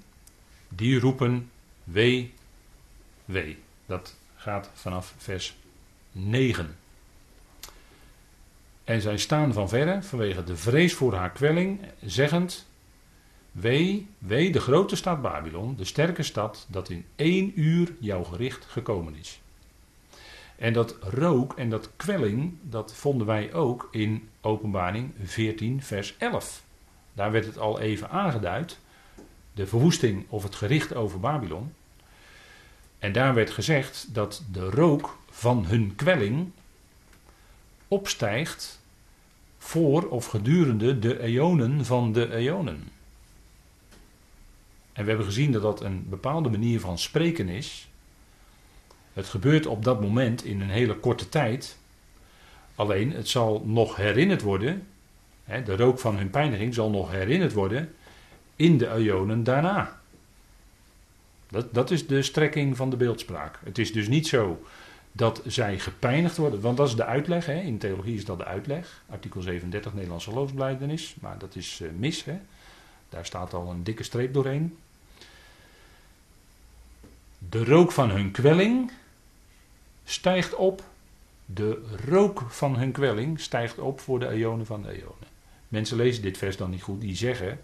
Die 0.70 1.00
roepen 1.00 1.52
wee, 1.84 2.34
wee. 3.26 3.58
Dat 3.86 4.16
gaat 4.36 4.70
vanaf 4.74 5.14
vers 5.18 5.56
9. 6.12 6.78
En 8.84 9.02
zij 9.02 9.18
staan 9.18 9.54
van 9.54 9.70
verre 9.70 10.04
vanwege 10.04 10.44
de 10.44 10.56
vrees 10.56 10.94
voor 10.94 11.14
haar 11.14 11.32
kwelling, 11.32 11.80
zeggend: 12.06 12.68
Wee, 13.52 14.08
wee 14.18 14.52
de 14.52 14.60
grote 14.60 14.96
stad 14.96 15.22
Babylon, 15.22 15.76
de 15.76 15.86
sterke 15.86 16.24
stad, 16.24 16.66
dat 16.70 16.90
in 16.90 17.06
één 17.16 17.60
uur 17.60 17.96
jouw 18.00 18.24
gericht 18.24 18.66
gekomen 18.66 19.16
is. 19.16 19.42
En 20.62 20.74
dat 20.74 20.96
rook 21.00 21.54
en 21.58 21.70
dat 21.70 21.90
kwelling, 21.96 22.54
dat 22.62 22.94
vonden 22.94 23.28
wij 23.28 23.54
ook 23.54 23.88
in 23.92 24.30
Openbaring 24.42 25.14
14, 25.24 25.84
vers 25.84 26.16
11. 26.18 26.64
Daar 27.14 27.32
werd 27.32 27.46
het 27.46 27.58
al 27.58 27.80
even 27.80 28.10
aangeduid, 28.10 28.80
de 29.54 29.68
verwoesting 29.68 30.26
of 30.30 30.44
het 30.44 30.56
gericht 30.56 30.94
over 30.94 31.20
Babylon. 31.20 31.74
En 33.00 33.12
daar 33.12 33.34
werd 33.34 33.52
gezegd 33.52 34.08
dat 34.14 34.44
de 34.52 34.70
rook 34.70 35.18
van 35.30 35.66
hun 35.66 35.96
kwelling 35.96 36.52
opstijgt 37.88 38.82
voor 39.58 40.08
of 40.08 40.26
gedurende 40.26 41.00
de 41.00 41.20
eonen 41.20 41.86
van 41.86 42.12
de 42.12 42.34
eonen. 42.34 42.90
En 44.94 45.04
we 45.04 45.10
hebben 45.10 45.26
gezien 45.26 45.52
dat 45.52 45.62
dat 45.62 45.82
een 45.82 46.10
bepaalde 46.10 46.50
manier 46.50 46.80
van 46.80 47.00
spreken 47.00 47.50
is. 47.50 47.91
Het 49.14 49.26
gebeurt 49.26 49.66
op 49.66 49.84
dat 49.84 50.02
moment 50.02 50.46
in 50.46 50.62
een 50.62 50.70
hele 50.70 50.96
korte 50.96 51.30
tijd. 51.30 51.78
Alleen 52.76 53.12
het 53.12 53.28
zal 53.28 53.64
nog 53.66 53.96
herinnerd 53.96 54.42
worden. 54.42 54.88
Hè, 55.44 55.64
de 55.64 55.76
rook 55.76 56.00
van 56.00 56.18
hun 56.18 56.30
pijniging 56.30 56.74
zal 56.74 56.90
nog 56.90 57.12
herinnerd 57.12 57.54
worden 57.54 57.94
in 58.56 58.78
de 58.78 58.94
eonen 58.94 59.44
daarna. 59.44 60.00
Dat, 61.50 61.74
dat 61.74 61.92
is 61.92 62.08
de 62.08 62.22
strekking 62.22 62.78
van 62.78 62.90
de 62.90 62.98
beeldspraak. 62.98 63.60
Het 63.64 63.78
is 63.78 63.94
dus 63.94 64.08
niet 64.08 64.28
zo 64.28 64.64
dat 65.12 65.42
zij 65.46 65.80
gepijnigd 65.80 66.38
worden, 66.38 66.62
want 66.62 66.78
dat 66.78 66.88
is 66.88 66.96
de 66.96 67.06
uitleg. 67.06 67.46
Hè. 67.46 67.62
In 67.62 67.78
theologie 67.78 68.16
is 68.16 68.26
dat 68.26 68.38
de 68.38 68.46
uitleg. 68.46 69.04
Artikel 69.10 69.42
37 69.42 69.94
Nederlandse 69.94 70.30
geloofsbelijdenis, 70.30 71.16
maar 71.22 71.38
dat 71.38 71.56
is 71.56 71.80
uh, 71.80 71.90
mis. 71.98 72.24
Hè. 72.24 72.40
Daar 73.10 73.26
staat 73.26 73.54
al 73.54 73.70
een 73.70 73.84
dikke 73.84 74.04
streep 74.04 74.34
doorheen. 74.34 74.78
De 77.50 77.64
rook 77.64 77.92
van 77.92 78.10
hun 78.10 78.32
kwelling 78.32 78.92
stijgt 80.04 80.56
op. 80.56 80.84
De 81.46 81.82
rook 82.06 82.46
van 82.50 82.76
hun 82.76 82.92
kwelling 82.92 83.40
stijgt 83.40 83.80
op 83.80 84.00
voor 84.00 84.20
de 84.20 84.28
eonen 84.28 84.66
van 84.66 84.82
de 84.82 84.90
eonen. 84.90 85.28
Mensen 85.68 85.98
lezen 85.98 86.22
dit 86.22 86.38
vers 86.38 86.58
dan 86.58 86.70
niet 86.70 86.82
goed. 86.82 87.02
Die 87.02 87.16
zeggen, 87.16 87.60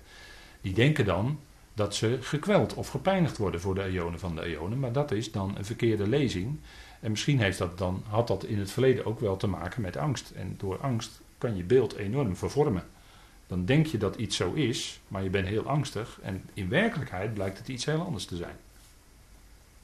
die 0.61 0.73
denken 0.73 1.05
dan 1.05 1.39
dat 1.73 1.95
ze 1.95 2.17
gekweld 2.21 2.73
of 2.73 2.87
gepijnigd 2.87 3.37
worden 3.37 3.61
voor 3.61 3.75
de 3.75 3.83
eonen 3.83 4.19
van 4.19 4.35
de 4.35 4.43
eonen. 4.43 4.79
Maar 4.79 4.91
dat 4.91 5.11
is 5.11 5.31
dan 5.31 5.57
een 5.57 5.65
verkeerde 5.65 6.07
lezing. 6.07 6.59
En 6.99 7.11
misschien 7.11 7.39
heeft 7.39 7.57
dat 7.57 7.77
dan, 7.77 8.03
had 8.07 8.27
dat 8.27 8.43
in 8.43 8.59
het 8.59 8.71
verleden 8.71 9.05
ook 9.05 9.19
wel 9.19 9.37
te 9.37 9.47
maken 9.47 9.81
met 9.81 9.97
angst. 9.97 10.31
En 10.31 10.55
door 10.57 10.77
angst 10.77 11.21
kan 11.37 11.55
je 11.55 11.63
beeld 11.63 11.95
enorm 11.95 12.35
vervormen. 12.35 12.83
Dan 13.47 13.65
denk 13.65 13.85
je 13.85 13.97
dat 13.97 14.15
iets 14.15 14.35
zo 14.35 14.53
is, 14.53 14.99
maar 15.07 15.23
je 15.23 15.29
bent 15.29 15.47
heel 15.47 15.67
angstig. 15.67 16.19
En 16.21 16.43
in 16.53 16.69
werkelijkheid 16.69 17.33
blijkt 17.33 17.57
het 17.57 17.67
iets 17.67 17.85
heel 17.85 18.01
anders 18.01 18.25
te 18.25 18.35
zijn. 18.35 18.55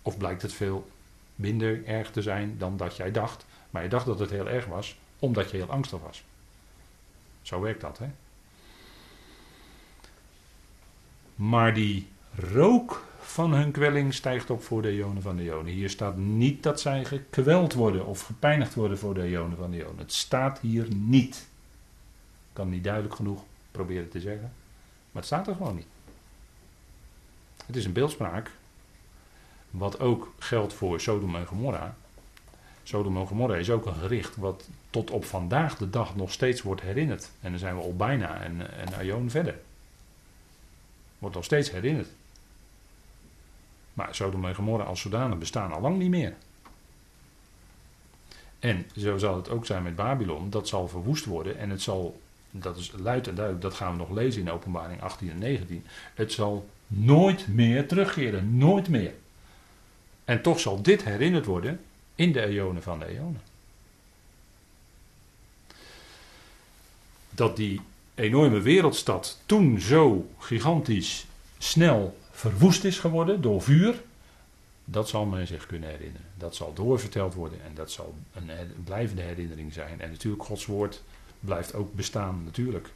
Of 0.02 0.18
blijkt 0.18 0.42
het 0.42 0.54
veel 0.54 0.88
minder 1.36 1.86
erg 1.86 2.12
te 2.12 2.22
zijn 2.22 2.58
dan 2.58 2.78
dat 2.78 2.96
jij 2.96 3.12
dacht. 3.12 3.46
Maar 3.70 3.84
je 3.84 3.90
dacht 3.90 4.06
dat 4.06 4.20
het 4.20 4.30
heel 4.30 4.50
erg 4.50 4.66
was, 4.66 4.98
omdat 5.20 5.52
je 5.52 5.58
heel 5.58 5.70
angstig 5.70 6.00
was. 6.00 6.24
Zo 7.42 7.62
werkt 7.62 7.82
dat, 7.82 7.98
hè? 7.98 8.08
Maar 11.36 11.74
die 11.74 12.08
rook 12.36 13.06
van 13.20 13.54
hun 13.54 13.72
kwelling 13.72 14.14
stijgt 14.14 14.50
op 14.50 14.64
voor 14.64 14.82
de 14.82 14.94
ionen 14.94 15.22
van 15.22 15.36
de 15.36 15.44
ionen. 15.44 15.72
Hier 15.72 15.90
staat 15.90 16.18
niet 16.18 16.64
dat 16.64 16.82
zij 16.82 17.06
gekweld 17.06 17.74
worden 17.74 18.06
of 18.06 18.22
gepijnigd 18.22 18.74
worden 18.74 18.98
voor 18.98 19.14
de 19.14 19.30
ionen 19.30 19.58
van 19.58 19.72
de 19.72 19.78
ionen. 19.78 19.98
Het 19.98 20.14
staat 20.14 20.60
hier 20.60 20.88
niet. 20.96 21.48
Kan 22.54 22.70
niet 22.70 22.84
duidelijk 22.84 23.16
genoeg 23.16 23.44
proberen 23.72 24.10
te 24.10 24.20
zeggen. 24.20 24.54
Maar 25.12 25.22
het 25.22 25.26
staat 25.26 25.48
er 25.48 25.56
gewoon 25.56 25.76
niet. 25.76 25.88
Het 27.66 27.76
is 27.76 27.86
een 27.86 27.94
beeldspraak. 27.94 28.52
Wat 29.74 30.00
ook 30.00 30.34
geldt 30.40 30.74
voor 30.74 31.00
Sodom 31.00 31.36
en 31.36 31.46
Gomorra. 31.46 31.96
Sodom 32.84 33.18
en 33.18 33.28
Gomorra 33.28 33.56
is 33.56 33.70
ook 33.70 33.86
een 33.86 33.96
gericht 33.96 34.36
wat 34.36 34.68
tot 34.90 35.12
op 35.12 35.26
vandaag 35.26 35.78
de 35.78 35.90
dag 35.90 36.16
nog 36.16 36.32
steeds 36.32 36.62
wordt 36.62 36.82
herinnerd. 36.82 37.30
En 37.42 37.50
dan 37.50 37.60
zijn 37.60 37.76
we 37.76 37.82
al 37.82 37.96
bijna 37.96 38.46
een, 38.46 38.60
een 38.60 38.96
aion 38.96 39.30
verder. 39.30 39.60
Wordt 41.20 41.36
nog 41.36 41.46
steeds 41.46 41.72
herinnerd. 41.72 42.08
Maar 43.94 44.16
Sodom 44.16 44.46
en 44.46 44.56
Gomorra 44.56 44.84
als 44.84 45.02
zodanig 45.02 45.38
bestaan 45.38 45.72
al 45.72 45.82
lang 45.82 45.98
niet 45.98 46.10
meer. 46.10 46.34
En 48.60 48.86
zo 48.98 49.18
zal 49.18 49.36
het 49.36 49.50
ook 49.50 49.66
zijn 49.66 49.84
met 49.84 49.96
Babylon. 49.96 50.50
Dat 50.50 50.68
zal 50.68 50.88
verwoest 50.88 51.26
worden 51.26 51.58
en 51.58 51.70
het 51.70 51.82
zal, 51.82 52.22
dat 52.52 52.78
is 52.78 52.94
luid 52.98 53.28
en 53.28 53.36
duidelijk, 53.36 53.64
dat 53.66 53.74
gaan 53.74 53.92
we 53.92 53.98
nog 53.98 54.10
lezen 54.10 54.42
in 54.42 54.52
openbaring 54.52 55.02
18 55.02 55.30
en 55.30 55.38
19. 55.38 55.86
Het 56.14 56.32
zal 56.32 56.70
nooit 56.88 57.48
meer 57.48 57.88
terugkeren, 57.88 58.58
nooit 58.58 58.90
meer. 58.90 59.14
En 60.26 60.42
toch 60.42 60.60
zal 60.60 60.82
dit 60.82 61.04
herinnerd 61.04 61.46
worden 61.46 61.80
in 62.16 62.32
de 62.32 62.46
eonen 62.46 62.84
van 62.84 63.00
de 63.00 63.06
eonen. 63.06 63.42
Dat 67.30 67.56
die 67.56 67.82
enorme 68.16 68.62
wereldstad 68.62 69.40
toen 69.46 69.80
zo 69.80 70.30
gigantisch 70.38 71.26
snel 71.58 72.18
verwoest 72.32 72.84
is 72.84 73.00
geworden 73.00 73.42
door 73.42 73.62
vuur, 73.62 74.02
dat 74.86 75.10
zal 75.10 75.26
men 75.26 75.48
zich 75.48 75.66
kunnen 75.66 75.90
herinneren. 75.90 76.28
Dat 76.38 76.56
zal 76.56 76.74
doorverteld 76.74 77.34
worden 77.34 77.64
en 77.64 77.72
dat 77.76 77.92
zal 77.92 78.14
een, 78.34 78.50
blijvende 78.84 79.22
herinnering 79.22 79.74
zijn. 79.74 80.02
En 80.02 80.12
natuurlijk, 80.12 80.44
Gods 80.44 80.66
woord 80.66 81.02
blijft 81.40 81.74
ook 81.74 81.94
bestaan, 81.94 82.42
natuurlijk. 82.44 82.90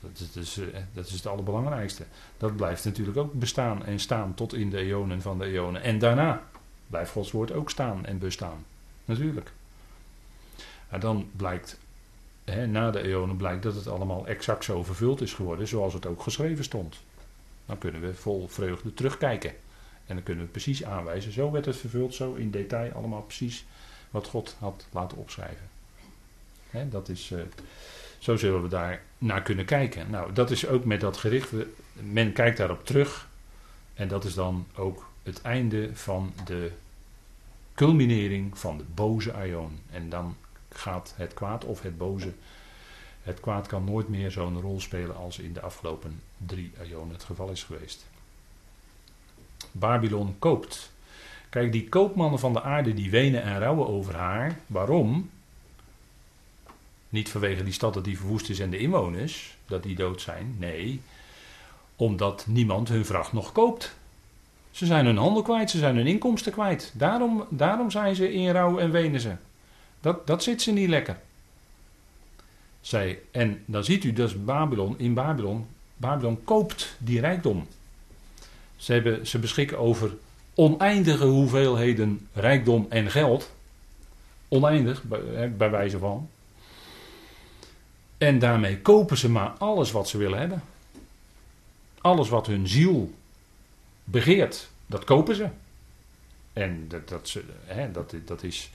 Dat 0.00 0.42
is, 0.42 0.58
eh, 0.58 0.66
dat 0.92 1.06
is 1.06 1.12
het 1.12 1.26
allerbelangrijkste. 1.26 2.04
Dat 2.36 2.56
blijft 2.56 2.84
natuurlijk 2.84 3.16
ook 3.16 3.32
bestaan 3.32 3.84
en 3.84 4.00
staan 4.00 4.34
tot 4.34 4.54
in 4.54 4.70
de 4.70 4.78
eonen 4.78 5.22
van 5.22 5.38
de 5.38 5.44
eonen. 5.44 5.82
En 5.82 5.98
daarna 5.98 6.42
blijft 6.86 7.10
Gods 7.10 7.30
woord 7.30 7.52
ook 7.52 7.70
staan 7.70 8.06
en 8.06 8.18
bestaan. 8.18 8.64
Natuurlijk. 9.04 9.52
En 10.88 11.00
dan 11.00 11.30
blijkt, 11.36 11.78
hè, 12.44 12.66
na 12.66 12.90
de 12.90 13.02
eonen 13.02 13.36
blijkt 13.36 13.62
dat 13.62 13.74
het 13.74 13.86
allemaal 13.86 14.26
exact 14.26 14.64
zo 14.64 14.82
vervuld 14.82 15.20
is 15.20 15.32
geworden 15.32 15.68
zoals 15.68 15.94
het 15.94 16.06
ook 16.06 16.22
geschreven 16.22 16.64
stond. 16.64 16.96
Dan 17.66 17.78
kunnen 17.78 18.00
we 18.00 18.14
vol 18.14 18.48
vreugde 18.48 18.94
terugkijken. 18.94 19.50
En 20.06 20.14
dan 20.14 20.22
kunnen 20.22 20.44
we 20.44 20.50
precies 20.50 20.84
aanwijzen, 20.84 21.32
zo 21.32 21.50
werd 21.50 21.64
het 21.64 21.76
vervuld, 21.76 22.14
zo 22.14 22.34
in 22.34 22.50
detail 22.50 22.92
allemaal 22.92 23.22
precies 23.22 23.64
wat 24.10 24.26
God 24.26 24.56
had 24.58 24.86
laten 24.92 25.18
opschrijven. 25.18 25.68
Hè, 26.70 26.88
dat 26.88 27.08
is, 27.08 27.30
uh, 27.30 27.40
zo 28.18 28.36
zullen 28.36 28.62
we 28.62 28.68
daar 28.68 29.02
naar 29.18 29.42
kunnen 29.42 29.64
kijken. 29.64 30.10
Nou, 30.10 30.32
dat 30.32 30.50
is 30.50 30.66
ook 30.66 30.84
met 30.84 31.00
dat 31.00 31.16
gericht, 31.16 31.52
men 31.92 32.32
kijkt 32.32 32.56
daarop 32.56 32.84
terug. 32.84 33.28
En 33.94 34.08
dat 34.08 34.24
is 34.24 34.34
dan 34.34 34.66
ook 34.74 35.06
het 35.24 35.42
einde 35.42 35.96
van 35.96 36.32
de 36.44 36.70
culminering 37.74 38.58
van 38.58 38.78
de 38.78 38.84
boze 38.94 39.32
aion. 39.32 39.78
En 39.90 40.08
dan 40.08 40.36
gaat 40.68 41.14
het 41.16 41.34
kwaad 41.34 41.64
of 41.64 41.82
het 41.82 41.98
boze 41.98 42.32
Het 43.22 43.40
kwaad 43.40 43.66
kan 43.66 43.84
nooit 43.84 44.08
meer 44.08 44.30
zo'n 44.30 44.60
rol 44.60 44.80
spelen 44.80 45.16
als 45.16 45.38
in 45.38 45.52
de 45.52 45.60
afgelopen 45.60 46.20
drie 46.36 46.72
eonen 46.82 47.14
het 47.14 47.24
geval 47.24 47.50
is 47.50 47.62
geweest. 47.62 48.06
Babylon 49.72 50.38
koopt. 50.38 50.92
Kijk, 51.48 51.72
die 51.72 51.88
koopmannen 51.88 52.38
van 52.38 52.52
de 52.52 52.62
aarde 52.62 52.94
die 52.94 53.10
wenen 53.10 53.42
en 53.42 53.58
rouwen 53.58 53.86
over 53.86 54.16
haar. 54.16 54.58
Waarom? 54.66 55.30
Niet 57.08 57.28
vanwege 57.28 57.62
die 57.62 57.72
stad 57.72 57.94
dat 57.94 58.04
die 58.04 58.18
verwoest 58.18 58.48
is 58.48 58.58
en 58.58 58.70
de 58.70 58.78
inwoners, 58.78 59.56
dat 59.66 59.82
die 59.82 59.94
dood 59.94 60.20
zijn. 60.20 60.56
Nee, 60.58 61.00
omdat 61.96 62.46
niemand 62.46 62.88
hun 62.88 63.06
vracht 63.06 63.32
nog 63.32 63.52
koopt. 63.52 63.96
Ze 64.74 64.86
zijn 64.86 65.06
hun 65.06 65.16
handel 65.16 65.42
kwijt, 65.42 65.70
ze 65.70 65.78
zijn 65.78 65.96
hun 65.96 66.06
inkomsten 66.06 66.52
kwijt. 66.52 66.92
Daarom, 66.94 67.46
daarom 67.48 67.90
zijn 67.90 68.14
ze 68.14 68.32
in 68.32 68.50
rouw 68.50 68.78
en 68.78 68.90
wenen 68.90 69.20
ze. 69.20 69.32
Dat, 70.00 70.26
dat 70.26 70.42
zit 70.42 70.62
ze 70.62 70.72
niet 70.72 70.88
lekker. 70.88 71.16
Zij, 72.80 73.18
en 73.30 73.62
dan 73.66 73.84
ziet 73.84 74.04
u 74.04 74.12
dus 74.12 74.44
Babylon, 74.44 74.98
in 74.98 75.14
Babylon, 75.14 75.66
Babylon 75.96 76.44
koopt 76.44 76.96
die 76.98 77.20
rijkdom. 77.20 77.66
Ze, 78.76 78.92
hebben, 78.92 79.26
ze 79.26 79.38
beschikken 79.38 79.78
over 79.78 80.16
oneindige 80.54 81.24
hoeveelheden 81.24 82.28
rijkdom 82.32 82.86
en 82.88 83.10
geld. 83.10 83.50
Oneindig, 84.48 85.02
bij, 85.02 85.56
bij 85.56 85.70
wijze 85.70 85.98
van. 85.98 86.28
En 88.18 88.38
daarmee 88.38 88.78
kopen 88.78 89.16
ze 89.16 89.30
maar 89.30 89.50
alles 89.58 89.90
wat 89.90 90.08
ze 90.08 90.18
willen 90.18 90.38
hebben. 90.38 90.62
Alles 92.00 92.28
wat 92.28 92.46
hun 92.46 92.68
ziel 92.68 93.12
begeert, 94.04 94.70
dat 94.86 95.04
kopen 95.04 95.34
ze. 95.34 95.48
En 96.52 96.84
dat, 96.88 97.08
dat, 97.08 97.36
hè, 97.64 97.90
dat, 97.90 98.14
dat 98.24 98.42
is. 98.42 98.70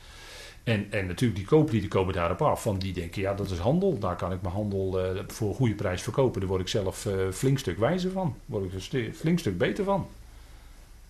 En, 0.64 0.88
en 0.90 1.08
natuurlijk, 1.08 1.40
die 1.40 1.48
kooplieden 1.48 1.90
komen 1.90 2.14
daarop 2.14 2.42
af. 2.42 2.62
Van 2.62 2.80
die 2.80 2.94
denken, 2.94 3.22
ja, 3.22 3.34
dat 3.34 3.50
is 3.50 3.58
handel. 3.58 4.00
Daar 4.00 4.16
kan 4.16 4.32
ik 4.32 4.42
mijn 4.42 4.54
handel 4.54 5.16
uh, 5.16 5.22
voor 5.28 5.50
een 5.50 5.56
goede 5.56 5.74
prijs 5.74 6.02
verkopen. 6.02 6.40
Daar 6.40 6.50
word 6.50 6.62
ik 6.62 6.68
zelf 6.68 7.06
uh, 7.06 7.14
flink 7.32 7.60
stuk 7.60 7.78
wijzer 7.78 8.12
van. 8.12 8.36
Word 8.46 8.74
ik 8.74 8.94
een 8.94 9.14
flink 9.14 9.40
stuk 9.40 9.58
beter 9.58 9.84
van. 9.84 10.08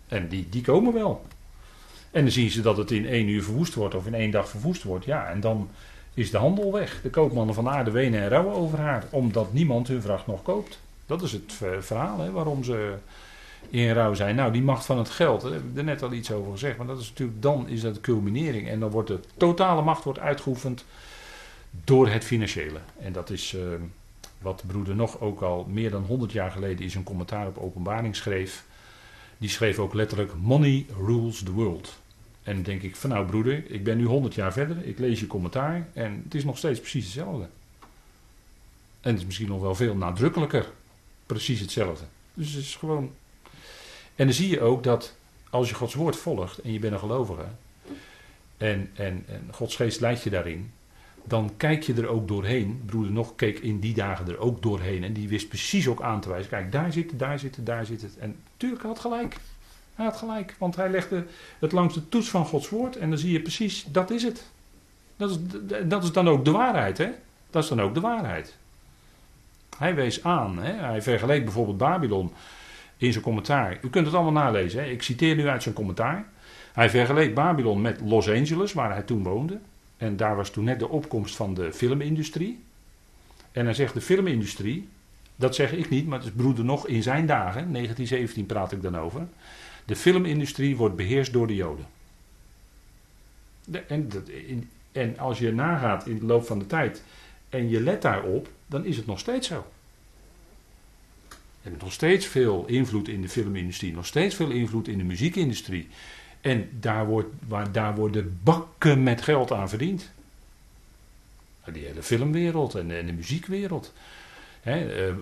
En 0.08 0.28
die, 0.28 0.48
die 0.50 0.62
komen 0.62 0.94
wel. 0.94 1.26
En 2.12 2.22
dan 2.22 2.32
zien 2.32 2.50
ze 2.50 2.62
dat 2.62 2.78
het 2.78 2.92
in 2.92 3.08
één 3.08 3.28
uur 3.28 3.44
verwoest 3.44 3.74
wordt 3.74 3.96
of 3.96 4.06
in 4.06 4.14
één 4.14 4.32
dag 4.32 4.50
verwoest 4.50 4.84
wordt. 4.84 5.06
Ja, 5.06 5.30
en 5.30 5.40
dan 5.40 5.70
is 6.14 6.32
de 6.32 6.38
handel 6.38 6.72
weg. 6.72 7.02
De 7.02 7.10
koopmannen 7.10 7.56
van 7.56 7.70
aarde 7.70 7.92
wenen 7.92 8.22
en 8.22 8.30
rouwen 8.30 8.56
over 8.56 8.80
haar. 8.80 9.06
Omdat 9.10 9.54
niemand 9.54 9.88
hun 9.88 10.02
vracht 10.02 10.28
nog 10.28 10.42
koopt. 10.42 10.80
Dat 11.06 11.22
is 11.22 11.32
het 11.32 11.54
verhaal 11.80 12.20
hè, 12.20 12.32
waarom 12.32 12.64
ze 12.64 12.94
in 13.70 13.92
rouw 13.92 14.14
zijn. 14.14 14.36
Nou, 14.36 14.52
die 14.52 14.62
macht 14.62 14.86
van 14.86 14.98
het 14.98 15.10
geld, 15.10 15.42
daar 15.42 15.52
heb 15.52 15.62
ik 15.72 15.78
er 15.78 15.84
net 15.84 16.04
al 16.04 16.14
iets 16.14 16.32
over 16.32 16.52
gezegd. 16.52 16.78
Maar 16.78 16.88
dat 16.88 17.00
is 17.00 17.10
natuurlijk, 17.10 17.42
dan 17.42 17.68
is 17.68 17.82
dat 17.82 17.96
de 17.96 18.02
culminering. 18.02 18.68
En 18.68 18.80
dan 18.80 18.90
wordt 18.90 19.08
de 19.08 19.20
totale 19.38 19.82
macht 19.82 20.04
wordt 20.04 20.20
uitgeoefend 20.20 20.86
door 21.84 22.10
het 22.10 22.24
financiële. 22.24 22.80
En 23.00 23.14
dat 23.14 23.30
is 23.30 23.54
uh, 23.54 23.62
wat 24.42 24.64
broeder 24.68 24.96
nog 24.96 25.20
ook 25.20 25.42
al 25.42 25.66
meer 25.70 25.92
dan 25.92 26.04
100 26.04 26.32
jaar 26.32 26.52
geleden 26.52 26.84
in 26.84 26.92
zijn 26.92 27.04
commentaar 27.04 27.48
op 27.48 27.58
openbaring 27.58 28.16
schreef. 28.16 28.66
Die 29.38 29.50
schreef 29.50 29.80
ook 29.80 29.94
letterlijk: 29.94 30.32
Money 30.42 30.86
rules 31.06 31.44
the 31.44 31.52
world. 31.52 32.00
En 32.44 32.54
dan 32.54 32.64
denk 32.64 32.82
ik 32.82 32.96
van 32.96 33.10
nou 33.10 33.26
broeder, 33.26 33.72
ik 33.72 33.84
ben 33.84 33.98
nu 33.98 34.06
100 34.06 34.34
jaar 34.34 34.54
verder, 34.54 34.86
ik 34.86 35.00
lees 35.00 35.20
je 35.20 35.28
commentaar 35.28 35.88
en 35.94 36.22
het 36.24 36.36
is 36.36 36.46
nog 36.46 36.58
steeds 36.58 36.80
precies 36.80 37.04
hetzelfde. 37.04 37.48
En 39.02 39.12
het 39.12 39.20
is 39.20 39.26
misschien 39.26 39.48
nog 39.48 39.62
wel 39.62 39.76
veel 39.76 39.96
nadrukkelijker 39.96 40.72
precies 41.26 41.60
hetzelfde. 41.60 42.06
Dus 42.34 42.52
het 42.54 42.64
is 42.64 42.76
gewoon. 42.76 43.12
En 44.20 44.26
dan 44.26 44.34
zie 44.34 44.50
je 44.50 44.62
ook 44.62 44.84
dat 44.84 45.16
als 45.50 45.70
je 45.70 45.76
Gods 45.76 45.94
woord 45.94 46.16
volgt 46.16 46.60
en 46.60 46.74
je 46.74 46.80
bent 46.80 46.94
een 46.94 47.00
gelovige 47.00 47.46
en, 48.58 48.90
en, 48.94 49.24
en 49.28 49.48
Gods 49.52 49.76
geest 49.76 50.00
leidt 50.00 50.24
je 50.24 50.30
daarin, 50.30 50.72
dan 51.24 51.52
kijk 51.58 51.84
je 51.84 51.94
er 51.94 52.08
ook 52.08 52.28
doorheen. 52.28 52.82
Broeder 52.86 53.12
nog 53.12 53.36
keek 53.36 53.60
in 53.60 53.80
die 53.80 53.94
dagen 53.94 54.28
er 54.28 54.40
ook 54.40 54.62
doorheen 54.62 55.04
en 55.04 55.14
die 55.14 55.28
wist 55.28 55.48
precies 55.48 55.88
ook 55.88 56.02
aan 56.02 56.22
te 56.22 56.30
wijzen. 56.30 56.50
Kijk, 56.50 56.72
daar 56.72 56.94
zit 56.94 57.10
het, 57.10 57.20
daar 57.20 57.40
zit 57.40 57.56
het, 57.56 57.66
daar 57.66 57.86
zit 57.86 58.02
het. 58.02 58.18
En 58.18 58.36
tuurlijk 58.58 58.84
had 58.84 59.00
gelijk. 59.00 59.36
Hij 59.96 60.06
had 60.06 60.18
gelijk, 60.18 60.56
want 60.58 60.76
hij 60.76 60.90
legde 60.90 61.26
het 61.60 61.72
langs 61.72 61.94
de 61.94 62.10
toets 62.10 62.30
van 62.30 62.46
Gods 62.46 62.70
woord 62.70 62.96
en 62.96 63.10
dan 63.10 63.18
zie 63.18 63.32
je 63.32 63.42
precies, 63.42 63.86
dat 63.88 64.12
is 64.12 64.24
het. 64.24 64.46
Dat 65.18 65.30
is, 65.30 65.38
dat 65.86 66.04
is 66.04 66.12
dan 66.12 66.30
ook 66.30 66.46
de 66.46 66.52
waarheid, 66.52 66.98
hè? 66.98 67.10
Dat 67.50 67.64
is 67.64 67.70
dan 67.70 67.82
ook 67.82 67.94
de 67.94 68.00
waarheid. 68.00 68.56
Hij 69.78 69.96
wees 69.96 70.24
aan, 70.24 70.58
hè? 70.58 70.74
hij 70.74 71.02
vergeleek 71.02 71.44
bijvoorbeeld 71.44 71.78
Babylon 71.78 72.32
in 73.00 73.12
zijn 73.12 73.24
commentaar. 73.24 73.78
U 73.82 73.90
kunt 73.90 74.06
het 74.06 74.16
allemaal 74.16 74.44
nalezen, 74.44 74.84
hè? 74.84 74.90
ik 74.90 75.02
citeer 75.02 75.36
nu 75.36 75.48
uit 75.48 75.64
zijn 75.64 75.76
commentaar. 75.76 76.26
Hij 76.74 76.90
vergeleek 76.90 77.34
Babylon 77.34 77.82
met 77.82 78.02
Los 78.02 78.30
Angeles, 78.30 78.74
waar 78.74 78.92
hij 78.92 79.02
toen 79.02 79.24
woonde. 79.24 79.60
En 79.98 80.18
daar 80.18 80.36
was 80.36 80.50
toen 80.50 80.64
net 80.64 80.80
de 80.80 80.90
opkomst 80.90 81.36
van 81.36 81.54
de 81.54 81.74
filmindustrie. 81.74 82.64
En 83.52 83.66
hij 83.66 83.74
zegt 83.74 83.94
de 83.94 84.02
filmindustrie, 84.02 84.88
dat 85.36 85.56
zeg 85.56 85.72
ik 85.72 85.90
niet, 85.90 86.08
maar 86.08 86.18
het 86.18 86.28
is 86.28 86.34
broeder 86.34 86.66
nog 86.66 86.88
in 86.88 87.04
zijn 87.04 87.26
dagen, 87.26 87.72
1917 87.74 88.46
praat 88.46 88.72
ik 88.72 88.82
dan 88.82 88.98
over. 88.98 89.28
De 89.86 89.96
filmindustrie 89.96 90.78
wordt 90.78 90.96
beheerst 90.96 91.34
door 91.34 91.48
de 91.48 91.56
Joden. 91.56 91.86
De, 93.66 93.80
en, 93.80 94.10
en, 94.92 95.18
als 95.18 95.40
je 95.40 95.54
nagaat 95.54 96.08
in 96.08 96.20
de 96.20 96.26
loop 96.26 96.46
van 96.46 96.60
de 96.60 96.68
tijd 96.68 97.04
en 97.50 97.70
je 97.70 97.82
let 97.82 98.02
daarop, 98.02 98.50
dan 98.66 98.86
is 98.86 98.98
het 98.98 99.06
nog 99.06 99.20
steeds 99.20 99.48
zo. 99.48 99.66
Je 101.62 101.70
hebt 101.70 101.82
nog 101.82 101.94
steeds 101.94 102.26
veel 102.26 102.66
invloed 102.68 103.08
in 103.08 103.22
de 103.22 103.30
filmindustrie, 103.30 103.94
nog 103.94 104.06
steeds 104.06 104.36
veel 104.36 104.50
invloed 104.50 104.88
in 104.88 104.98
de 104.98 105.04
muziekindustrie. 105.04 105.88
En 106.42 106.70
daar, 106.80 107.06
wordt, 107.06 107.30
waar, 107.48 107.72
daar 107.72 107.96
worden 107.96 108.40
bakken 108.44 109.04
met 109.04 109.22
geld 109.22 109.52
aan 109.52 109.70
verdiend. 109.70 110.12
Die 111.74 111.86
hele 111.86 112.04
filmwereld 112.04 112.76
en, 112.76 112.98
en 112.98 113.06
de 113.06 113.14
muziekwereld. 113.14 113.94
uh, 114.66 115.08
uh, 115.08 115.14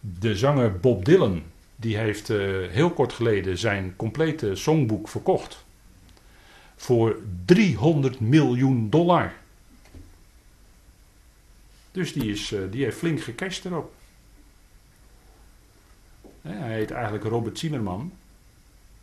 de 0.00 0.36
zanger 0.36 0.80
Bob 0.80 1.04
Dylan, 1.04 1.42
die 1.76 1.96
heeft 1.96 2.30
uh, 2.30 2.68
heel 2.70 2.90
kort 2.90 3.12
geleden 3.12 3.58
zijn 3.58 3.92
complete 3.96 4.54
songboek 4.54 5.08
verkocht. 5.08 5.64
Voor 6.76 7.18
300 7.44 8.20
miljoen 8.20 8.90
dollar. 8.90 9.32
Dus 11.92 12.12
die, 12.12 12.30
is, 12.30 12.54
die 12.70 12.84
heeft 12.84 12.96
flink 12.96 13.20
gecashed 13.20 13.64
erop. 13.64 13.95
Hij 16.46 16.74
heet 16.74 16.90
eigenlijk 16.90 17.24
Robert 17.24 17.58
Zimmerman. 17.58 18.12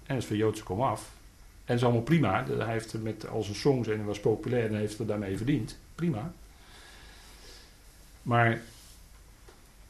En 0.05 0.17
is 0.17 0.25
van 0.25 0.37
Joodse 0.37 0.63
kom 0.63 0.81
af. 0.81 1.11
En 1.65 1.75
is 1.75 1.83
allemaal 1.83 2.01
prima. 2.01 2.45
Hij 2.45 2.71
heeft 2.71 2.93
met 3.01 3.27
al 3.27 3.43
zijn 3.43 3.55
songs 3.55 3.87
en 3.87 4.05
was 4.05 4.19
populair 4.19 4.69
en 4.69 4.75
heeft 4.75 4.99
er 4.99 5.05
daarmee 5.05 5.37
verdiend. 5.37 5.77
Prima. 5.95 6.33
Maar 8.21 8.61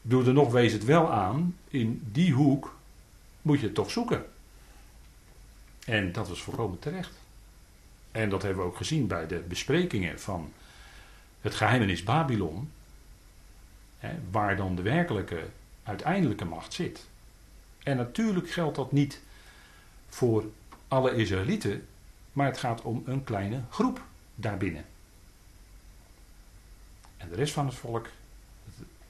doe 0.01 0.25
er 0.25 0.33
nog 0.33 0.51
wees 0.51 0.73
het 0.73 0.85
wel 0.85 1.11
aan, 1.11 1.57
in 1.67 2.01
die 2.11 2.33
hoek 2.33 2.75
moet 3.41 3.59
je 3.59 3.65
het 3.65 3.75
toch 3.75 3.91
zoeken. 3.91 4.25
En 5.85 6.11
dat 6.11 6.29
was 6.29 6.41
volkomen 6.41 6.79
terecht. 6.79 7.13
En 8.11 8.29
dat 8.29 8.41
hebben 8.41 8.63
we 8.63 8.69
ook 8.69 8.77
gezien 8.77 9.07
bij 9.07 9.27
de 9.27 9.43
besprekingen 9.47 10.19
van 10.19 10.51
het 11.41 11.55
geheimenis 11.55 12.03
Babylon, 12.03 12.71
hè, 13.97 14.13
waar 14.31 14.55
dan 14.55 14.75
de 14.75 14.81
werkelijke 14.81 15.43
uiteindelijke 15.83 16.45
macht 16.45 16.73
zit. 16.73 17.05
En 17.83 17.97
natuurlijk 17.97 18.49
geldt 18.49 18.75
dat 18.75 18.91
niet 18.91 19.21
voor 20.09 20.45
alle 20.87 21.15
Israëlieten, 21.15 21.87
maar 22.33 22.45
het 22.45 22.57
gaat 22.57 22.81
om 22.81 23.03
een 23.05 23.23
kleine 23.23 23.61
groep 23.69 24.01
daarbinnen. 24.35 24.85
En 27.17 27.29
de 27.29 27.35
rest 27.35 27.53
van 27.53 27.65
het 27.65 27.75
volk, 27.75 28.07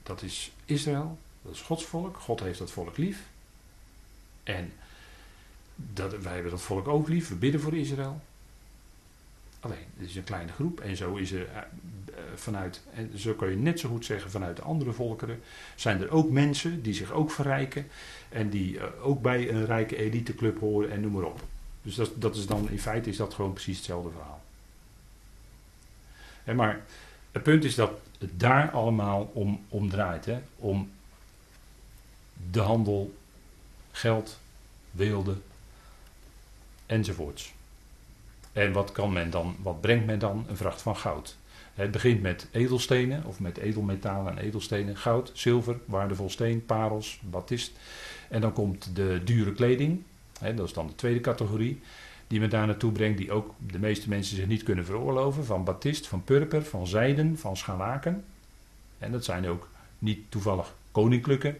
dat 0.04 0.22
is 0.22 0.52
Israël, 0.66 1.18
dat 1.42 1.54
is 1.54 1.62
Gods 1.62 1.86
volk. 1.86 2.18
God 2.18 2.40
heeft 2.40 2.60
dat 2.60 2.72
volk 2.72 2.98
lief. 2.98 3.28
En 4.44 4.74
dat, 5.76 6.18
wij 6.22 6.34
hebben 6.34 6.52
dat 6.52 6.62
volk 6.62 6.88
ook 6.88 7.08
lief, 7.08 7.30
we 7.30 7.36
bidden 7.36 7.62
voor 7.62 7.74
Israël. 7.76 8.22
Alleen, 9.60 9.86
het 9.98 10.10
is 10.10 10.16
een 10.16 10.24
kleine 10.24 10.52
groep 10.52 10.80
en 10.80 10.96
zo 10.96 11.16
is 11.16 11.32
er 11.32 11.48
eh, 11.50 11.58
eh, 11.58 11.64
vanuit, 12.36 12.82
en 12.94 13.20
zo 13.20 13.34
kan 13.34 13.50
je 13.50 13.56
net 13.56 13.80
zo 13.80 13.90
goed 13.90 14.06
zeggen 14.06 14.32
vanuit 14.32 14.56
de 14.56 14.62
andere 14.62 14.92
volkeren, 14.92 15.42
zijn 15.76 16.02
er 16.02 16.10
ook 16.10 16.30
mensen 16.30 16.82
die 16.82 16.94
zich 16.94 17.12
ook 17.12 17.32
verrijken 17.32 17.88
en 18.34 18.50
die 18.50 18.80
eh, 18.80 18.86
ook 19.02 19.22
bij 19.22 19.50
een 19.50 19.66
rijke 19.66 19.96
eliteclub 19.96 20.60
horen 20.60 20.92
en 20.92 21.02
noem 21.02 21.12
maar 21.12 21.24
op. 21.24 21.42
Dus 21.82 21.96
dat, 21.96 22.12
dat 22.16 22.36
is 22.36 22.46
dan, 22.46 22.70
in 22.70 22.80
feite 22.80 23.10
is 23.10 23.18
dat 23.18 23.34
gewoon 23.34 23.54
precies 23.54 23.78
hetzelfde 23.78 24.10
verhaal. 24.12 24.42
En 26.44 26.56
maar 26.56 26.82
het 27.32 27.44
punt 27.44 27.64
is 27.64 27.76
dat 27.76 27.92
het 28.20 28.40
daar 28.40 28.72
allemaal 28.72 29.32
om, 29.34 29.66
om 29.70 29.90
draait. 29.90 30.26
Hè? 30.26 30.40
Om 30.56 30.92
de 32.52 32.60
handel, 32.60 33.16
geld, 33.92 34.40
weelde 34.92 35.36
enzovoorts. 36.86 37.54
En 38.52 38.72
wat 38.72 38.92
kan 38.92 39.14
men 39.14 39.30
dan, 39.30 39.56
wat 39.62 39.82
brengt 39.82 40.06
men 40.06 40.20
dan? 40.20 40.46
Een 40.48 40.58
vracht 40.58 40.82
van 40.82 40.98
goud. 40.98 41.38
Het 41.74 41.92
begint 41.92 42.22
met 42.22 42.48
edelstenen 42.52 43.24
of 43.26 43.40
met 43.40 43.58
edelmetalen 43.58 44.38
en 44.38 44.44
edelstenen. 44.44 44.98
Goud, 44.98 45.32
zilver, 45.34 45.78
waardevol 45.86 46.30
steen, 46.30 46.66
parels, 46.66 47.20
batist. 47.22 47.72
En 48.34 48.42
dan 48.42 48.54
komt 48.54 48.96
de 48.96 49.22
dure 49.24 49.54
kleding. 49.54 50.02
dat 50.56 50.68
is 50.68 50.74
dan 50.74 50.88
de 50.88 50.96
tweede 50.96 51.20
categorie 51.20 51.82
die 52.28 52.40
men 52.40 52.50
daar 52.50 52.66
naartoe 52.66 52.92
brengt, 52.92 53.18
die 53.18 53.32
ook 53.32 53.54
de 53.72 53.80
meeste 53.80 54.10
mensen 54.10 54.36
zich 54.36 54.48
niet 54.48 54.64
kunnen 54.64 54.86
veroorloven. 54.86 55.46
Van 55.46 55.64
batist, 55.64 56.08
van 56.08 56.24
purper, 56.24 56.64
van 56.64 56.88
zijden, 56.88 57.38
van 57.38 57.58
scharlaken. 57.58 58.24
En 58.98 59.12
dat 59.12 59.24
zijn 59.24 59.48
ook 59.48 59.70
niet 60.00 60.20
toevallig 60.30 60.76
koninklijke 60.92 61.56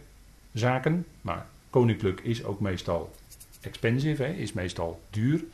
zaken, 0.52 1.06
maar 1.20 1.46
koninklijk 1.70 2.20
is 2.20 2.44
ook 2.44 2.60
meestal 2.60 3.14
expensive, 3.60 4.22
hè, 4.22 4.32
is 4.32 4.52
meestal 4.52 5.00
duur. 5.10 5.44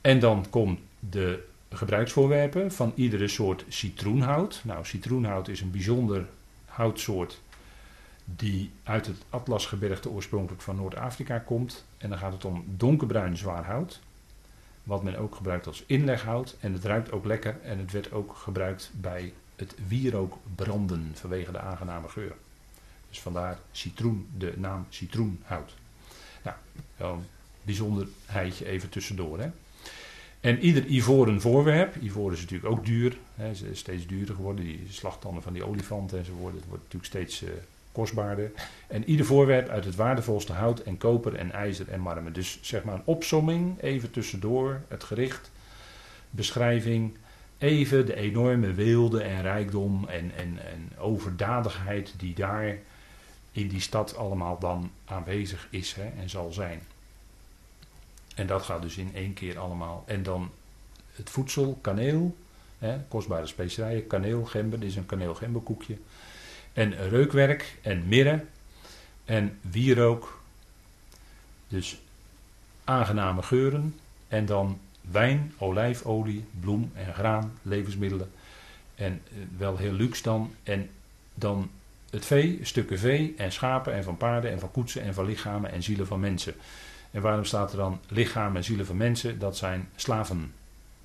En 0.00 0.18
dan 0.18 0.46
komt 0.50 0.78
de 0.98 1.46
gebruiksvoorwerpen 1.70 2.72
van 2.72 2.92
iedere 2.94 3.28
soort 3.28 3.64
citroenhout. 3.68 4.60
Nou, 4.64 4.84
citroenhout 4.84 5.48
is 5.48 5.60
een 5.60 5.70
bijzonder 5.70 6.26
houtsoort 6.64 7.40
die 8.36 8.70
uit 8.82 9.06
het 9.06 9.16
Atlasgebergte 9.30 10.10
oorspronkelijk 10.10 10.62
van 10.62 10.76
Noord-Afrika 10.76 11.38
komt. 11.38 11.84
En 11.98 12.08
dan 12.08 12.18
gaat 12.18 12.32
het 12.32 12.44
om 12.44 12.64
donkerbruin 12.66 13.36
zwaar 13.36 13.64
hout, 13.64 14.00
wat 14.82 15.02
men 15.02 15.16
ook 15.16 15.34
gebruikt 15.34 15.66
als 15.66 15.84
inleghout. 15.86 16.56
En 16.60 16.72
het 16.72 16.84
ruikt 16.84 17.12
ook 17.12 17.24
lekker 17.24 17.60
en 17.62 17.78
het 17.78 17.92
werd 17.92 18.12
ook 18.12 18.36
gebruikt 18.36 18.90
bij 18.94 19.32
het 19.56 19.74
wierookbranden 19.88 21.10
vanwege 21.14 21.52
de 21.52 21.60
aangename 21.60 22.08
geur. 22.08 22.34
Dus 23.08 23.20
vandaar 23.20 23.58
citroen, 23.72 24.28
de 24.38 24.54
naam 24.56 24.86
citroenhout. 24.88 25.74
Nou, 26.42 26.56
een 26.98 27.24
bijzonderheidje 27.62 28.66
even 28.66 28.88
tussendoor. 28.88 29.38
Hè. 29.40 29.50
En 30.40 30.58
ieder 30.58 30.86
ivoren 30.86 31.40
voorwerp, 31.40 31.96
ivoren 32.02 32.34
is 32.34 32.40
natuurlijk 32.40 32.72
ook 32.72 32.84
duur, 32.84 33.16
hè, 33.34 33.50
is 33.50 33.78
steeds 33.78 34.06
duurder 34.06 34.34
geworden, 34.34 34.64
die 34.64 34.86
slagtanden 34.90 35.42
van 35.42 35.52
die 35.52 35.64
olifanten 35.64 36.18
enzovoort, 36.18 36.54
het 36.54 36.64
wordt 36.68 36.82
natuurlijk 36.82 37.12
steeds 37.12 37.42
uh, 37.42 37.50
kostbaarder. 37.92 38.52
En 38.86 39.04
ieder 39.04 39.26
voorwerp 39.26 39.68
uit 39.68 39.84
het 39.84 39.94
waardevolste 39.94 40.52
hout 40.52 40.80
en 40.80 40.98
koper 40.98 41.34
en 41.34 41.52
ijzer 41.52 41.88
en 41.88 42.00
marmer. 42.00 42.32
Dus 42.32 42.58
zeg 42.62 42.84
maar 42.84 42.94
een 42.94 43.02
opsomming, 43.04 43.80
even 43.80 44.10
tussendoor, 44.10 44.80
het 44.88 45.04
gericht, 45.04 45.50
beschrijving, 46.30 47.16
even 47.58 48.06
de 48.06 48.16
enorme 48.16 48.72
weelde 48.72 49.22
en 49.22 49.42
rijkdom 49.42 50.08
en, 50.08 50.32
en, 50.36 50.58
en 50.64 50.98
overdadigheid 50.98 52.14
die 52.16 52.34
daar 52.34 52.78
in 53.52 53.68
die 53.68 53.80
stad 53.80 54.16
allemaal 54.16 54.58
dan 54.58 54.90
aanwezig 55.04 55.66
is 55.70 55.92
hè, 55.92 56.10
en 56.20 56.30
zal 56.30 56.52
zijn. 56.52 56.80
En 58.34 58.46
dat 58.46 58.62
gaat 58.62 58.82
dus 58.82 58.96
in 58.96 59.10
één 59.14 59.34
keer 59.34 59.58
allemaal. 59.58 60.04
En 60.06 60.22
dan 60.22 60.50
het 61.12 61.30
voedsel, 61.30 61.78
kaneel, 61.80 62.36
hè, 62.78 62.98
kostbare 63.08 63.46
specerijen, 63.46 64.06
kaneel, 64.06 64.44
gember, 64.44 64.80
dit 64.80 64.88
is 64.88 64.96
een 64.96 65.06
kaneel-gemberkoekje. 65.06 65.96
En 66.72 67.08
reukwerk 67.08 67.78
en 67.82 68.08
mirre 68.08 68.44
en 69.24 69.58
wierook. 69.60 70.42
Dus 71.68 72.00
aangename 72.84 73.42
geuren. 73.42 73.94
En 74.28 74.46
dan 74.46 74.80
wijn, 75.00 75.52
olijfolie, 75.58 76.44
bloem 76.60 76.90
en 76.94 77.14
graan, 77.14 77.52
levensmiddelen. 77.62 78.30
En 78.94 79.22
eh, 79.24 79.36
wel 79.56 79.76
heel 79.76 79.92
luxe 79.92 80.22
dan. 80.22 80.54
En 80.62 80.90
dan 81.34 81.70
het 82.10 82.26
vee, 82.26 82.58
stukken 82.62 82.98
vee 82.98 83.34
en 83.36 83.52
schapen 83.52 83.94
en 83.94 84.04
van 84.04 84.16
paarden 84.16 84.50
en 84.50 84.58
van 84.58 84.70
koetsen 84.70 85.02
en 85.02 85.14
van 85.14 85.24
lichamen 85.24 85.72
en 85.72 85.82
zielen 85.82 86.06
van 86.06 86.20
mensen. 86.20 86.54
En 87.10 87.22
waarom 87.22 87.44
staat 87.44 87.70
er 87.70 87.76
dan 87.76 88.00
lichamen 88.08 88.56
en 88.56 88.64
zielen 88.64 88.86
van 88.86 88.96
mensen? 88.96 89.38
Dat 89.38 89.56
zijn 89.56 89.88
slaven. 89.96 90.52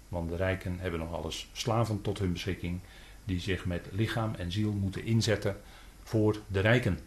Want 0.08 0.30
de 0.30 0.36
rijken 0.36 0.80
hebben 0.80 1.00
nog 1.00 1.14
alles 1.14 1.48
slaven 1.54 2.02
tot 2.02 2.20
hun 2.20 2.34
beschikking, 2.34 2.80
die 3.28 3.40
zich 3.40 3.66
met 3.66 3.86
lichaam 3.92 4.36
en 4.36 4.52
ziel 4.52 4.72
moeten 4.72 5.04
inzetten 5.04 5.58
voor 6.04 6.38
de 6.48 6.60
rijken. 6.60 7.00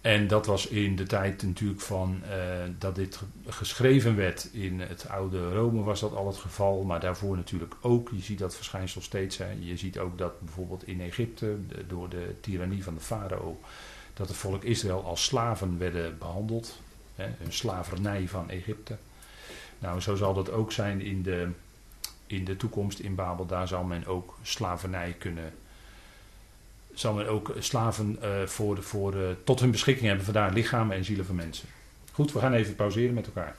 En 0.00 0.26
dat 0.26 0.46
was 0.46 0.66
in 0.66 0.96
de 0.96 1.06
tijd 1.06 1.42
natuurlijk 1.42 1.80
van 1.80 2.22
uh, 2.24 2.30
dat 2.78 2.94
dit 2.94 3.20
geschreven 3.46 4.16
werd 4.16 4.48
in 4.52 4.80
het 4.80 5.08
oude 5.08 5.52
Rome 5.52 5.82
was 5.82 6.00
dat 6.00 6.14
al 6.14 6.26
het 6.26 6.36
geval, 6.36 6.82
maar 6.82 7.00
daarvoor 7.00 7.36
natuurlijk 7.36 7.74
ook. 7.80 8.10
Je 8.12 8.22
ziet 8.22 8.38
dat 8.38 8.56
verschijnsel 8.56 9.00
steeds. 9.00 9.38
Hè. 9.38 9.50
Je 9.60 9.76
ziet 9.76 9.98
ook 9.98 10.18
dat 10.18 10.40
bijvoorbeeld 10.40 10.86
in 10.86 11.00
Egypte 11.00 11.56
door 11.86 12.08
de 12.08 12.34
tirannie 12.40 12.84
van 12.84 12.94
de 12.94 13.00
farao 13.00 13.60
dat 14.14 14.28
het 14.28 14.36
volk 14.36 14.64
Israël 14.64 15.04
als 15.04 15.24
slaven 15.24 15.78
werden 15.78 16.18
behandeld. 16.18 16.80
Hè, 17.14 17.24
een 17.24 17.52
slavernij 17.52 18.28
van 18.28 18.50
Egypte. 18.50 18.96
Nou, 19.78 20.00
zo 20.00 20.14
zal 20.14 20.34
dat 20.34 20.50
ook 20.50 20.72
zijn 20.72 21.00
in 21.00 21.22
de, 21.22 21.48
in 22.28 22.44
de 22.44 22.56
toekomst 22.56 22.98
in 22.98 23.14
Babel, 23.14 23.46
daar 23.46 23.68
zal 23.68 23.84
men 23.84 24.06
ook 24.06 24.38
slavernij 24.42 25.16
kunnen. 25.18 25.52
Zal 26.94 27.14
men 27.14 27.28
ook 27.28 27.52
slaven 27.58 28.18
uh, 28.22 28.42
voor, 28.42 28.82
voor, 28.82 29.14
eh, 29.14 29.28
tot 29.44 29.60
hun 29.60 29.70
beschikking 29.70 30.06
hebben, 30.06 30.24
vandaar 30.24 30.52
lichamen 30.52 30.96
en 30.96 31.04
zielen 31.04 31.26
van 31.26 31.34
mensen. 31.34 31.68
Goed, 32.12 32.32
we 32.32 32.38
gaan 32.38 32.52
even 32.52 32.74
pauzeren 32.74 33.14
met 33.14 33.26
elkaar. 33.26 33.56